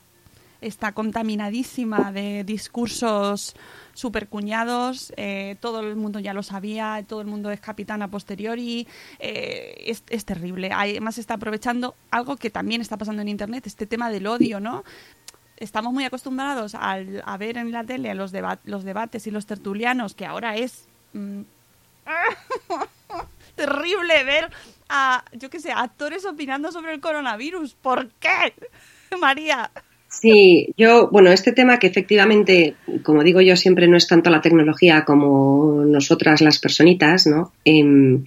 está 0.62 0.92
contaminadísima 0.92 2.12
de 2.12 2.44
discursos 2.44 3.56
supercuñados, 3.94 5.12
eh, 5.18 5.58
todo 5.60 5.82
el 5.82 5.96
mundo 5.96 6.20
ya 6.20 6.34
lo 6.34 6.44
sabía, 6.44 7.04
todo 7.06 7.20
el 7.20 7.28
mundo 7.28 7.52
es 7.52 7.60
capitán 7.60 8.02
a 8.02 8.10
posteriori, 8.10 8.88
eh, 9.20 9.76
es, 9.88 10.04
es, 10.08 10.24
terrible. 10.24 10.70
Además 10.74 11.18
está 11.18 11.34
aprovechando 11.34 11.96
algo 12.10 12.38
que 12.38 12.50
también 12.50 12.80
está 12.80 12.96
pasando 12.96 13.22
en 13.22 13.28
Internet, 13.28 13.68
este 13.68 13.88
tema 13.88 14.10
del 14.10 14.28
odio, 14.28 14.62
¿no? 14.62 14.86
Estamos 15.60 15.94
muy 15.94 16.06
acostumbrados 16.06 16.76
a 16.76 17.38
ver 17.38 17.58
en 17.58 17.72
la 17.72 17.84
tele 17.84 18.14
los, 18.16 18.34
los 18.64 18.84
debates 18.84 19.28
y 19.28 19.32
los 19.32 19.46
tertulianos, 19.46 20.14
que 20.14 20.26
ahora 20.26 20.56
es 20.56 20.88
mm, 21.14 21.42
terrible 23.56 24.24
ver 24.24 24.50
a, 24.90 25.24
yo 25.34 25.50
qué 25.50 25.60
sé, 25.60 25.72
actores 25.72 26.26
opinando 26.26 26.72
sobre 26.72 26.94
el 26.94 27.00
coronavirus. 27.00 27.76
¿Por 27.76 28.10
qué, 28.20 28.54
María? 29.20 29.70
Sí, 30.08 30.74
yo, 30.76 31.10
bueno, 31.12 31.32
este 31.32 31.52
tema 31.52 31.78
que 31.78 31.88
efectivamente, 31.88 32.76
como 33.04 33.24
digo 33.24 33.42
yo, 33.42 33.56
siempre 33.56 33.88
no 33.88 33.96
es 33.96 34.08
tanto 34.08 34.32
la 34.32 34.42
tecnología 34.42 35.06
como 35.06 35.84
nosotras 35.86 36.42
las 36.42 36.58
personitas, 36.58 37.28
¿no? 37.28 37.54
Em, 37.64 38.26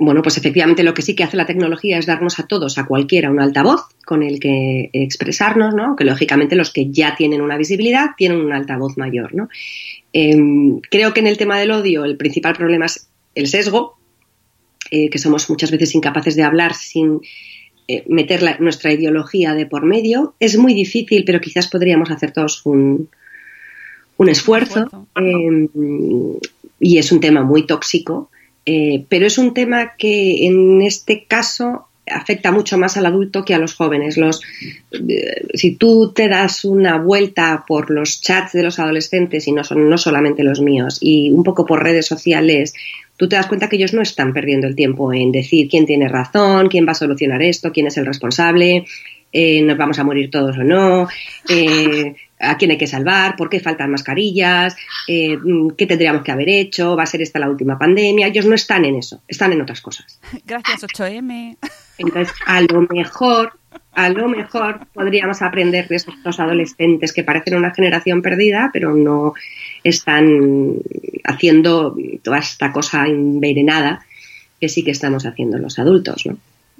bueno, 0.00 0.22
pues 0.22 0.36
efectivamente 0.38 0.82
lo 0.82 0.94
que 0.94 1.02
sí 1.02 1.14
que 1.14 1.24
hace 1.24 1.36
la 1.36 1.46
tecnología 1.46 1.98
es 1.98 2.06
darnos 2.06 2.38
a 2.38 2.46
todos, 2.46 2.78
a 2.78 2.86
cualquiera, 2.86 3.30
un 3.30 3.40
altavoz 3.40 3.82
con 4.04 4.22
el 4.22 4.40
que 4.40 4.90
expresarnos, 4.92 5.74
¿no? 5.74 5.96
Que 5.96 6.04
lógicamente 6.04 6.56
los 6.56 6.72
que 6.72 6.90
ya 6.90 7.16
tienen 7.16 7.40
una 7.40 7.56
visibilidad 7.56 8.10
tienen 8.16 8.40
un 8.40 8.52
altavoz 8.52 8.96
mayor, 8.96 9.34
¿no? 9.34 9.48
Em, 10.12 10.80
creo 10.80 11.12
que 11.12 11.20
en 11.20 11.26
el 11.26 11.36
tema 11.36 11.58
del 11.58 11.70
odio 11.70 12.04
el 12.04 12.16
principal 12.16 12.54
problema 12.54 12.86
es 12.86 13.08
el 13.34 13.46
sesgo, 13.46 13.98
eh, 14.90 15.10
que 15.10 15.18
somos 15.18 15.48
muchas 15.50 15.70
veces 15.70 15.94
incapaces 15.94 16.34
de 16.36 16.42
hablar 16.42 16.74
sin 16.74 17.20
eh, 17.86 18.04
meter 18.08 18.60
nuestra 18.60 18.92
ideología 18.92 19.54
de 19.54 19.66
por 19.66 19.84
medio. 19.84 20.34
Es 20.40 20.56
muy 20.56 20.74
difícil, 20.74 21.24
pero 21.24 21.40
quizás 21.40 21.68
podríamos 21.68 22.10
hacer 22.10 22.32
todos 22.32 22.64
un, 22.64 23.08
un 24.16 24.28
esfuerzo. 24.28 25.06
Em, 25.16 25.68
y 26.80 26.98
es 26.98 27.10
un 27.12 27.20
tema 27.20 27.42
muy 27.42 27.66
tóxico 27.66 28.30
eh, 28.70 29.06
pero 29.08 29.26
es 29.26 29.38
un 29.38 29.54
tema 29.54 29.94
que 29.96 30.44
en 30.46 30.82
este 30.82 31.24
caso 31.24 31.86
afecta 32.06 32.52
mucho 32.52 32.76
más 32.76 32.98
al 32.98 33.06
adulto 33.06 33.42
que 33.42 33.54
a 33.54 33.58
los 33.58 33.74
jóvenes. 33.74 34.18
Los, 34.18 34.42
eh, 34.92 35.46
si 35.54 35.74
tú 35.76 36.12
te 36.14 36.28
das 36.28 36.66
una 36.66 36.98
vuelta 36.98 37.64
por 37.66 37.90
los 37.90 38.20
chats 38.20 38.52
de 38.52 38.62
los 38.62 38.78
adolescentes, 38.78 39.48
y 39.48 39.52
no 39.52 39.64
son 39.64 39.88
no 39.88 39.96
solamente 39.96 40.42
los 40.42 40.60
míos, 40.60 40.98
y 41.00 41.30
un 41.30 41.44
poco 41.44 41.64
por 41.64 41.82
redes 41.82 42.04
sociales, 42.04 42.74
tú 43.16 43.26
te 43.26 43.36
das 43.36 43.46
cuenta 43.46 43.70
que 43.70 43.76
ellos 43.76 43.94
no 43.94 44.02
están 44.02 44.34
perdiendo 44.34 44.66
el 44.66 44.76
tiempo 44.76 45.14
en 45.14 45.32
decir 45.32 45.66
quién 45.70 45.86
tiene 45.86 46.06
razón, 46.06 46.68
quién 46.68 46.86
va 46.86 46.92
a 46.92 46.94
solucionar 46.94 47.40
esto, 47.40 47.72
quién 47.72 47.86
es 47.86 47.96
el 47.96 48.04
responsable, 48.04 48.84
eh, 49.32 49.62
nos 49.62 49.78
vamos 49.78 49.98
a 49.98 50.04
morir 50.04 50.30
todos 50.30 50.58
o 50.58 50.64
no, 50.64 51.08
eh, 51.48 52.14
a 52.40 52.56
quién 52.56 52.70
hay 52.70 52.78
que 52.78 52.86
salvar, 52.86 53.36
por 53.36 53.48
qué 53.48 53.60
faltan 53.60 53.90
mascarillas, 53.90 54.76
eh, 55.08 55.38
qué 55.76 55.86
tendríamos 55.86 56.22
que 56.22 56.32
haber 56.32 56.48
hecho, 56.48 56.96
va 56.96 57.02
a 57.02 57.06
ser 57.06 57.22
esta 57.22 57.38
la 57.38 57.50
última 57.50 57.78
pandemia. 57.78 58.28
Ellos 58.28 58.46
no 58.46 58.54
están 58.54 58.84
en 58.84 58.96
eso, 58.96 59.22
están 59.26 59.52
en 59.52 59.60
otras 59.60 59.80
cosas. 59.80 60.20
Gracias 60.46 60.84
8M. 60.84 61.56
Entonces, 61.98 62.34
a 62.46 62.60
lo 62.60 62.86
mejor, 62.88 63.58
a 63.92 64.08
lo 64.08 64.28
mejor 64.28 64.86
podríamos 64.94 65.42
aprender 65.42 65.88
de 65.88 65.96
estos 65.96 66.40
adolescentes 66.40 67.12
que 67.12 67.24
parecen 67.24 67.56
una 67.56 67.74
generación 67.74 68.22
perdida, 68.22 68.70
pero 68.72 68.94
no 68.94 69.34
están 69.82 70.74
haciendo 71.24 71.96
toda 72.22 72.38
esta 72.38 72.72
cosa 72.72 73.06
envenenada 73.06 74.04
que 74.60 74.68
sí 74.68 74.84
que 74.84 74.92
estamos 74.92 75.26
haciendo 75.26 75.58
los 75.58 75.78
adultos, 75.78 76.26
¿no? 76.26 76.38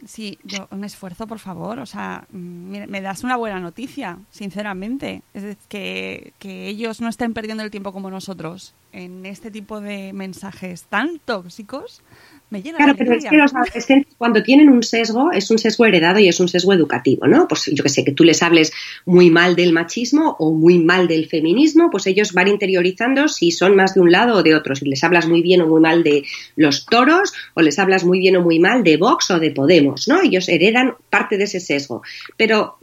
Sí, 0.08 0.38
yo, 0.42 0.68
un 0.70 0.84
esfuerzo, 0.84 1.26
por 1.26 1.38
favor. 1.38 1.80
O 1.80 1.84
sea, 1.84 2.26
me, 2.30 2.86
me 2.86 3.02
das 3.02 3.24
una 3.24 3.36
buena 3.36 3.60
noticia, 3.60 4.18
sinceramente. 4.30 5.22
Es 5.34 5.42
decir, 5.42 5.58
que, 5.68 6.32
que 6.38 6.66
ellos 6.66 7.02
no 7.02 7.10
estén 7.10 7.34
perdiendo 7.34 7.62
el 7.62 7.70
tiempo 7.70 7.92
como 7.92 8.10
nosotros 8.10 8.74
en 8.92 9.26
este 9.26 9.50
tipo 9.50 9.82
de 9.82 10.14
mensajes 10.14 10.84
tan 10.84 11.18
tóxicos 11.18 12.02
Claro, 12.50 12.94
pero 12.96 13.14
es 13.14 13.26
que 13.26 13.36
los 13.36 13.54
adolescentes 13.54 14.14
cuando 14.16 14.42
tienen 14.42 14.70
un 14.70 14.82
sesgo, 14.82 15.30
es 15.32 15.50
un 15.50 15.58
sesgo 15.58 15.84
heredado 15.84 16.18
y 16.18 16.28
es 16.28 16.40
un 16.40 16.48
sesgo 16.48 16.72
educativo, 16.72 17.26
¿no? 17.26 17.46
Pues 17.46 17.70
yo 17.72 17.82
que 17.82 17.90
sé, 17.90 18.04
que 18.04 18.12
tú 18.12 18.24
les 18.24 18.42
hables 18.42 18.72
muy 19.04 19.30
mal 19.30 19.54
del 19.54 19.72
machismo 19.72 20.34
o 20.38 20.52
muy 20.52 20.78
mal 20.78 21.08
del 21.08 21.26
feminismo, 21.28 21.90
pues 21.90 22.06
ellos 22.06 22.32
van 22.32 22.48
interiorizando 22.48 23.28
si 23.28 23.50
son 23.50 23.76
más 23.76 23.94
de 23.94 24.00
un 24.00 24.10
lado 24.10 24.36
o 24.36 24.42
de 24.42 24.54
otro. 24.54 24.74
Si 24.74 24.86
les 24.86 25.04
hablas 25.04 25.28
muy 25.28 25.42
bien 25.42 25.60
o 25.60 25.66
muy 25.66 25.80
mal 25.80 26.02
de 26.02 26.24
los 26.56 26.86
toros 26.86 27.34
o 27.54 27.60
les 27.60 27.78
hablas 27.78 28.04
muy 28.04 28.18
bien 28.18 28.36
o 28.36 28.42
muy 28.42 28.58
mal 28.58 28.82
de 28.82 28.96
Vox 28.96 29.30
o 29.30 29.38
de 29.38 29.50
Podemos, 29.50 30.08
¿no? 30.08 30.22
Ellos 30.22 30.48
heredan 30.48 30.94
parte 31.10 31.36
de 31.36 31.44
ese 31.44 31.60
sesgo. 31.60 32.02
Pero 32.36 32.78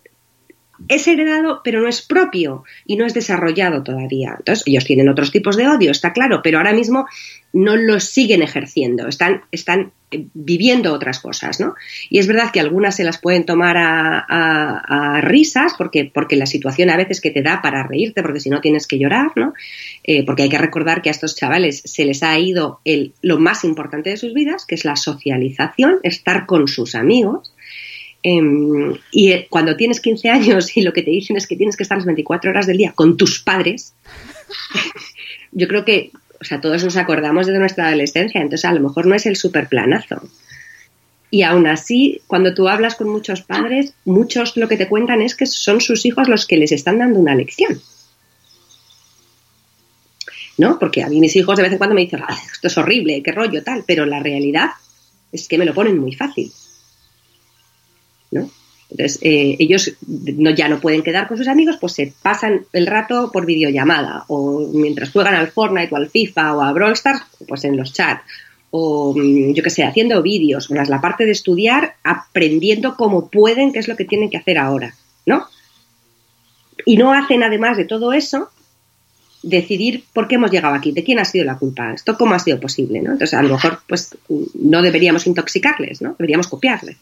es 0.87 1.07
heredado, 1.07 1.61
pero 1.63 1.81
no 1.81 1.87
es 1.87 2.01
propio 2.01 2.63
y 2.85 2.95
no 2.95 3.05
es 3.05 3.13
desarrollado 3.13 3.83
todavía. 3.83 4.35
Entonces, 4.37 4.63
ellos 4.67 4.85
tienen 4.85 5.09
otros 5.09 5.31
tipos 5.31 5.57
de 5.57 5.67
odio, 5.67 5.91
está 5.91 6.13
claro, 6.13 6.41
pero 6.43 6.57
ahora 6.57 6.73
mismo 6.73 7.05
no 7.53 7.77
los 7.77 8.03
siguen 8.03 8.41
ejerciendo, 8.41 9.07
están, 9.07 9.43
están 9.49 9.93
eh, 10.11 10.27
viviendo 10.33 10.93
otras 10.93 11.19
cosas, 11.19 11.61
¿no? 11.61 11.73
Y 12.09 12.19
es 12.19 12.27
verdad 12.27 12.51
que 12.51 12.59
algunas 12.59 12.97
se 12.97 13.05
las 13.05 13.17
pueden 13.17 13.45
tomar 13.45 13.77
a, 13.77 15.21
risas, 15.21 15.73
porque, 15.77 16.11
porque 16.13 16.35
la 16.35 16.45
situación 16.45 16.89
a 16.89 16.97
veces 16.97 17.21
que 17.21 17.31
te 17.31 17.41
da 17.41 17.61
para 17.61 17.87
reírte, 17.87 18.21
porque 18.21 18.41
si 18.41 18.49
no 18.49 18.59
tienes 18.59 18.87
que 18.87 18.99
llorar, 18.99 19.31
¿no? 19.37 19.53
Eh, 20.03 20.25
porque 20.25 20.43
hay 20.43 20.49
que 20.49 20.57
recordar 20.57 21.01
que 21.01 21.09
a 21.09 21.11
estos 21.11 21.35
chavales 21.35 21.81
se 21.85 22.03
les 22.03 22.23
ha 22.23 22.37
ido 22.37 22.81
el, 22.83 23.13
lo 23.21 23.39
más 23.39 23.63
importante 23.63 24.09
de 24.09 24.17
sus 24.17 24.33
vidas, 24.33 24.65
que 24.65 24.75
es 24.75 24.83
la 24.83 24.97
socialización, 24.97 25.99
estar 26.03 26.45
con 26.45 26.67
sus 26.67 26.93
amigos, 26.93 27.54
Em, 28.27 28.97
y 29.11 29.33
eh, 29.33 29.45
cuando 29.51 29.75
tienes 29.75 30.01
15 30.01 30.29
años 30.29 30.75
y 30.75 30.81
lo 30.81 30.93
que 30.93 31.03
te 31.03 31.11
dicen 31.11 31.37
es 31.37 31.45
que 31.45 31.55
tienes 31.55 31.77
que 31.77 31.83
estar 31.83 31.99
las 31.99 32.07
24 32.07 32.49
horas 32.49 32.65
del 32.65 32.77
día 32.77 32.91
con 32.91 33.17
tus 33.17 33.39
padres, 33.39 33.93
yo 35.51 35.67
creo 35.67 35.85
que, 35.85 36.09
o 36.41 36.43
sea, 36.43 36.59
todos 36.59 36.83
nos 36.83 36.97
acordamos 36.97 37.45
de 37.45 37.59
nuestra 37.59 37.85
adolescencia, 37.85 38.41
entonces 38.41 38.65
a 38.65 38.73
lo 38.73 38.79
mejor 38.79 39.05
no 39.05 39.13
es 39.13 39.27
el 39.27 39.35
superplanazo. 39.35 40.23
Y 41.29 41.43
aún 41.43 41.67
así, 41.67 42.21
cuando 42.25 42.55
tú 42.55 42.67
hablas 42.67 42.95
con 42.95 43.09
muchos 43.09 43.43
padres, 43.43 43.93
muchos 44.05 44.57
lo 44.57 44.67
que 44.67 44.77
te 44.77 44.87
cuentan 44.87 45.21
es 45.21 45.35
que 45.35 45.45
son 45.45 45.79
sus 45.79 46.03
hijos 46.07 46.27
los 46.27 46.47
que 46.47 46.57
les 46.57 46.71
están 46.71 46.97
dando 46.97 47.19
una 47.19 47.35
lección. 47.35 47.79
¿No? 50.57 50.79
Porque 50.79 51.03
a 51.03 51.09
mí 51.09 51.19
mis 51.19 51.35
hijos 51.35 51.57
de 51.57 51.63
vez 51.63 51.73
en 51.73 51.77
cuando 51.77 51.93
me 51.93 52.01
dicen, 52.01 52.21
ah, 52.27 52.37
esto 52.51 52.69
es 52.69 52.77
horrible, 52.79 53.21
qué 53.21 53.31
rollo, 53.31 53.63
tal, 53.63 53.83
pero 53.85 54.07
la 54.07 54.19
realidad 54.19 54.69
es 55.31 55.47
que 55.47 55.59
me 55.59 55.65
lo 55.65 55.75
ponen 55.75 55.99
muy 55.99 56.15
fácil. 56.15 56.51
Entonces, 58.89 59.19
eh, 59.23 59.55
ellos 59.59 59.93
no, 60.05 60.51
ya 60.51 60.69
no 60.69 60.79
pueden 60.79 61.01
quedar 61.01 61.27
con 61.27 61.37
sus 61.37 61.47
amigos, 61.47 61.77
pues 61.81 61.93
se 61.93 62.13
pasan 62.21 62.65
el 62.71 62.85
rato 62.85 63.31
por 63.31 63.45
videollamada 63.45 64.25
o 64.27 64.69
mientras 64.73 65.11
juegan 65.11 65.35
al 65.35 65.47
Fortnite 65.47 65.93
o 65.93 65.97
al 65.97 66.09
FIFA 66.09 66.55
o 66.55 66.61
a 66.61 66.71
Brawl 66.71 66.93
Stars, 66.93 67.23
pues 67.47 67.63
en 67.63 67.77
los 67.77 67.93
chats 67.93 68.23
o 68.69 69.13
mm, 69.15 69.53
yo 69.53 69.63
qué 69.63 69.69
sé, 69.69 69.83
haciendo 69.83 70.21
vídeos, 70.21 70.69
más 70.69 70.89
la 70.89 71.01
parte 71.01 71.25
de 71.25 71.31
estudiar, 71.31 71.95
aprendiendo 72.03 72.95
cómo 72.95 73.29
pueden, 73.29 73.71
qué 73.71 73.79
es 73.79 73.87
lo 73.87 73.95
que 73.95 74.05
tienen 74.05 74.29
que 74.29 74.37
hacer 74.37 74.57
ahora, 74.57 74.93
¿no? 75.25 75.47
Y 76.85 76.97
no 76.97 77.13
hacen 77.13 77.41
además 77.41 77.77
de 77.77 77.85
todo 77.85 78.13
eso 78.13 78.49
decidir 79.41 80.03
por 80.13 80.27
qué 80.27 80.35
hemos 80.35 80.51
llegado 80.51 80.75
aquí, 80.75 80.91
de 80.91 81.03
quién 81.03 81.19
ha 81.19 81.25
sido 81.25 81.45
la 81.45 81.57
culpa, 81.57 81.93
esto 81.93 82.17
cómo 82.17 82.35
ha 82.35 82.39
sido 82.39 82.59
posible, 82.59 83.01
¿no? 83.01 83.13
Entonces, 83.13 83.33
a 83.33 83.41
lo 83.41 83.49
mejor, 83.49 83.79
pues, 83.87 84.15
no 84.55 84.81
deberíamos 84.81 85.25
intoxicarles, 85.25 86.01
¿no? 86.01 86.15
Deberíamos 86.19 86.47
copiarles 86.47 86.97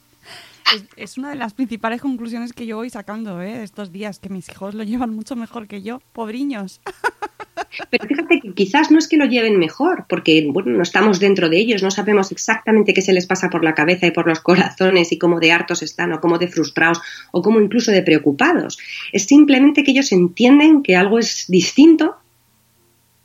es, 0.96 1.18
una 1.18 1.30
de 1.30 1.36
las 1.36 1.54
principales 1.54 2.02
conclusiones 2.02 2.54
que 2.54 2.66
yo 2.66 2.78
voy 2.78 2.90
sacando 2.90 3.42
¿eh? 3.42 3.64
estos 3.64 3.92
días, 3.92 4.20
que 4.20 4.30
mis 4.30 4.50
hijos 4.50 4.74
lo 4.74 4.84
llevan 4.84 5.14
mucho 5.14 5.36
mejor 5.36 5.68
que 5.68 5.82
yo, 5.82 6.02
pobriños. 6.14 6.82
Pero 7.90 8.08
fíjate 8.08 8.40
que 8.40 8.54
quizás 8.54 8.92
no 8.92 9.00
es 9.00 9.08
que 9.08 9.18
lo 9.18 9.26
lleven 9.26 9.58
mejor, 9.58 10.06
porque 10.08 10.48
bueno, 10.52 10.72
no 10.72 10.84
estamos 10.84 11.20
dentro 11.20 11.50
de 11.50 11.60
ellos, 11.60 11.84
no 11.84 11.92
sabemos 11.92 12.32
exactamente 12.32 12.94
qué 12.94 13.02
se 13.02 13.14
les 13.14 13.26
pasa 13.26 13.50
por 13.50 13.64
la 13.64 13.74
cabeza 13.74 14.08
y 14.08 14.12
por 14.12 14.28
los 14.28 14.40
corazones 14.40 15.12
y 15.12 15.18
cómo 15.18 15.40
de 15.40 15.52
hartos 15.52 15.82
están 15.82 16.14
o 16.14 16.20
cómo 16.20 16.38
de 16.38 16.48
frustrados 16.48 17.02
o 17.32 17.42
cómo 17.42 17.60
incluso 17.60 17.92
de 17.92 18.04
preocupados. 18.04 18.78
Es 19.12 19.26
simplemente 19.26 19.84
que 19.84 19.92
ellos 19.92 20.12
entienden 20.12 20.84
que 20.84 20.96
algo 20.96 21.20
es 21.20 21.46
distinto 21.48 22.16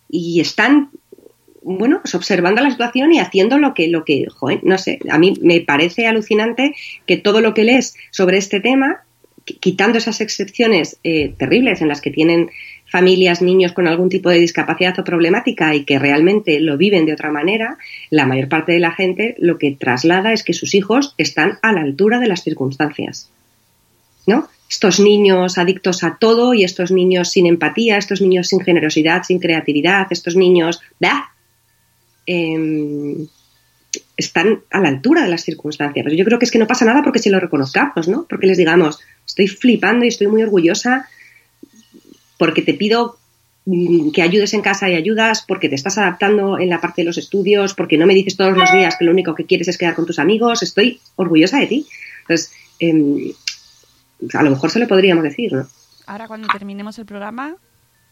y 0.09 0.41
están 0.41 0.91
bueno, 1.77 2.01
pues 2.03 2.15
observando 2.15 2.63
la 2.63 2.71
situación 2.71 3.13
y 3.13 3.19
haciendo 3.19 3.59
lo 3.59 3.75
que, 3.75 3.89
lo 3.89 4.05
que, 4.05 4.27
joder, 4.31 4.61
no 4.63 4.79
sé, 4.79 5.01
a 5.11 5.19
mí 5.19 5.35
me 5.43 5.61
parece 5.61 6.07
alucinante 6.07 6.75
que 7.07 7.19
todo 7.19 7.43
lo 7.43 7.53
que 7.53 7.65
lees 7.65 7.95
sobre 8.11 8.39
este 8.39 8.61
tema, 8.61 9.03
quitando 9.45 9.99
esas 9.99 10.23
excepciones 10.23 10.99
eh, 11.05 11.35
terribles 11.37 11.83
en 11.83 11.89
las 11.89 12.01
que 12.01 12.11
tienen 12.11 12.51
familias, 12.87 13.43
niños 13.43 13.73
con 13.73 13.87
algún 13.87 14.09
tipo 14.09 14.31
de 14.31 14.39
discapacidad 14.39 14.99
o 14.99 15.05
problemática 15.05 15.75
y 15.75 15.85
que 15.85 15.99
realmente 15.99 16.59
lo 16.61 16.79
viven 16.79 17.05
de 17.05 17.13
otra 17.13 17.31
manera, 17.31 17.77
la 18.09 18.25
mayor 18.25 18.49
parte 18.49 18.73
de 18.73 18.81
la 18.81 18.93
gente 18.93 19.35
lo 19.39 19.59
que 19.59 19.73
traslada 19.73 20.33
es 20.33 20.45
que 20.45 20.55
sus 20.55 20.75
hijos 20.75 21.15
están 21.19 21.59
a 21.61 21.73
la 21.73 21.83
altura 21.83 22.19
de 22.19 22.29
las 22.29 22.45
circunstancias. 22.45 23.29
¿No? 24.27 24.49
Estos 24.71 25.01
niños 25.01 25.59
adictos 25.59 26.03
a 26.03 26.17
todo 26.19 26.55
y 26.55 26.65
estos 26.65 26.91
niños 26.91 27.31
sin 27.31 27.47
empatía, 27.47 27.99
estos 27.99 28.23
niños 28.23 28.49
sin 28.49 28.61
generosidad, 28.61 29.23
sin 29.23 29.39
creatividad, 29.39 30.07
estos 30.11 30.35
niños, 30.35 30.81
¡bah! 30.99 31.33
Em, 32.31 33.27
están 34.19 34.61
a 34.71 34.81
la 34.81 34.89
altura 34.89 35.23
de 35.23 35.31
las 35.31 35.45
circunstancias. 35.45 36.05
yo 36.13 36.25
creo 36.27 36.39
que 36.39 36.45
es 36.45 36.51
que 36.51 36.59
no 36.59 36.67
pasa 36.67 36.85
nada 36.85 37.03
porque 37.03 37.21
si 37.21 37.31
lo 37.31 37.41
reconozcamos, 37.41 38.07
¿no? 38.07 38.27
Porque 38.29 38.47
les 38.47 38.59
digamos, 38.59 38.99
estoy 39.27 39.49
flipando 39.49 40.05
y 40.05 40.09
estoy 40.09 40.27
muy 40.27 40.43
orgullosa 40.43 41.09
porque 42.37 42.61
te 42.61 42.75
pido 42.75 43.17
mm, 43.65 44.11
que 44.11 44.21
ayudes 44.21 44.53
en 44.53 44.61
casa 44.61 44.91
y 44.91 44.95
ayudas, 44.95 45.43
porque 45.49 45.71
te 45.71 45.75
estás 45.75 45.97
adaptando 45.97 46.59
en 46.59 46.69
la 46.69 46.83
parte 46.83 47.01
de 47.01 47.07
los 47.07 47.17
estudios, 47.17 47.73
porque 47.73 47.97
no 47.97 48.07
me 48.07 48.13
dices 48.13 48.37
todos 48.37 48.55
los 48.55 48.71
días 48.73 48.97
que 48.99 49.07
lo 49.07 49.13
único 49.13 49.35
que 49.35 49.47
quieres 49.47 49.69
es 49.69 49.79
quedar 49.79 49.95
con 49.95 50.05
tus 50.05 50.19
amigos, 50.19 50.63
estoy 50.63 51.01
orgullosa 51.17 51.59
de 51.61 51.67
ti. 51.67 51.87
Entonces, 52.21 52.53
em, 52.79 53.33
a 54.35 54.43
lo 54.43 54.51
mejor 54.51 54.71
se 54.71 54.81
lo 54.81 54.87
podríamos 54.87 55.25
decir, 55.25 55.55
¿no? 55.55 55.67
Ahora 56.05 56.29
cuando 56.29 56.49
terminemos 56.49 56.99
el 56.99 57.07
programa, 57.07 57.57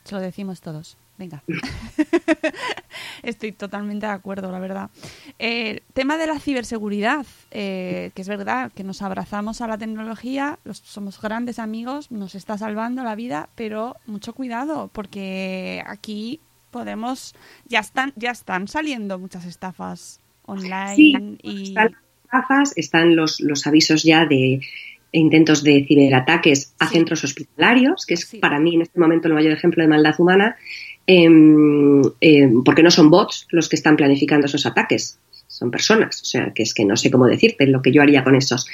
se 0.04 0.14
lo 0.14 0.22
decimos 0.22 0.62
todos. 0.62 0.96
Venga. 1.18 1.42
Estoy 3.22 3.52
totalmente 3.52 4.06
de 4.06 4.12
acuerdo, 4.12 4.52
la 4.52 4.58
verdad. 4.58 4.90
Eh, 5.38 5.80
tema 5.94 6.18
de 6.18 6.26
la 6.26 6.38
ciberseguridad, 6.38 7.26
eh, 7.50 8.10
que 8.14 8.22
es 8.22 8.28
verdad 8.28 8.70
que 8.72 8.84
nos 8.84 9.02
abrazamos 9.02 9.60
a 9.60 9.66
la 9.66 9.78
tecnología, 9.78 10.58
somos 10.72 11.20
grandes 11.20 11.58
amigos, 11.58 12.10
nos 12.10 12.34
está 12.34 12.58
salvando 12.58 13.02
la 13.02 13.14
vida, 13.14 13.48
pero 13.54 13.96
mucho 14.06 14.34
cuidado, 14.34 14.90
porque 14.92 15.82
aquí 15.86 16.40
podemos, 16.70 17.34
ya 17.66 17.80
están, 17.80 18.12
ya 18.16 18.30
están 18.30 18.68
saliendo 18.68 19.18
muchas 19.18 19.46
estafas 19.46 20.20
online 20.44 21.38
y 21.42 21.62
están 21.68 21.96
estafas, 22.24 22.72
están 22.76 23.16
los, 23.16 23.40
los 23.40 23.66
avisos 23.66 24.02
ya 24.02 24.26
de 24.26 24.60
intentos 25.12 25.62
de 25.62 25.84
ciberataques 25.86 26.74
a 26.78 26.88
centros 26.88 27.24
hospitalarios, 27.24 28.04
que 28.06 28.14
es 28.14 28.26
para 28.40 28.60
mí 28.60 28.74
en 28.74 28.82
este 28.82 29.00
momento 29.00 29.28
el 29.28 29.34
mayor 29.34 29.52
ejemplo 29.52 29.82
de 29.82 29.88
maldad 29.88 30.14
humana, 30.18 30.56
Em, 31.06 32.02
porque 32.64 32.82
no 32.82 32.90
son 32.90 33.10
bots 33.10 33.46
los 33.50 33.68
que 33.68 33.76
están 33.76 33.96
planificando 33.96 34.46
esos 34.46 34.66
ataques, 34.66 35.18
son 35.56 35.70
personas, 35.70 36.20
o 36.20 36.24
sea, 36.24 36.52
que 36.54 36.62
es 36.62 36.74
que 36.74 36.84
no 36.84 36.96
sé 36.96 37.10
cómo 37.10 37.26
decirte 37.26 37.66
lo 37.66 37.80
que 37.80 37.90
yo 37.90 38.02
haría 38.02 38.22
con 38.22 38.34
esos. 38.34 38.66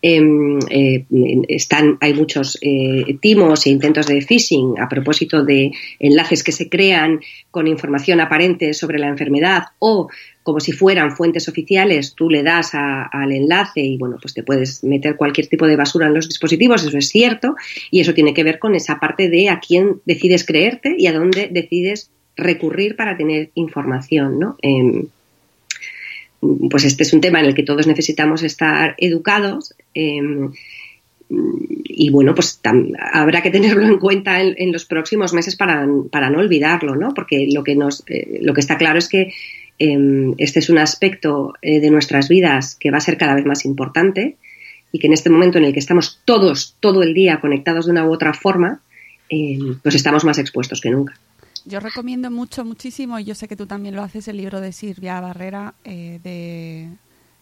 Em, 0.00 0.58
eh, 0.70 1.04
están, 1.48 1.98
hay 2.00 2.14
muchos 2.14 2.58
eh, 2.62 3.18
timos 3.20 3.66
e 3.66 3.70
intentos 3.70 4.06
de 4.06 4.22
phishing 4.22 4.78
a 4.78 4.88
propósito 4.88 5.44
de 5.44 5.70
enlaces 5.98 6.42
que 6.42 6.52
se 6.52 6.70
crean 6.70 7.20
con 7.50 7.66
información 7.66 8.20
aparente 8.20 8.72
sobre 8.72 8.98
la 8.98 9.08
enfermedad 9.08 9.64
o 9.80 10.08
como 10.42 10.60
si 10.60 10.72
fueran 10.72 11.14
fuentes 11.14 11.46
oficiales, 11.48 12.14
tú 12.14 12.30
le 12.30 12.42
das 12.42 12.70
al 12.72 13.30
enlace 13.30 13.82
y 13.82 13.98
bueno, 13.98 14.16
pues 14.20 14.32
te 14.32 14.42
puedes 14.42 14.82
meter 14.82 15.16
cualquier 15.16 15.46
tipo 15.46 15.66
de 15.66 15.76
basura 15.76 16.06
en 16.06 16.14
los 16.14 16.26
dispositivos, 16.26 16.82
eso 16.82 16.96
es 16.96 17.10
cierto, 17.10 17.54
y 17.90 18.00
eso 18.00 18.14
tiene 18.14 18.32
que 18.32 18.42
ver 18.42 18.58
con 18.58 18.74
esa 18.74 18.98
parte 18.98 19.28
de 19.28 19.50
a 19.50 19.60
quién 19.60 20.00
decides 20.06 20.46
creerte 20.46 20.96
y 20.96 21.06
a 21.06 21.12
dónde 21.12 21.50
decides 21.52 22.10
recurrir 22.36 22.96
para 22.96 23.18
tener 23.18 23.50
información, 23.54 24.38
¿no? 24.38 24.56
Em, 24.62 25.08
pues 26.40 26.84
este 26.84 27.02
es 27.02 27.12
un 27.12 27.20
tema 27.20 27.40
en 27.40 27.46
el 27.46 27.54
que 27.54 27.62
todos 27.62 27.86
necesitamos 27.86 28.42
estar 28.42 28.94
educados. 28.98 29.74
Em, 29.94 30.52
y 31.84 32.10
bueno, 32.10 32.34
pues 32.34 32.60
habrá 33.12 33.42
que 33.42 33.50
tenerlo 33.50 33.86
en 33.86 33.98
cuenta 33.98 34.40
en, 34.40 34.72
los 34.72 34.84
próximos 34.84 35.32
meses 35.32 35.54
para, 35.54 35.86
no 35.86 36.38
olvidarlo, 36.38 36.96
¿no? 36.96 37.14
Porque 37.14 37.46
lo 37.52 37.62
que 37.62 37.76
nos, 37.76 38.02
eh, 38.08 38.40
lo 38.42 38.52
que 38.52 38.60
está 38.60 38.78
claro 38.78 38.98
es 38.98 39.08
que 39.08 39.32
em, 39.78 40.34
este 40.38 40.58
es 40.58 40.70
un 40.70 40.78
aspecto 40.78 41.54
eh, 41.62 41.80
de 41.80 41.90
nuestras 41.90 42.28
vidas 42.28 42.74
que 42.74 42.90
va 42.90 42.98
a 42.98 43.02
ser 43.02 43.16
cada 43.16 43.34
vez 43.34 43.46
más 43.46 43.64
importante 43.64 44.36
y 44.92 44.98
que 44.98 45.06
en 45.06 45.12
este 45.12 45.30
momento 45.30 45.58
en 45.58 45.64
el 45.64 45.72
que 45.72 45.78
estamos 45.78 46.20
todos 46.24 46.76
todo 46.80 47.02
el 47.02 47.14
día 47.14 47.40
conectados 47.40 47.86
de 47.86 47.92
una 47.92 48.06
u 48.06 48.12
otra 48.12 48.34
forma, 48.34 48.80
em, 49.28 49.78
pues 49.82 49.94
estamos 49.94 50.24
más 50.24 50.38
expuestos 50.38 50.80
que 50.80 50.90
nunca. 50.90 51.14
Yo 51.70 51.78
recomiendo 51.78 52.32
mucho, 52.32 52.64
muchísimo, 52.64 53.20
y 53.20 53.24
yo 53.24 53.36
sé 53.36 53.46
que 53.46 53.54
tú 53.54 53.64
también 53.66 53.94
lo 53.94 54.02
haces, 54.02 54.26
el 54.26 54.38
libro 54.38 54.60
de 54.60 54.72
Silvia 54.72 55.20
Barrera 55.20 55.74
eh, 55.84 56.18
de 56.20 56.88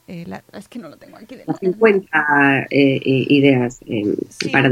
eh, 0.06 0.40
es 0.52 0.68
que 0.68 0.78
no 0.78 0.90
lo 0.90 0.98
tengo 0.98 1.16
aquí. 1.16 1.36
De 1.36 1.44
50 1.44 2.66
eh, 2.70 3.00
ideas 3.02 3.80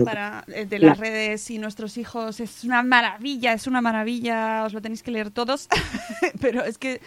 para, 0.05 0.45
de 0.47 0.79
las 0.79 0.99
redes 0.99 1.51
y 1.51 1.59
nuestros 1.59 1.97
hijos. 1.97 2.41
Es 2.41 2.65
una 2.65 2.83
maravilla, 2.83 3.55
es 3.55 3.67
una 3.67 3.81
maravilla. 3.81 4.65
Os 4.65 4.75
lo 4.75 4.83
tenéis 4.83 5.03
que 5.03 5.11
leer 5.11 5.31
todos. 5.31 5.69
Pero 6.41 6.65
es 6.65 6.79
que 6.79 7.01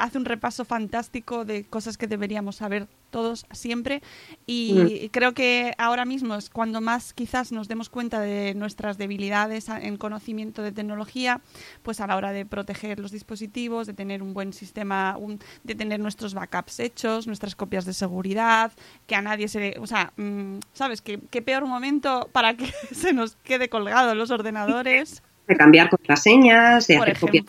hace 0.00 0.18
un 0.18 0.24
repaso 0.24 0.64
fantástico 0.64 1.44
de 1.44 1.64
cosas 1.64 1.96
que 1.96 2.08
deberíamos 2.08 2.56
saber 2.56 2.88
todos 3.10 3.46
siempre. 3.52 4.02
Y 4.46 4.72
mm. 4.72 5.08
creo 5.10 5.34
que 5.34 5.74
ahora 5.78 6.04
mismo 6.04 6.34
es 6.34 6.50
cuando 6.50 6.80
más 6.80 7.12
quizás 7.12 7.52
nos 7.52 7.68
demos 7.68 7.88
cuenta 7.88 8.20
de 8.20 8.54
nuestras 8.54 8.98
debilidades 8.98 9.68
en 9.68 9.96
conocimiento 9.96 10.62
de 10.62 10.72
tecnología, 10.72 11.40
pues 11.82 12.00
a 12.00 12.06
la 12.06 12.16
hora 12.16 12.32
de 12.32 12.46
proteger 12.46 12.98
los 12.98 13.10
dispositivos, 13.10 13.86
de 13.86 13.94
tener 13.94 14.22
un 14.22 14.34
buen 14.34 14.52
sistema, 14.52 15.16
de 15.64 15.74
tener 15.74 16.00
nuestros 16.00 16.34
backups 16.34 16.80
hechos, 16.80 17.26
nuestras 17.26 17.54
copias 17.54 17.84
de 17.84 17.92
seguridad, 17.92 18.72
que 19.06 19.14
a 19.14 19.22
nadie 19.22 19.48
se... 19.48 19.76
O 19.80 19.86
sea, 19.86 20.12
mm, 20.16 20.58
¿sabes? 20.72 21.02
¿Qué, 21.02 21.20
qué 21.30 21.42
peor 21.42 21.66
momento 21.66 22.28
para 22.32 22.56
que 22.56 22.72
se 22.92 23.12
nos 23.12 23.36
quede 23.36 23.68
colgado 23.68 24.14
los 24.14 24.30
ordenadores 24.30 25.22
de 25.50 25.56
cambiar 25.56 25.90
contraseñas, 25.90 26.86
de 26.86 26.96
hacer 26.96 27.18
copias 27.18 27.44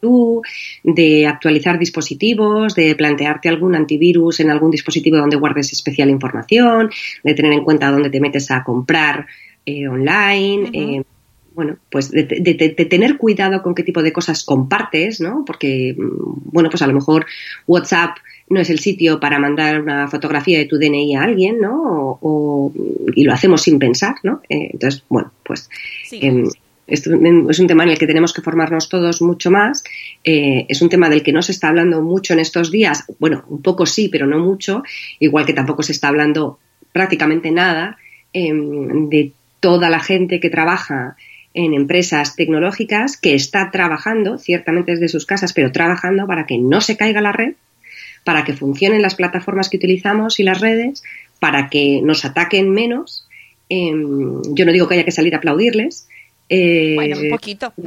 tú, 0.00 0.42
de 0.82 1.26
actualizar 1.26 1.78
dispositivos, 1.78 2.74
de 2.74 2.94
plantearte 2.96 3.48
algún 3.48 3.76
antivirus 3.76 4.40
en 4.40 4.50
algún 4.50 4.72
dispositivo 4.72 5.16
donde 5.18 5.36
guardes 5.36 5.72
especial 5.72 6.10
información, 6.10 6.90
de 7.22 7.34
tener 7.34 7.52
en 7.52 7.62
cuenta 7.62 7.90
dónde 7.90 8.10
te 8.10 8.20
metes 8.20 8.50
a 8.50 8.64
comprar 8.64 9.26
eh, 9.64 9.86
online. 9.86 10.70
Eh, 10.72 11.02
bueno, 11.56 11.78
pues 11.90 12.10
de, 12.10 12.26
tener 12.26 13.16
cuidado 13.16 13.62
con 13.62 13.74
qué 13.74 13.82
tipo 13.82 14.02
de 14.02 14.12
cosas 14.12 14.44
compartes, 14.44 15.22
¿no? 15.22 15.42
Porque, 15.46 15.96
mm, 15.96 16.52
bueno, 16.52 16.68
pues 16.68 16.82
a 16.82 16.86
lo 16.86 16.92
mejor 16.92 17.24
WhatsApp 17.66 18.18
no 18.50 18.60
es 18.60 18.68
el 18.68 18.78
sitio 18.78 19.18
para 19.20 19.38
mandar 19.38 19.80
una 19.80 20.06
fotografía 20.06 20.58
de 20.58 20.66
tu 20.66 20.78
DNI 20.78 21.16
a 21.16 21.22
alguien, 21.22 21.58
¿no? 21.58 22.18
O, 22.20 22.72
y 23.14 23.24
lo 23.24 23.32
hacemos 23.32 23.62
sin 23.62 23.78
pensar, 23.78 24.16
¿no? 24.22 24.42
Eh, 24.50 24.68
entonces, 24.72 25.02
bueno, 25.08 25.32
pues 25.42 25.70
em, 26.12 26.46
es 26.86 27.06
un 27.06 27.66
tema 27.66 27.82
en 27.82 27.90
el 27.90 27.98
que 27.98 28.06
tenemos 28.06 28.32
que 28.32 28.42
formarnos 28.42 28.88
todos 28.88 29.20
mucho 29.20 29.50
más. 29.50 29.82
Eh, 30.22 30.66
es 30.68 30.82
un 30.82 30.88
tema 30.88 31.08
del 31.08 31.22
que 31.22 31.32
no 31.32 31.42
se 31.42 31.52
está 31.52 31.68
hablando 31.68 32.00
mucho 32.00 32.32
en 32.32 32.40
estos 32.40 32.70
días. 32.70 33.04
Bueno, 33.18 33.44
un 33.48 33.62
poco 33.62 33.86
sí, 33.86 34.08
pero 34.08 34.26
no 34.26 34.38
mucho. 34.38 34.82
Igual 35.18 35.46
que 35.46 35.52
tampoco 35.52 35.82
se 35.82 35.92
está 35.92 36.08
hablando 36.08 36.58
prácticamente 36.92 37.50
nada 37.50 37.98
em, 38.32 39.08
de 39.08 39.32
toda 39.60 39.90
la 39.90 40.00
gente 40.00 40.38
que 40.38 40.50
trabaja 40.50 41.16
en 41.54 41.74
empresas 41.74 42.36
tecnológicas 42.36 43.16
que 43.16 43.34
está 43.34 43.70
trabajando, 43.70 44.38
ciertamente 44.38 44.92
desde 44.92 45.08
sus 45.08 45.26
casas, 45.26 45.52
pero 45.52 45.72
trabajando 45.72 46.26
para 46.26 46.46
que 46.46 46.58
no 46.58 46.80
se 46.80 46.96
caiga 46.96 47.20
la 47.20 47.32
red, 47.32 47.54
para 48.24 48.44
que 48.44 48.52
funcionen 48.52 49.02
las 49.02 49.14
plataformas 49.14 49.70
que 49.70 49.78
utilizamos 49.78 50.38
y 50.38 50.42
las 50.42 50.60
redes, 50.60 51.02
para 51.40 51.68
que 51.68 52.00
nos 52.02 52.24
ataquen 52.24 52.70
menos. 52.70 53.26
Em, 53.68 54.42
yo 54.54 54.64
no 54.64 54.72
digo 54.72 54.86
que 54.86 54.94
haya 54.94 55.04
que 55.04 55.10
salir 55.10 55.34
a 55.34 55.38
aplaudirles, 55.38 56.08
eh, 56.48 56.94
bueno, 56.94 57.18
un 57.18 57.30
poquito. 57.30 57.72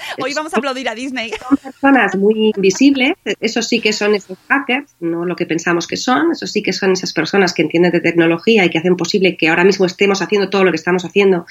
Hoy 0.22 0.34
vamos 0.34 0.54
a 0.54 0.58
aplaudir 0.58 0.88
a 0.88 0.94
Disney. 0.94 1.30
Son 1.48 1.56
personas 1.56 2.16
muy 2.16 2.52
invisibles, 2.54 3.14
eso 3.40 3.62
sí 3.62 3.80
que 3.80 3.92
son 3.92 4.14
esos 4.14 4.38
hackers, 4.48 4.94
no 5.00 5.24
lo 5.24 5.36
que 5.36 5.46
pensamos 5.46 5.86
que 5.86 5.96
son, 5.96 6.32
eso 6.32 6.46
sí 6.46 6.62
que 6.62 6.72
son 6.72 6.92
esas 6.92 7.12
personas 7.12 7.52
que 7.52 7.62
entienden 7.62 7.92
de 7.92 8.00
tecnología 8.00 8.64
y 8.64 8.70
que 8.70 8.78
hacen 8.78 8.96
posible 8.96 9.36
que 9.36 9.48
ahora 9.48 9.64
mismo 9.64 9.86
estemos 9.86 10.22
haciendo 10.22 10.50
todo 10.50 10.64
lo 10.64 10.70
que 10.70 10.76
estamos 10.76 11.04
haciendo 11.04 11.46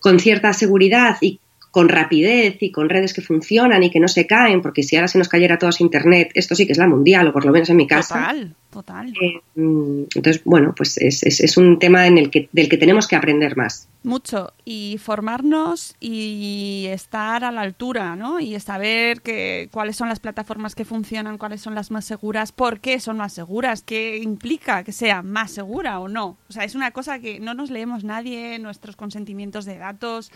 con 0.00 0.18
cierta 0.18 0.52
seguridad 0.52 1.16
y 1.20 1.40
con 1.70 1.88
rapidez 1.88 2.56
y 2.60 2.72
con 2.72 2.88
redes 2.88 3.14
que 3.14 3.20
funcionan 3.20 3.82
y 3.82 3.90
que 3.90 4.00
no 4.00 4.08
se 4.08 4.26
caen, 4.26 4.60
porque 4.60 4.82
si 4.82 4.96
ahora 4.96 5.08
se 5.08 5.18
nos 5.18 5.28
cayera 5.28 5.58
todo 5.58 5.70
Internet, 5.78 6.30
esto 6.34 6.54
sí 6.54 6.66
que 6.66 6.72
es 6.72 6.78
la 6.78 6.88
mundial, 6.88 7.28
o 7.28 7.32
por 7.32 7.44
lo 7.44 7.52
menos 7.52 7.70
en 7.70 7.76
mi 7.76 7.86
casa. 7.86 8.14
Total, 8.14 8.54
total. 8.70 9.12
Eh, 9.20 9.40
mm, 9.54 10.02
entonces, 10.16 10.42
bueno, 10.44 10.74
pues 10.76 10.98
es, 10.98 11.22
es, 11.22 11.56
un 11.56 11.78
tema 11.78 12.06
en 12.06 12.18
el 12.18 12.30
que, 12.30 12.48
del 12.52 12.68
que 12.68 12.76
tenemos 12.76 13.06
que 13.06 13.14
aprender 13.14 13.56
más. 13.56 13.88
Mucho, 14.02 14.52
y 14.64 14.98
formarnos 14.98 15.94
y 16.00 16.86
estar 16.88 17.44
a 17.44 17.52
la 17.52 17.60
altura, 17.60 18.16
¿no? 18.16 18.40
Y 18.40 18.58
saber 18.58 19.20
que, 19.20 19.68
cuáles 19.70 19.96
son 19.96 20.08
las 20.08 20.18
plataformas 20.18 20.74
que 20.74 20.84
funcionan, 20.84 21.38
cuáles 21.38 21.60
son 21.60 21.74
las 21.74 21.90
más 21.90 22.04
seguras, 22.04 22.50
por 22.50 22.80
qué 22.80 22.98
son 22.98 23.16
más 23.18 23.32
seguras, 23.32 23.82
qué 23.82 24.18
implica 24.18 24.82
que 24.82 24.92
sea 24.92 25.22
más 25.22 25.52
segura 25.52 26.00
o 26.00 26.08
no. 26.08 26.36
O 26.48 26.52
sea, 26.52 26.64
es 26.64 26.74
una 26.74 26.90
cosa 26.90 27.20
que 27.20 27.38
no 27.38 27.54
nos 27.54 27.70
leemos 27.70 28.02
nadie, 28.02 28.58
nuestros 28.58 28.96
consentimientos 28.96 29.64
de 29.64 29.78
datos. 29.78 30.32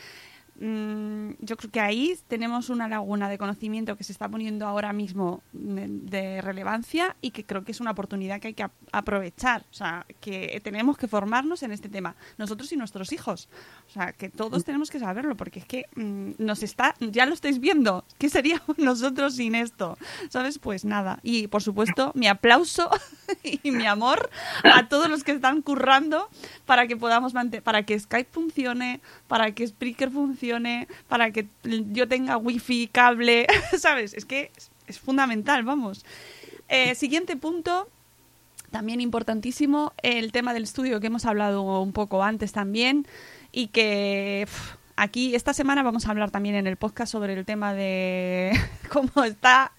Mm, 0.66 1.32
yo 1.40 1.58
creo 1.58 1.70
que 1.70 1.80
ahí 1.80 2.18
tenemos 2.26 2.70
una 2.70 2.88
laguna 2.88 3.28
de 3.28 3.36
conocimiento 3.36 3.98
que 3.98 4.04
se 4.04 4.12
está 4.12 4.30
poniendo 4.30 4.66
ahora 4.66 4.94
mismo 4.94 5.42
de, 5.52 6.40
relevancia 6.40 7.16
y 7.20 7.32
que 7.32 7.44
creo 7.44 7.64
que 7.64 7.72
es 7.72 7.80
una 7.80 7.90
oportunidad 7.90 8.40
que 8.40 8.48
hay 8.48 8.54
que 8.54 8.66
aprovechar. 8.90 9.66
O 9.70 9.74
sea, 9.74 10.06
que 10.22 10.58
tenemos 10.64 10.96
que 10.96 11.06
formarnos 11.06 11.62
en 11.64 11.72
este 11.72 11.90
tema, 11.90 12.16
nosotros 12.38 12.72
y 12.72 12.78
nuestros 12.78 13.12
hijos. 13.12 13.50
O 13.88 13.90
sea, 13.90 14.14
que 14.14 14.30
todos 14.30 14.62
mm. 14.62 14.64
tenemos 14.64 14.90
que 14.90 14.98
saberlo, 14.98 15.36
porque 15.36 15.58
es 15.58 15.66
que 15.66 15.84
mm, 15.96 16.30
nos 16.38 16.62
está, 16.62 16.94
ya 16.98 17.26
lo 17.26 17.34
estáis 17.34 17.60
viendo, 17.60 18.06
¿qué 18.16 18.30
seríamos 18.30 18.64
nosotros 18.78 19.34
sin 19.34 19.54
esto? 19.54 19.98
¿Sabes? 20.30 20.58
Pues 20.58 20.86
nada. 20.86 21.20
Y 21.22 21.48
por 21.48 21.62
supuesto, 21.62 22.10
mi 22.14 22.26
aplauso 22.26 22.88
y 23.42 23.70
mi 23.70 23.84
amor 23.84 24.30
a 24.62 24.88
todos 24.88 25.10
los 25.10 25.24
que 25.24 25.32
están 25.32 25.60
currando 25.60 26.30
para 26.64 26.86
que 26.86 26.96
podamos 26.96 27.34
mantener, 27.34 27.62
para 27.62 27.82
que 27.82 27.98
Skype 27.98 28.30
funcione, 28.32 29.02
para 29.26 29.52
que 29.52 29.66
Spreaker 29.66 30.10
funcione, 30.10 30.53
para 31.08 31.30
que 31.30 31.48
yo 31.62 32.08
tenga 32.08 32.36
wifi, 32.36 32.88
cable, 32.88 33.46
¿sabes? 33.78 34.14
Es 34.14 34.24
que 34.24 34.50
es, 34.86 34.98
fundamental, 34.98 35.64
vamos. 35.64 36.04
Eh, 36.68 36.94
siguiente 36.94 37.36
punto, 37.36 37.88
también 38.70 39.00
importantísimo, 39.00 39.92
el 40.02 40.32
tema 40.32 40.52
del 40.54 40.64
estudio 40.64 41.00
que 41.00 41.06
hemos 41.06 41.24
hablado 41.26 41.80
un 41.80 41.92
poco 41.92 42.22
antes 42.22 42.52
también 42.52 43.06
y 43.52 43.68
que... 43.68 44.46
Aquí 44.96 45.34
esta 45.34 45.52
semana 45.52 45.82
vamos 45.82 46.06
a 46.06 46.12
hablar 46.12 46.30
también 46.30 46.54
en 46.54 46.68
el 46.68 46.76
podcast 46.76 47.10
sobre 47.10 47.32
el 47.32 47.44
tema 47.44 47.74
de 47.74 48.52
cómo 48.92 49.24
está 49.24 49.72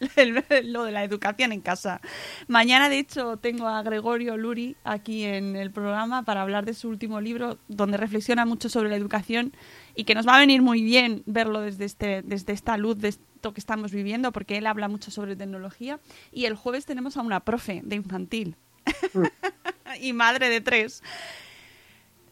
lo 0.64 0.84
de 0.84 0.92
la 0.92 1.06
educación 1.06 1.54
en 1.54 1.62
casa. 1.62 2.02
Mañana, 2.50 2.90
de 2.90 3.00
hecho, 3.00 3.38
tengo 3.38 3.70
a 3.70 3.82
Gregorio 3.82 4.36
Luri 4.36 4.76
aquí 4.84 5.24
en 5.24 5.56
el 5.56 5.72
programa 5.72 6.24
para 6.24 6.42
hablar 6.42 6.66
de 6.66 6.74
su 6.74 6.90
último 6.90 7.22
libro, 7.22 7.58
donde 7.70 7.96
reflexiona 7.96 8.46
mucho 8.46 8.68
sobre 8.68 8.90
la 8.90 8.98
educación 8.98 9.54
y 9.96 10.04
que 10.04 10.16
nos 10.16 10.28
va 10.28 10.36
a 10.36 10.40
venir 10.40 10.62
muy 10.62 10.84
bien 10.84 11.24
verlo 11.26 11.62
desde, 11.62 11.86
este, 11.86 12.22
desde 12.24 12.54
esta 12.54 12.78
luz 12.78 13.00
de 13.00 13.10
esto 13.10 13.54
que 13.54 13.60
estamos 13.60 13.92
viviendo, 13.92 14.32
porque 14.32 14.58
él 14.58 14.68
habla 14.68 14.88
mucho 14.88 15.12
sobre 15.12 15.36
tecnología. 15.36 16.00
Y 16.32 16.46
el 16.46 16.56
jueves 16.56 16.86
tenemos 16.86 17.18
a 17.18 17.22
una 17.22 17.40
profe 17.42 17.82
de 17.84 17.96
infantil 17.96 18.56
y 20.02 20.14
madre 20.14 20.50
de 20.50 20.62
tres 20.62 21.02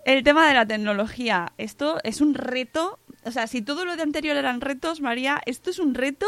el 0.05 0.23
tema 0.23 0.47
de 0.47 0.53
la 0.53 0.65
tecnología. 0.65 1.53
Esto 1.57 1.97
es 2.03 2.21
un 2.21 2.33
reto. 2.33 2.99
O 3.23 3.31
sea, 3.31 3.47
si 3.47 3.61
todo 3.61 3.85
lo 3.85 3.95
de 3.95 4.03
anterior 4.03 4.35
eran 4.35 4.61
retos, 4.61 5.01
María, 5.01 5.41
¿esto 5.45 5.69
es 5.69 5.79
un 5.79 5.93
reto? 5.93 6.27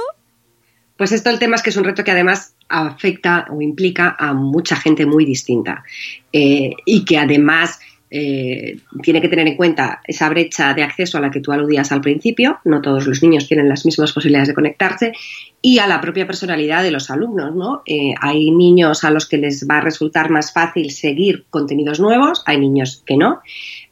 Pues 0.97 1.11
esto 1.11 1.29
el 1.29 1.39
tema 1.39 1.57
es 1.57 1.61
que 1.61 1.71
es 1.71 1.77
un 1.77 1.83
reto 1.83 2.03
que 2.03 2.11
además 2.11 2.55
afecta 2.69 3.47
o 3.49 3.61
implica 3.61 4.15
a 4.17 4.33
mucha 4.33 4.75
gente 4.75 5.05
muy 5.05 5.25
distinta 5.25 5.83
eh, 6.31 6.71
y 6.85 7.03
que 7.05 7.17
además 7.17 7.79
eh, 8.11 8.77
tiene 9.01 9.21
que 9.21 9.29
tener 9.29 9.47
en 9.47 9.55
cuenta 9.55 10.01
esa 10.05 10.29
brecha 10.29 10.73
de 10.73 10.83
acceso 10.83 11.17
a 11.17 11.21
la 11.21 11.31
que 11.31 11.41
tú 11.41 11.51
aludías 11.51 11.91
al 11.91 12.01
principio, 12.01 12.59
no 12.63 12.81
todos 12.81 13.07
los 13.07 13.21
niños 13.23 13.47
tienen 13.47 13.67
las 13.67 13.85
mismas 13.85 14.11
posibilidades 14.11 14.49
de 14.49 14.53
conectarse, 14.53 15.13
y 15.61 15.79
a 15.79 15.87
la 15.87 15.99
propia 15.99 16.27
personalidad 16.27 16.83
de 16.83 16.91
los 16.91 17.09
alumnos. 17.09 17.55
¿no? 17.55 17.81
Eh, 17.85 18.13
hay 18.21 18.51
niños 18.51 19.03
a 19.03 19.11
los 19.11 19.27
que 19.27 19.37
les 19.37 19.67
va 19.67 19.77
a 19.77 19.81
resultar 19.81 20.29
más 20.29 20.53
fácil 20.53 20.91
seguir 20.91 21.45
contenidos 21.49 21.99
nuevos, 21.99 22.43
hay 22.45 22.59
niños 22.59 23.03
que 23.05 23.17
no, 23.17 23.41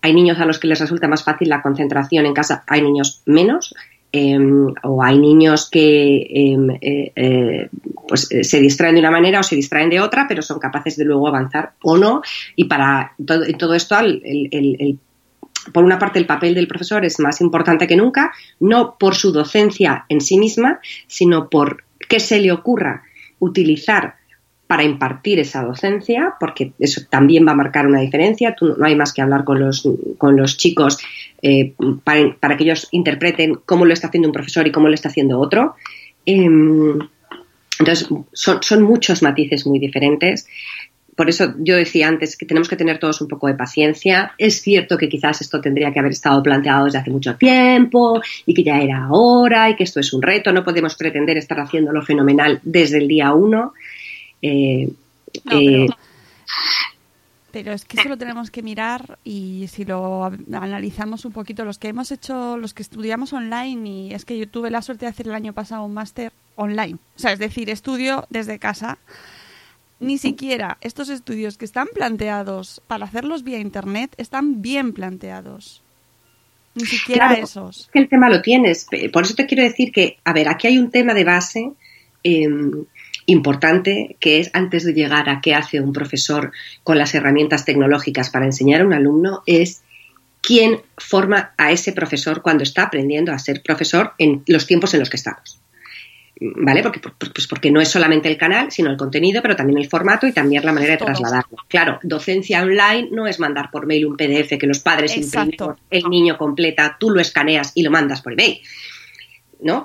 hay 0.01 0.14
niños 0.14 0.39
a 0.39 0.45
los 0.45 0.59
que 0.59 0.68
les 0.68 0.80
resulta 0.80 1.07
más 1.07 1.24
fácil 1.24 1.49
la 1.49 1.61
concentración 1.61 2.26
en 2.26 2.34
casa, 2.34 2.64
hay 2.68 2.82
niños 2.82 3.22
menos. 3.26 3.74
Em, 4.16 4.68
o 4.84 5.03
hay 5.03 5.18
niños 5.18 5.72
que 5.72 6.28
em, 6.30 6.70
eh, 6.70 7.11
eh, 7.16 7.70
pues 8.07 8.32
eh, 8.32 8.43
se 8.43 8.61
distraen 8.61 8.93
de 8.93 9.01
una 9.01 9.09
manera 9.09 9.39
o 9.39 9.43
se 9.43 9.55
distraen 9.55 9.89
de 9.89 9.99
otra, 9.99 10.28
pero 10.30 10.43
son 10.43 10.59
capaces 10.59 10.95
de 10.97 11.03
luego 11.03 11.28
avanzar 11.28 11.74
o 11.82 11.97
no. 11.97 12.22
Y 12.55 12.66
para 12.66 13.14
todo, 13.26 13.43
todo 13.57 13.74
esto, 13.74 13.95
por 15.74 15.84
una 15.84 15.97
parte, 15.97 16.20
el 16.20 16.28
papel 16.28 16.53
del 16.53 16.68
profesor 16.68 17.03
es 17.03 17.20
más 17.20 17.41
importante 17.41 17.88
que 17.88 17.95
nunca, 17.95 18.32
no 18.59 18.99
por 18.99 19.16
su 19.16 19.32
docencia 19.32 20.05
en 20.09 20.22
sí 20.22 20.38
misma, 20.38 20.80
sino 21.07 21.49
por 21.49 21.84
qué 22.07 22.20
se 22.20 22.39
le 22.39 22.51
ocurra 22.51 23.01
utilizar 23.39 24.18
para 24.74 24.86
impartir 24.86 25.38
esa 25.38 25.61
docencia, 25.61 26.34
porque 26.39 26.71
eso 26.80 27.01
también 27.07 27.45
va 27.45 27.51
a 27.51 27.55
marcar 27.55 27.86
una 27.86 27.99
diferencia. 27.99 28.55
No 28.59 28.84
hay 28.84 28.95
más 28.95 29.13
que 29.13 29.21
hablar 29.21 29.43
con 29.43 29.59
los, 29.59 29.88
con 30.17 30.36
los 30.36 30.57
chicos 30.57 30.97
eh, 31.43 31.76
para, 32.03 32.57
que 32.57 32.63
ellos 32.63 32.88
interpreten 32.89 33.59
cómo 33.67 33.86
lo 33.86 33.93
está 33.93 34.07
haciendo 34.07 34.30
un 34.30 34.34
profesor 34.34 34.65
y 34.65 34.71
cómo 34.71 34.88
lo 34.88 34.95
está 34.95 35.09
haciendo 35.09 35.39
otro. 35.39 35.76
Em, 36.26 36.97
entonces, 37.78 38.09
son, 38.32 38.63
son, 38.63 38.82
muchos 38.82 39.21
matices 39.21 39.67
muy 39.67 39.78
diferentes. 39.78 40.47
Por 41.15 41.30
eso 41.30 41.53
yo 41.59 41.76
decía 41.76 42.07
antes 42.07 42.36
que 42.36 42.47
tenemos 42.47 42.67
que 42.67 42.76
tener 42.76 42.97
todos 42.97 43.21
un 43.21 43.28
poco 43.28 43.45
de 43.45 43.53
paciencia. 43.53 44.32
Es 44.39 44.63
cierto 44.63 44.97
que 44.97 45.07
quizás 45.07 45.39
esto 45.41 45.61
tendría 45.61 45.93
que 45.93 45.99
haber 45.99 46.13
estado 46.13 46.41
planteado 46.41 46.86
desde 46.86 46.97
hace 46.97 47.11
mucho 47.11 47.36
tiempo 47.36 48.24
y 48.47 48.55
que 48.55 48.63
ya 48.63 48.82
era 48.82 49.03
ahora 49.03 49.69
y 49.69 49.76
que 49.76 49.84
esto 49.84 49.99
es 49.99 50.11
un 50.13 50.24
reto. 50.24 50.51
No 50.51 50.63
podemos 50.63 50.95
pretender 50.95 51.38
estar 51.38 51.59
haciéndolo 51.59 52.01
fenomenal 52.01 52.59
desde 52.63 52.97
el 52.97 53.07
día 53.07 53.36
uno. 53.36 53.74
Eh, 54.44 54.89
eh, 55.52 55.88
pero, 57.52 57.72
es 57.72 57.86
que 57.86 58.00
eso 58.00 58.10
lo 58.10 58.18
tenemos 58.18 58.52
que 58.52 58.62
mirar 58.62 59.20
y 59.24 59.68
si 59.70 59.86
lo 59.86 60.26
analizamos 60.26 61.24
un 61.24 61.32
poquito, 61.32 61.64
los 61.64 61.78
que 61.78 61.88
hemos 61.88 62.12
hecho, 62.12 62.58
los 62.58 62.74
que 62.74 62.82
estudiamos 62.82 63.32
online, 63.32 63.89
y 63.89 64.14
es 64.14 64.26
que 64.26 64.38
yo 64.38 64.48
tuve 64.48 64.70
la 64.70 64.82
suerte 64.82 65.06
de 65.06 65.12
hacer 65.12 65.28
el 65.28 65.34
año 65.34 65.54
pasado 65.54 65.86
un 65.86 65.94
máster 65.94 66.34
online, 66.56 66.98
o 67.16 67.20
sea, 67.20 67.32
es 67.32 67.39
decir, 67.39 67.70
estudio 67.70 68.26
desde 68.30 68.60
casa. 68.60 68.98
Ni 70.00 70.18
siquiera 70.18 70.78
estos 70.82 71.08
estudios 71.08 71.58
que 71.58 71.64
están 71.64 71.88
planteados 71.94 72.82
para 72.88 73.06
hacerlos 73.06 73.44
vía 73.44 73.60
internet 73.60 74.14
están 74.18 74.62
bien 74.62 74.91
planteados. 74.91 75.82
Ni 76.76 76.86
siquiera 76.86 77.34
esos. 77.36 77.89
Que 77.94 78.00
el 78.00 78.10
tema 78.10 78.30
lo 78.30 78.41
tienes. 78.41 78.88
Por 79.14 79.24
eso 79.24 79.36
te 79.36 79.46
quiero 79.46 79.64
decir 79.64 79.91
que, 79.94 80.18
a 80.26 80.34
ver, 80.34 80.50
aquí 80.50 80.68
hay 80.68 80.78
un 80.78 80.89
tema 80.89 81.14
de 81.14 81.24
base 81.24 81.72
em, 82.24 82.86
importante 83.26 84.15
que 84.19 84.39
es 84.39 84.49
antes 84.53 84.84
de 84.84 84.93
llegar 84.93 85.30
a 85.30 85.41
qué 85.41 85.55
hace 85.55 85.82
un 85.82 85.93
profesor 85.93 86.51
con 86.84 86.97
las 86.97 87.15
herramientas 87.15 87.65
tecnológicas 87.65 88.30
para 88.30 88.45
enseñar 88.45 88.82
a 88.82 88.86
un 88.86 88.93
alumno 88.93 89.43
es 89.45 89.84
quién 90.41 90.82
forma 90.97 91.53
a 91.57 91.71
ese 91.71 91.93
profesor 91.93 92.41
cuando 92.41 92.63
está 92.63 92.84
aprendiendo 92.84 93.32
a 93.32 93.39
ser 93.39 93.63
profesor 93.63 94.11
en 94.17 94.43
los 94.45 94.67
tiempos 94.67 94.93
en 94.93 94.99
los 94.99 95.09
que 95.09 95.17
estamos. 95.17 95.59
¿Vale? 96.39 96.82
Porque, 96.82 96.99
pues 96.99 97.47
porque 97.47 97.71
no 97.71 97.80
es 97.80 97.88
solamente 97.88 98.28
el 98.28 98.38
canal, 98.38 98.71
sino 98.71 98.89
el 98.89 98.97
contenido, 98.97 99.41
pero 99.41 99.55
también 99.55 99.80
el 99.80 99.88
formato 99.88 100.28
y 100.28 100.34
también 100.34 100.65
la 100.65 100.74
manera 100.74 100.93
de 100.93 100.97
trasladarlo. 100.97 101.57
Claro, 101.69 101.99
docencia 102.03 102.61
online 102.61 103.07
no 103.11 103.28
es 103.28 103.39
mandar 103.39 103.71
por 103.71 103.86
mail 103.86 104.07
un 104.07 104.17
PDF 104.17 104.57
que 104.59 104.67
los 104.67 104.80
padres 104.80 105.15
imprimen, 105.15 105.55
el 105.89 106.03
niño 106.09 106.38
completa, 106.38 106.97
tú 106.99 107.11
lo 107.11 107.21
escaneas 107.21 107.71
y 107.76 107.84
lo 107.84 107.91
mandas 107.91 108.21
por 108.21 108.34
email. 108.34 108.59
¿No? 109.62 109.84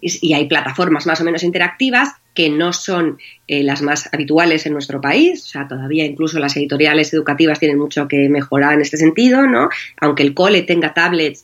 Y 0.00 0.32
hay 0.34 0.46
plataformas 0.46 1.06
más 1.06 1.20
o 1.20 1.24
menos 1.24 1.42
interactivas 1.42 2.14
que 2.34 2.50
no 2.50 2.72
son 2.72 3.18
eh, 3.48 3.62
las 3.62 3.82
más 3.82 4.08
habituales 4.12 4.64
en 4.66 4.72
nuestro 4.72 5.00
país, 5.00 5.42
o 5.44 5.48
sea, 5.48 5.66
todavía 5.66 6.04
incluso 6.04 6.38
las 6.38 6.56
editoriales 6.56 7.12
educativas 7.12 7.58
tienen 7.58 7.78
mucho 7.78 8.06
que 8.06 8.28
mejorar 8.28 8.74
en 8.74 8.80
este 8.80 8.96
sentido, 8.96 9.46
¿no? 9.46 9.68
Aunque 10.00 10.22
el 10.22 10.34
cole 10.34 10.62
tenga 10.62 10.94
tablets, 10.94 11.42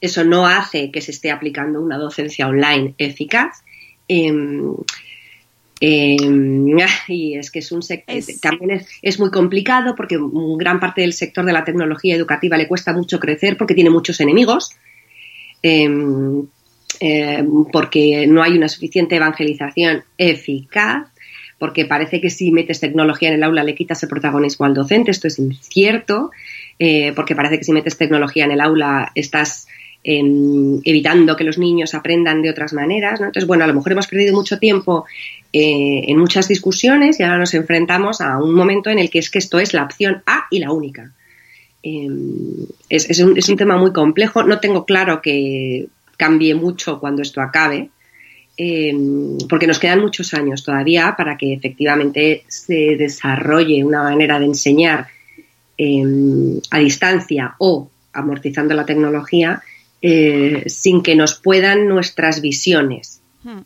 eso 0.00 0.24
no 0.24 0.46
hace 0.46 0.90
que 0.90 1.00
se 1.00 1.10
esté 1.10 1.30
aplicando 1.30 1.80
una 1.80 1.98
docencia 1.98 2.46
online 2.46 2.94
eficaz. 2.98 3.64
Em, 4.08 4.72
em, 5.80 6.78
y 7.08 7.36
es 7.36 7.50
que 7.50 7.58
es 7.58 7.72
un 7.72 7.82
sector, 7.82 8.14
también 8.40 8.82
es, 9.02 9.18
muy 9.18 9.30
complicado 9.30 9.94
porque 9.96 10.16
gran 10.58 10.78
parte 10.78 11.00
del 11.00 11.12
sector 11.12 11.44
de 11.44 11.52
la 11.52 11.64
tecnología 11.64 12.14
educativa 12.14 12.56
le 12.56 12.68
cuesta 12.68 12.92
mucho 12.92 13.18
crecer 13.18 13.56
porque 13.56 13.74
tiene 13.74 13.90
muchos 13.90 14.20
enemigos. 14.20 14.70
Em, 15.62 16.46
eh, 17.00 17.44
porque 17.72 18.26
no 18.26 18.42
hay 18.42 18.56
una 18.56 18.68
suficiente 18.68 19.16
evangelización 19.16 20.04
eficaz, 20.16 21.08
porque 21.58 21.84
parece 21.84 22.20
que 22.20 22.30
si 22.30 22.52
metes 22.52 22.80
tecnología 22.80 23.28
en 23.28 23.36
el 23.36 23.42
aula 23.42 23.64
le 23.64 23.74
quitas 23.74 24.02
el 24.02 24.08
protagonismo 24.08 24.66
al 24.66 24.74
docente, 24.74 25.10
esto 25.10 25.26
es 25.28 25.38
incierto, 25.38 26.30
eh, 26.78 27.12
porque 27.14 27.34
parece 27.34 27.58
que 27.58 27.64
si 27.64 27.72
metes 27.72 27.96
tecnología 27.96 28.44
en 28.44 28.52
el 28.52 28.60
aula 28.60 29.10
estás 29.14 29.66
em, 30.04 30.80
evitando 30.84 31.36
que 31.36 31.44
los 31.44 31.58
niños 31.58 31.94
aprendan 31.94 32.42
de 32.42 32.50
otras 32.50 32.72
maneras. 32.72 33.20
Entonces, 33.20 33.46
bueno, 33.46 33.64
a 33.64 33.66
lo 33.66 33.74
mejor 33.74 33.92
hemos 33.92 34.06
perdido 34.06 34.34
mucho 34.34 34.58
tiempo 34.58 35.06
eh, 35.52 36.04
en 36.06 36.18
muchas 36.18 36.48
discusiones 36.48 37.18
y 37.18 37.22
ahora 37.22 37.38
nos 37.38 37.54
enfrentamos 37.54 38.20
a 38.20 38.38
un 38.38 38.54
momento 38.54 38.90
en 38.90 38.98
el 38.98 39.10
que 39.10 39.18
es 39.18 39.30
que 39.30 39.38
esto 39.38 39.58
es 39.58 39.72
la 39.72 39.84
opción 39.84 40.22
A 40.26 40.46
y 40.50 40.58
la 40.58 40.70
única. 40.70 41.12
Em, 41.82 42.66
es, 42.88 43.20
un, 43.20 43.56
tema 43.56 43.76
muy 43.76 43.92
complejo. 43.92 44.42
No 44.42 44.60
tengo 44.60 44.84
claro 44.84 45.22
que 45.22 45.86
cambie 46.16 46.54
mucho 46.54 46.98
cuando 47.00 47.22
esto 47.22 47.40
acabe, 47.40 47.90
em, 48.56 49.38
porque 49.48 49.66
nos 49.66 49.78
quedan 49.78 50.00
muchos 50.00 50.32
años 50.34 50.64
todavía 50.64 51.14
para 51.16 51.36
que 51.36 51.52
efectivamente 51.52 52.44
se 52.48 52.96
desarrolle 52.96 53.84
una 53.84 54.02
manera 54.02 54.38
de 54.38 54.46
enseñar 54.46 55.08
em, 55.78 56.60
a 56.70 56.78
distancia 56.78 57.54
o 57.58 57.90
amortizando 58.12 58.74
la 58.74 58.86
tecnología 58.86 59.62
eh, 60.00 60.64
sin 60.68 61.02
que 61.02 61.14
nos 61.14 61.34
puedan 61.34 61.88
nuestras 61.88 62.40
visiones. 62.40 63.20
Hmm. 63.42 63.60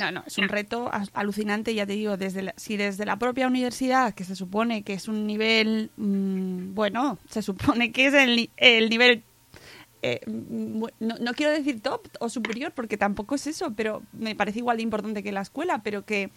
No, 0.00 0.10
no, 0.10 0.24
es 0.26 0.36
un 0.38 0.48
reto 0.48 0.90
alucinante, 1.12 1.74
ya 1.74 1.86
te 1.86 1.92
digo, 1.92 2.16
desde 2.16 2.52
si 2.56 2.76
desde 2.76 3.06
la 3.06 3.16
propia 3.16 3.46
universidad, 3.46 4.12
que 4.12 4.24
se 4.24 4.34
supone 4.34 4.82
que 4.82 4.94
es 4.94 5.06
un 5.06 5.26
nivel, 5.26 5.90
mm, 5.96 6.74
bueno, 6.74 7.18
se 7.28 7.42
supone 7.42 7.92
que 7.92 8.06
es 8.06 8.14
el, 8.14 8.50
el 8.56 8.90
nivel 8.90 9.22
eh, 10.02 10.20
no, 10.26 11.34
quiero 11.34 11.52
decir 11.52 11.80
top 11.80 12.08
o 12.20 12.28
superior 12.28 12.72
porque 12.72 12.96
tampoco 12.96 13.34
es 13.34 13.46
eso, 13.46 13.72
pero 13.74 14.02
me 14.12 14.36
parece 14.36 14.60
igual 14.60 14.76
de 14.76 14.84
importante 14.84 15.22
que 15.22 15.32
la 15.32 15.40
escuela, 15.40 15.82
pero 15.82 16.04
que, 16.04 16.30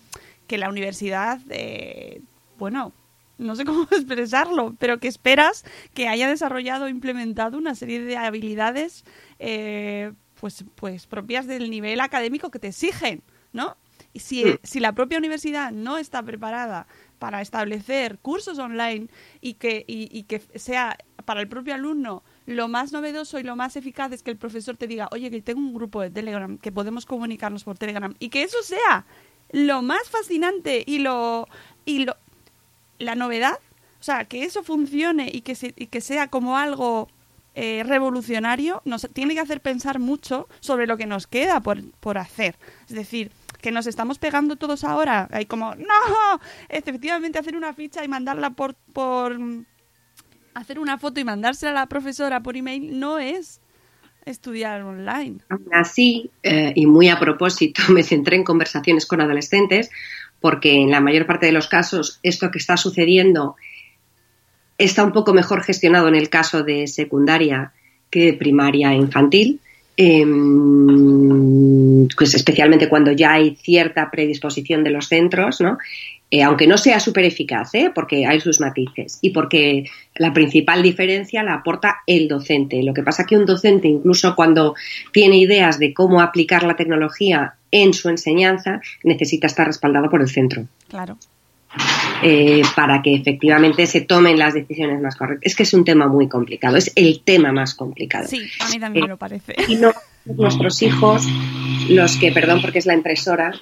la 0.49 0.69
universidad, 0.69 1.39
eh, 1.49 2.21
bueno, 2.57 2.91
no 3.37 3.55
sé 3.55 3.63
cómo 3.65 3.83
expresarlo, 3.83 4.75
pero 4.79 4.99
que 4.99 5.07
esperas 5.07 5.63
que 5.93 6.07
haya 6.07 6.27
desarrollado 6.27 6.85
o 6.85 6.89
implementado 6.89 7.57
una 7.57 7.75
serie 7.75 8.01
de 8.01 8.17
habilidades 8.17 9.05
eh, 9.39 10.11
pues, 10.39 10.65
pues 10.75 11.07
propias 11.07 11.47
del 11.47 11.69
nivel 11.69 12.01
académico 12.01 12.51
que 12.51 12.59
te 12.59 12.67
exigen, 12.67 13.21
¿no? 13.53 13.77
Y 14.13 14.19
si, 14.19 14.43
si 14.63 14.81
la 14.81 14.93
propia 14.93 15.17
universidad 15.17 15.71
no 15.71 15.97
está 15.97 16.21
preparada 16.21 16.87
para 17.17 17.41
establecer 17.41 18.17
cursos 18.17 18.59
online 18.59 19.07
y 19.39 19.53
que, 19.53 19.85
y 19.87 20.23
que 20.23 20.41
sea 20.55 20.97
para 21.23 21.39
el 21.39 21.47
propio 21.47 21.75
alumno 21.75 22.23
lo 22.45 22.67
más 22.67 22.91
novedoso 22.91 23.39
y 23.39 23.43
lo 23.43 23.55
más 23.55 23.75
eficaz 23.75 24.11
es 24.11 24.23
que 24.23 24.31
el 24.31 24.37
profesor 24.37 24.77
te 24.77 24.87
diga, 24.87 25.07
oye, 25.11 25.29
que 25.29 25.41
tengo 25.41 25.59
un 25.59 25.73
grupo 25.73 26.01
de 26.01 26.09
Telegram, 26.09 26.57
que 26.57 26.71
podemos 26.71 27.05
comunicarnos 27.05 27.63
por 27.63 27.77
Telegram, 27.77 28.13
y 28.19 28.29
que 28.29 28.43
eso 28.43 28.61
sea 28.63 29.05
lo 29.51 29.81
más 29.81 30.09
fascinante 30.09 30.83
y 30.85 30.99
lo, 30.99 31.47
y 31.85 32.05
lo 32.05 32.15
la 32.99 33.15
novedad, 33.15 33.59
o 33.99 34.03
sea, 34.03 34.25
que 34.25 34.43
eso 34.43 34.63
funcione 34.63 35.29
y 35.31 35.41
que, 35.41 35.55
y 35.75 35.87
que 35.87 36.01
sea 36.01 36.27
como 36.27 36.57
algo 36.57 37.09
eh, 37.53 37.83
revolucionario, 37.85 38.81
nos 38.85 39.07
tiene 39.13 39.33
que 39.33 39.39
hacer 39.39 39.61
pensar 39.61 39.99
mucho 39.99 40.47
sobre 40.59 40.87
lo 40.87 40.97
que 40.97 41.05
nos 41.05 41.27
queda 41.27 41.59
por, 41.59 41.83
por 41.99 42.17
hacer. 42.17 42.55
Es 42.87 42.95
decir, 42.95 43.31
que 43.61 43.71
nos 43.71 43.87
estamos 43.87 44.19
pegando 44.19 44.55
todos 44.55 44.83
ahora, 44.83 45.27
hay 45.31 45.45
como, 45.45 45.75
no, 45.75 45.85
efectivamente 46.69 47.39
hacer 47.39 47.55
una 47.55 47.73
ficha 47.73 48.03
y 48.03 48.07
mandarla 48.07 48.51
por, 48.51 48.75
por 48.93 49.37
hacer 50.53 50.79
una 50.79 50.97
foto 50.97 51.19
y 51.19 51.23
mandársela 51.23 51.71
a 51.71 51.75
la 51.75 51.87
profesora 51.87 52.41
por 52.41 52.57
email 52.57 52.99
no 52.99 53.19
es 53.19 53.61
estudiar 54.25 54.81
online. 54.83 55.39
así, 55.71 56.29
eh, 56.43 56.73
y 56.75 56.85
muy 56.85 57.09
a 57.09 57.19
propósito, 57.19 57.81
me 57.89 58.03
centré 58.03 58.35
en 58.35 58.43
conversaciones 58.43 59.05
con 59.05 59.21
adolescentes, 59.21 59.89
porque 60.39 60.73
en 60.73 60.91
la 60.91 61.01
mayor 61.01 61.25
parte 61.25 61.45
de 61.47 61.51
los 61.51 61.67
casos 61.67 62.19
esto 62.23 62.51
que 62.51 62.57
está 62.57 62.77
sucediendo 62.77 63.55
está 64.77 65.03
un 65.03 65.11
poco 65.11 65.33
mejor 65.33 65.63
gestionado 65.63 66.07
en 66.07 66.15
el 66.15 66.29
caso 66.29 66.63
de 66.63 66.87
secundaria 66.87 67.73
que 68.09 68.25
de 68.25 68.33
primaria 68.33 68.93
infantil. 68.93 69.59
Em, 69.97 70.47
pues 72.17 72.33
especialmente 72.33 72.89
cuando 72.89 73.11
ya 73.11 73.33
hay 73.33 73.57
cierta 73.57 74.09
predisposición 74.09 74.83
de 74.83 74.89
los 74.89 75.07
centros, 75.07 75.61
¿no? 75.61 75.77
Eh, 76.33 76.43
aunque 76.43 76.65
no 76.65 76.77
sea 76.77 77.01
súper 77.01 77.25
eficaz, 77.25 77.75
¿eh? 77.75 77.91
porque 77.93 78.25
hay 78.25 78.39
sus 78.39 78.61
matices 78.61 79.19
y 79.21 79.31
porque 79.31 79.89
la 80.15 80.31
principal 80.31 80.81
diferencia 80.81 81.43
la 81.43 81.55
aporta 81.55 81.97
el 82.07 82.29
docente. 82.29 82.81
Lo 82.83 82.93
que 82.93 83.03
pasa 83.03 83.25
que 83.25 83.35
un 83.35 83.45
docente, 83.45 83.89
incluso 83.89 84.33
cuando 84.33 84.73
tiene 85.11 85.37
ideas 85.37 85.77
de 85.77 85.93
cómo 85.93 86.21
aplicar 86.21 86.63
la 86.63 86.77
tecnología 86.77 87.55
en 87.69 87.93
su 87.93 88.07
enseñanza, 88.07 88.79
necesita 89.03 89.47
estar 89.47 89.67
respaldado 89.67 90.09
por 90.09 90.21
el 90.21 90.29
centro. 90.29 90.65
Claro. 90.87 91.17
Eh, 92.23 92.61
para 92.77 93.01
que 93.01 93.13
efectivamente 93.13 93.85
se 93.85 93.99
tomen 93.99 94.39
las 94.39 94.53
decisiones 94.53 95.01
más 95.01 95.17
correctas. 95.17 95.51
Es 95.51 95.55
que 95.57 95.63
es 95.63 95.73
un 95.73 95.83
tema 95.83 96.07
muy 96.07 96.29
complicado, 96.29 96.77
es 96.77 96.93
el 96.95 97.23
tema 97.25 97.51
más 97.51 97.73
complicado. 97.73 98.29
Sí, 98.29 98.41
a 98.61 98.69
mí 98.69 98.79
también 98.79 99.03
me 99.03 99.09
lo 99.09 99.17
parece. 99.17 99.53
Y 99.67 99.75
no 99.75 99.91
nuestros 100.23 100.81
hijos, 100.81 101.23
los 101.89 102.15
que, 102.15 102.31
perdón 102.31 102.61
porque 102.61 102.79
es 102.79 102.85
la 102.85 102.93
impresora, 102.93 103.53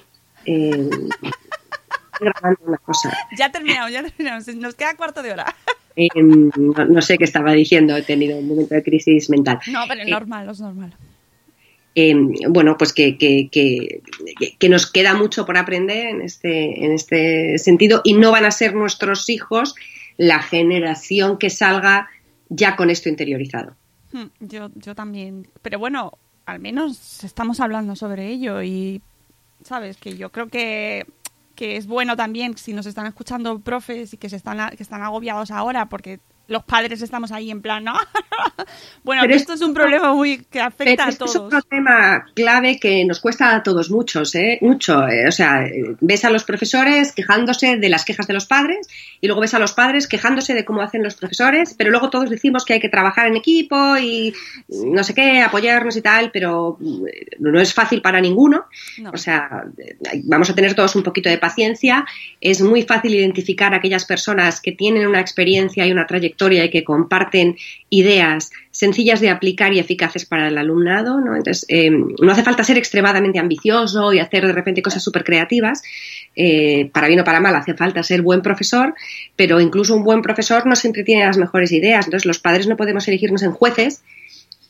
grabando 2.20 2.60
una 2.66 2.78
cosa. 2.78 3.16
Ya 3.36 3.50
terminamos, 3.50 3.92
ya 3.92 4.02
terminamos. 4.02 4.46
Nos 4.54 4.74
queda 4.74 4.96
cuarto 4.96 5.22
de 5.22 5.32
hora. 5.32 5.54
Eh, 5.96 6.08
no, 6.14 6.84
no, 6.84 7.02
sé 7.02 7.18
qué 7.18 7.24
estaba 7.24 7.52
diciendo, 7.52 7.96
he 7.96 8.02
tenido 8.02 8.38
un 8.38 8.46
momento 8.46 8.74
de 8.74 8.82
crisis 8.82 9.28
mental. 9.28 9.58
No, 9.66 9.80
pero 9.88 10.02
es 10.02 10.08
normal, 10.08 10.48
es 10.48 10.60
normal. 10.60 10.94
Eh, 11.94 12.14
bueno, 12.48 12.78
pues 12.78 12.92
que, 12.92 13.18
que, 13.18 13.48
que, 13.50 14.00
que, 14.58 14.68
nos 14.68 14.90
queda 14.90 15.14
mucho 15.14 15.44
por 15.44 15.58
aprender 15.58 16.06
en 16.06 16.22
este, 16.22 16.84
en 16.84 16.92
este 16.92 17.58
sentido 17.58 18.00
y 18.04 18.14
no 18.14 18.30
van 18.30 18.44
a 18.44 18.52
ser 18.52 18.74
nuestros 18.74 19.28
hijos 19.28 19.74
la 20.16 20.40
generación 20.40 21.36
que 21.36 21.50
salga 21.50 22.08
ya 22.48 22.76
con 22.76 22.90
esto 22.90 23.08
interiorizado. 23.08 23.74
Hmm, 24.12 24.26
yo, 24.38 24.70
yo 24.76 24.94
también. 24.94 25.48
Pero 25.62 25.78
bueno, 25.80 26.12
al 26.46 26.60
menos 26.60 27.24
estamos 27.24 27.58
hablando 27.60 27.96
sobre 27.96 28.28
ello 28.28 28.62
y, 28.62 29.00
¿sabes? 29.64 29.96
Que 29.96 30.16
yo 30.16 30.30
creo 30.30 30.48
que 30.48 31.06
que 31.60 31.76
es 31.76 31.86
bueno 31.86 32.16
también 32.16 32.56
si 32.56 32.72
nos 32.72 32.86
están 32.86 33.04
escuchando 33.04 33.60
profes 33.60 34.14
y 34.14 34.16
que 34.16 34.30
se 34.30 34.36
están 34.36 34.70
que 34.74 34.82
están 34.82 35.02
agobiados 35.02 35.50
ahora 35.50 35.90
porque 35.90 36.18
los 36.50 36.64
padres 36.64 37.00
estamos 37.00 37.30
ahí 37.30 37.48
en 37.50 37.62
plan, 37.62 37.84
¿no? 37.84 37.94
bueno, 39.04 39.22
pero 39.22 39.34
esto 39.36 39.52
es 39.52 39.60
un 39.60 39.72
problema 39.72 40.12
muy 40.12 40.44
que 40.50 40.60
afecta 40.60 41.06
a 41.06 41.12
todos. 41.12 41.30
Es 41.30 41.40
otro 41.40 41.62
tema 41.62 42.26
clave 42.34 42.80
que 42.80 43.04
nos 43.04 43.20
cuesta 43.20 43.54
a 43.54 43.62
todos 43.62 43.88
muchos, 43.88 44.34
¿eh? 44.34 44.58
Mucho. 44.60 45.06
Eh, 45.06 45.28
o 45.28 45.32
sea, 45.32 45.64
ves 46.00 46.24
a 46.24 46.30
los 46.30 46.42
profesores 46.42 47.12
quejándose 47.12 47.76
de 47.76 47.88
las 47.88 48.04
quejas 48.04 48.26
de 48.26 48.34
los 48.34 48.46
padres 48.46 48.88
y 49.20 49.28
luego 49.28 49.42
ves 49.42 49.54
a 49.54 49.60
los 49.60 49.72
padres 49.72 50.08
quejándose 50.08 50.52
de 50.54 50.64
cómo 50.64 50.82
hacen 50.82 51.04
los 51.04 51.14
profesores, 51.14 51.74
pero 51.78 51.90
luego 51.90 52.10
todos 52.10 52.28
decimos 52.28 52.64
que 52.64 52.72
hay 52.72 52.80
que 52.80 52.88
trabajar 52.88 53.28
en 53.28 53.36
equipo 53.36 53.96
y 53.96 54.34
no 54.68 55.04
sé 55.04 55.14
qué, 55.14 55.42
apoyarnos 55.42 55.96
y 55.96 56.02
tal, 56.02 56.32
pero 56.32 56.78
eh, 56.82 57.26
no 57.38 57.60
es 57.60 57.72
fácil 57.72 58.02
para 58.02 58.20
ninguno. 58.20 58.64
No. 58.98 59.12
O 59.12 59.18
sea, 59.18 59.66
vamos 60.24 60.50
a 60.50 60.54
tener 60.56 60.74
todos 60.74 60.96
un 60.96 61.04
poquito 61.04 61.28
de 61.28 61.38
paciencia. 61.38 62.04
Es 62.40 62.60
muy 62.60 62.82
fácil 62.82 63.14
identificar 63.14 63.72
a 63.72 63.76
aquellas 63.76 64.04
personas 64.04 64.60
que 64.60 64.72
tienen 64.72 65.06
una 65.06 65.20
experiencia 65.20 65.86
y 65.86 65.92
una 65.92 66.08
trayectoria 66.08 66.39
y 66.48 66.70
que 66.70 66.84
comparten 66.84 67.56
ideas 67.90 68.50
sencillas 68.70 69.20
de 69.20 69.28
aplicar 69.28 69.72
y 69.74 69.78
eficaces 69.78 70.24
para 70.24 70.48
el 70.48 70.56
alumnado. 70.56 71.20
¿no? 71.20 71.36
Entonces, 71.36 71.66
eh, 71.68 71.90
no 71.90 72.32
hace 72.32 72.42
falta 72.42 72.64
ser 72.64 72.78
extremadamente 72.78 73.38
ambicioso 73.38 74.12
y 74.12 74.18
hacer 74.18 74.46
de 74.46 74.52
repente 74.52 74.82
cosas 74.82 75.02
súper 75.02 75.24
creativas. 75.24 75.82
Eh, 76.34 76.90
para 76.92 77.08
bien 77.08 77.20
o 77.20 77.24
para 77.24 77.40
mal, 77.40 77.54
hace 77.56 77.74
falta 77.74 78.02
ser 78.02 78.22
buen 78.22 78.40
profesor, 78.40 78.94
pero 79.36 79.60
incluso 79.60 79.94
un 79.94 80.04
buen 80.04 80.22
profesor 80.22 80.66
no 80.66 80.76
siempre 80.76 81.04
tiene 81.04 81.26
las 81.26 81.36
mejores 81.36 81.72
ideas. 81.72 82.06
Entonces, 82.06 82.26
los 82.26 82.38
padres 82.38 82.66
no 82.66 82.76
podemos 82.76 83.06
elegirnos 83.08 83.42
en 83.42 83.52
jueces 83.52 84.02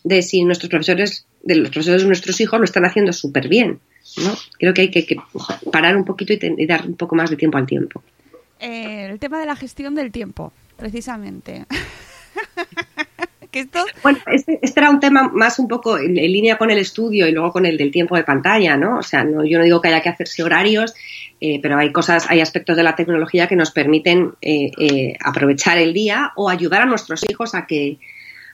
de 0.03 0.23
si 0.23 0.45
nuestros 0.45 0.71
profesores, 0.71 1.27
de 1.43 1.57
los 1.57 1.71
profesores 1.71 2.03
de 2.03 2.09
nuestros 2.09 2.41
hijos 2.41 2.59
lo 2.59 2.65
están 2.65 2.85
haciendo 2.85 3.13
súper 3.13 3.49
bien. 3.49 3.79
¿no? 4.17 4.35
Creo 4.59 4.75
que 4.75 4.83
hay 4.83 4.91
que, 4.91 5.07
que 5.07 5.17
parar 5.71 5.97
un 5.97 6.05
poquito 6.05 6.33
y, 6.33 6.39
y, 6.41 6.67
dar 6.67 6.87
un 6.87 6.97
poco 6.97 7.15
más 7.15 7.31
de 7.31 7.37
tiempo 7.37 7.59
al 7.59 7.67
tiempo. 7.67 8.03
Eh, 8.59 9.09
el 9.11 9.19
tema 9.19 9.41
de 9.41 9.47
la 9.47 9.57
gestión 9.57 9.95
del 9.95 10.11
tiempo 10.11 10.53
precisamente. 10.81 11.67
que 13.51 13.61
esto... 13.61 13.85
Bueno, 14.03 14.19
este, 14.27 14.59
este, 14.63 14.81
era 14.81 14.91
un 14.91 15.01
tema 15.01 15.29
más 15.29 15.59
un 15.59 15.69
poco 15.69 15.99
en, 15.99 16.15
línea 16.15 16.57
con 16.57 16.71
el 16.71 16.79
estudio 16.79 17.29
y 17.29 17.33
luego 17.33 17.53
con 17.53 17.67
el 17.67 17.77
del 17.77 17.91
tiempo 17.91 18.17
de 18.17 18.25
pantalla, 18.25 18.77
¿no? 18.77 18.99
O 18.99 19.03
sea, 19.03 19.25
no, 19.25 19.45
yo 19.45 19.59
no 19.59 19.65
digo 19.65 19.81
que 19.81 19.89
haya 19.89 20.01
que 20.01 20.09
hacerse 20.09 20.43
horarios, 20.43 20.95
eh, 21.41 21.61
pero 21.63 21.79
hay 21.79 21.93
cosas, 21.93 22.27
hay 22.29 22.41
aspectos 22.41 22.77
de 22.77 22.83
la 22.83 22.97
tecnología 22.97 23.47
que 23.47 23.57
nos 23.57 23.71
permiten 23.71 24.33
eh, 24.41 24.71
eh, 24.79 25.15
aprovechar 25.23 25.79
el 25.79 25.93
día 25.93 26.33
o 26.37 26.49
ayudar 26.49 26.83
a 26.83 26.87
nuestros 26.87 27.29
hijos 27.29 27.55
a 27.55 27.67
que 27.67 27.99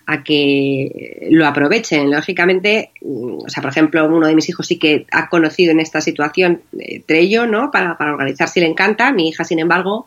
a 0.08 0.22
que 0.22 1.26
lo 1.32 1.46
aprovechen. 1.46 2.12
Lógicamente, 2.12 2.92
o 3.02 3.48
sea, 3.48 3.60
por 3.60 3.72
ejemplo, 3.72 4.06
uno 4.06 4.28
de 4.28 4.36
mis 4.36 4.48
hijos 4.48 4.68
sí 4.68 4.78
que 4.78 5.04
ha 5.10 5.28
conocido 5.28 5.72
en 5.72 5.80
esta 5.80 6.00
situación 6.00 6.62
entre 6.78 7.18
ello, 7.18 7.48
¿no? 7.48 7.72
Para, 7.72 7.98
para 7.98 8.12
organizar 8.12 8.48
si 8.48 8.60
le 8.60 8.66
encanta. 8.66 9.10
Mi 9.10 9.28
hija, 9.28 9.42
sin 9.42 9.58
embargo, 9.58 10.06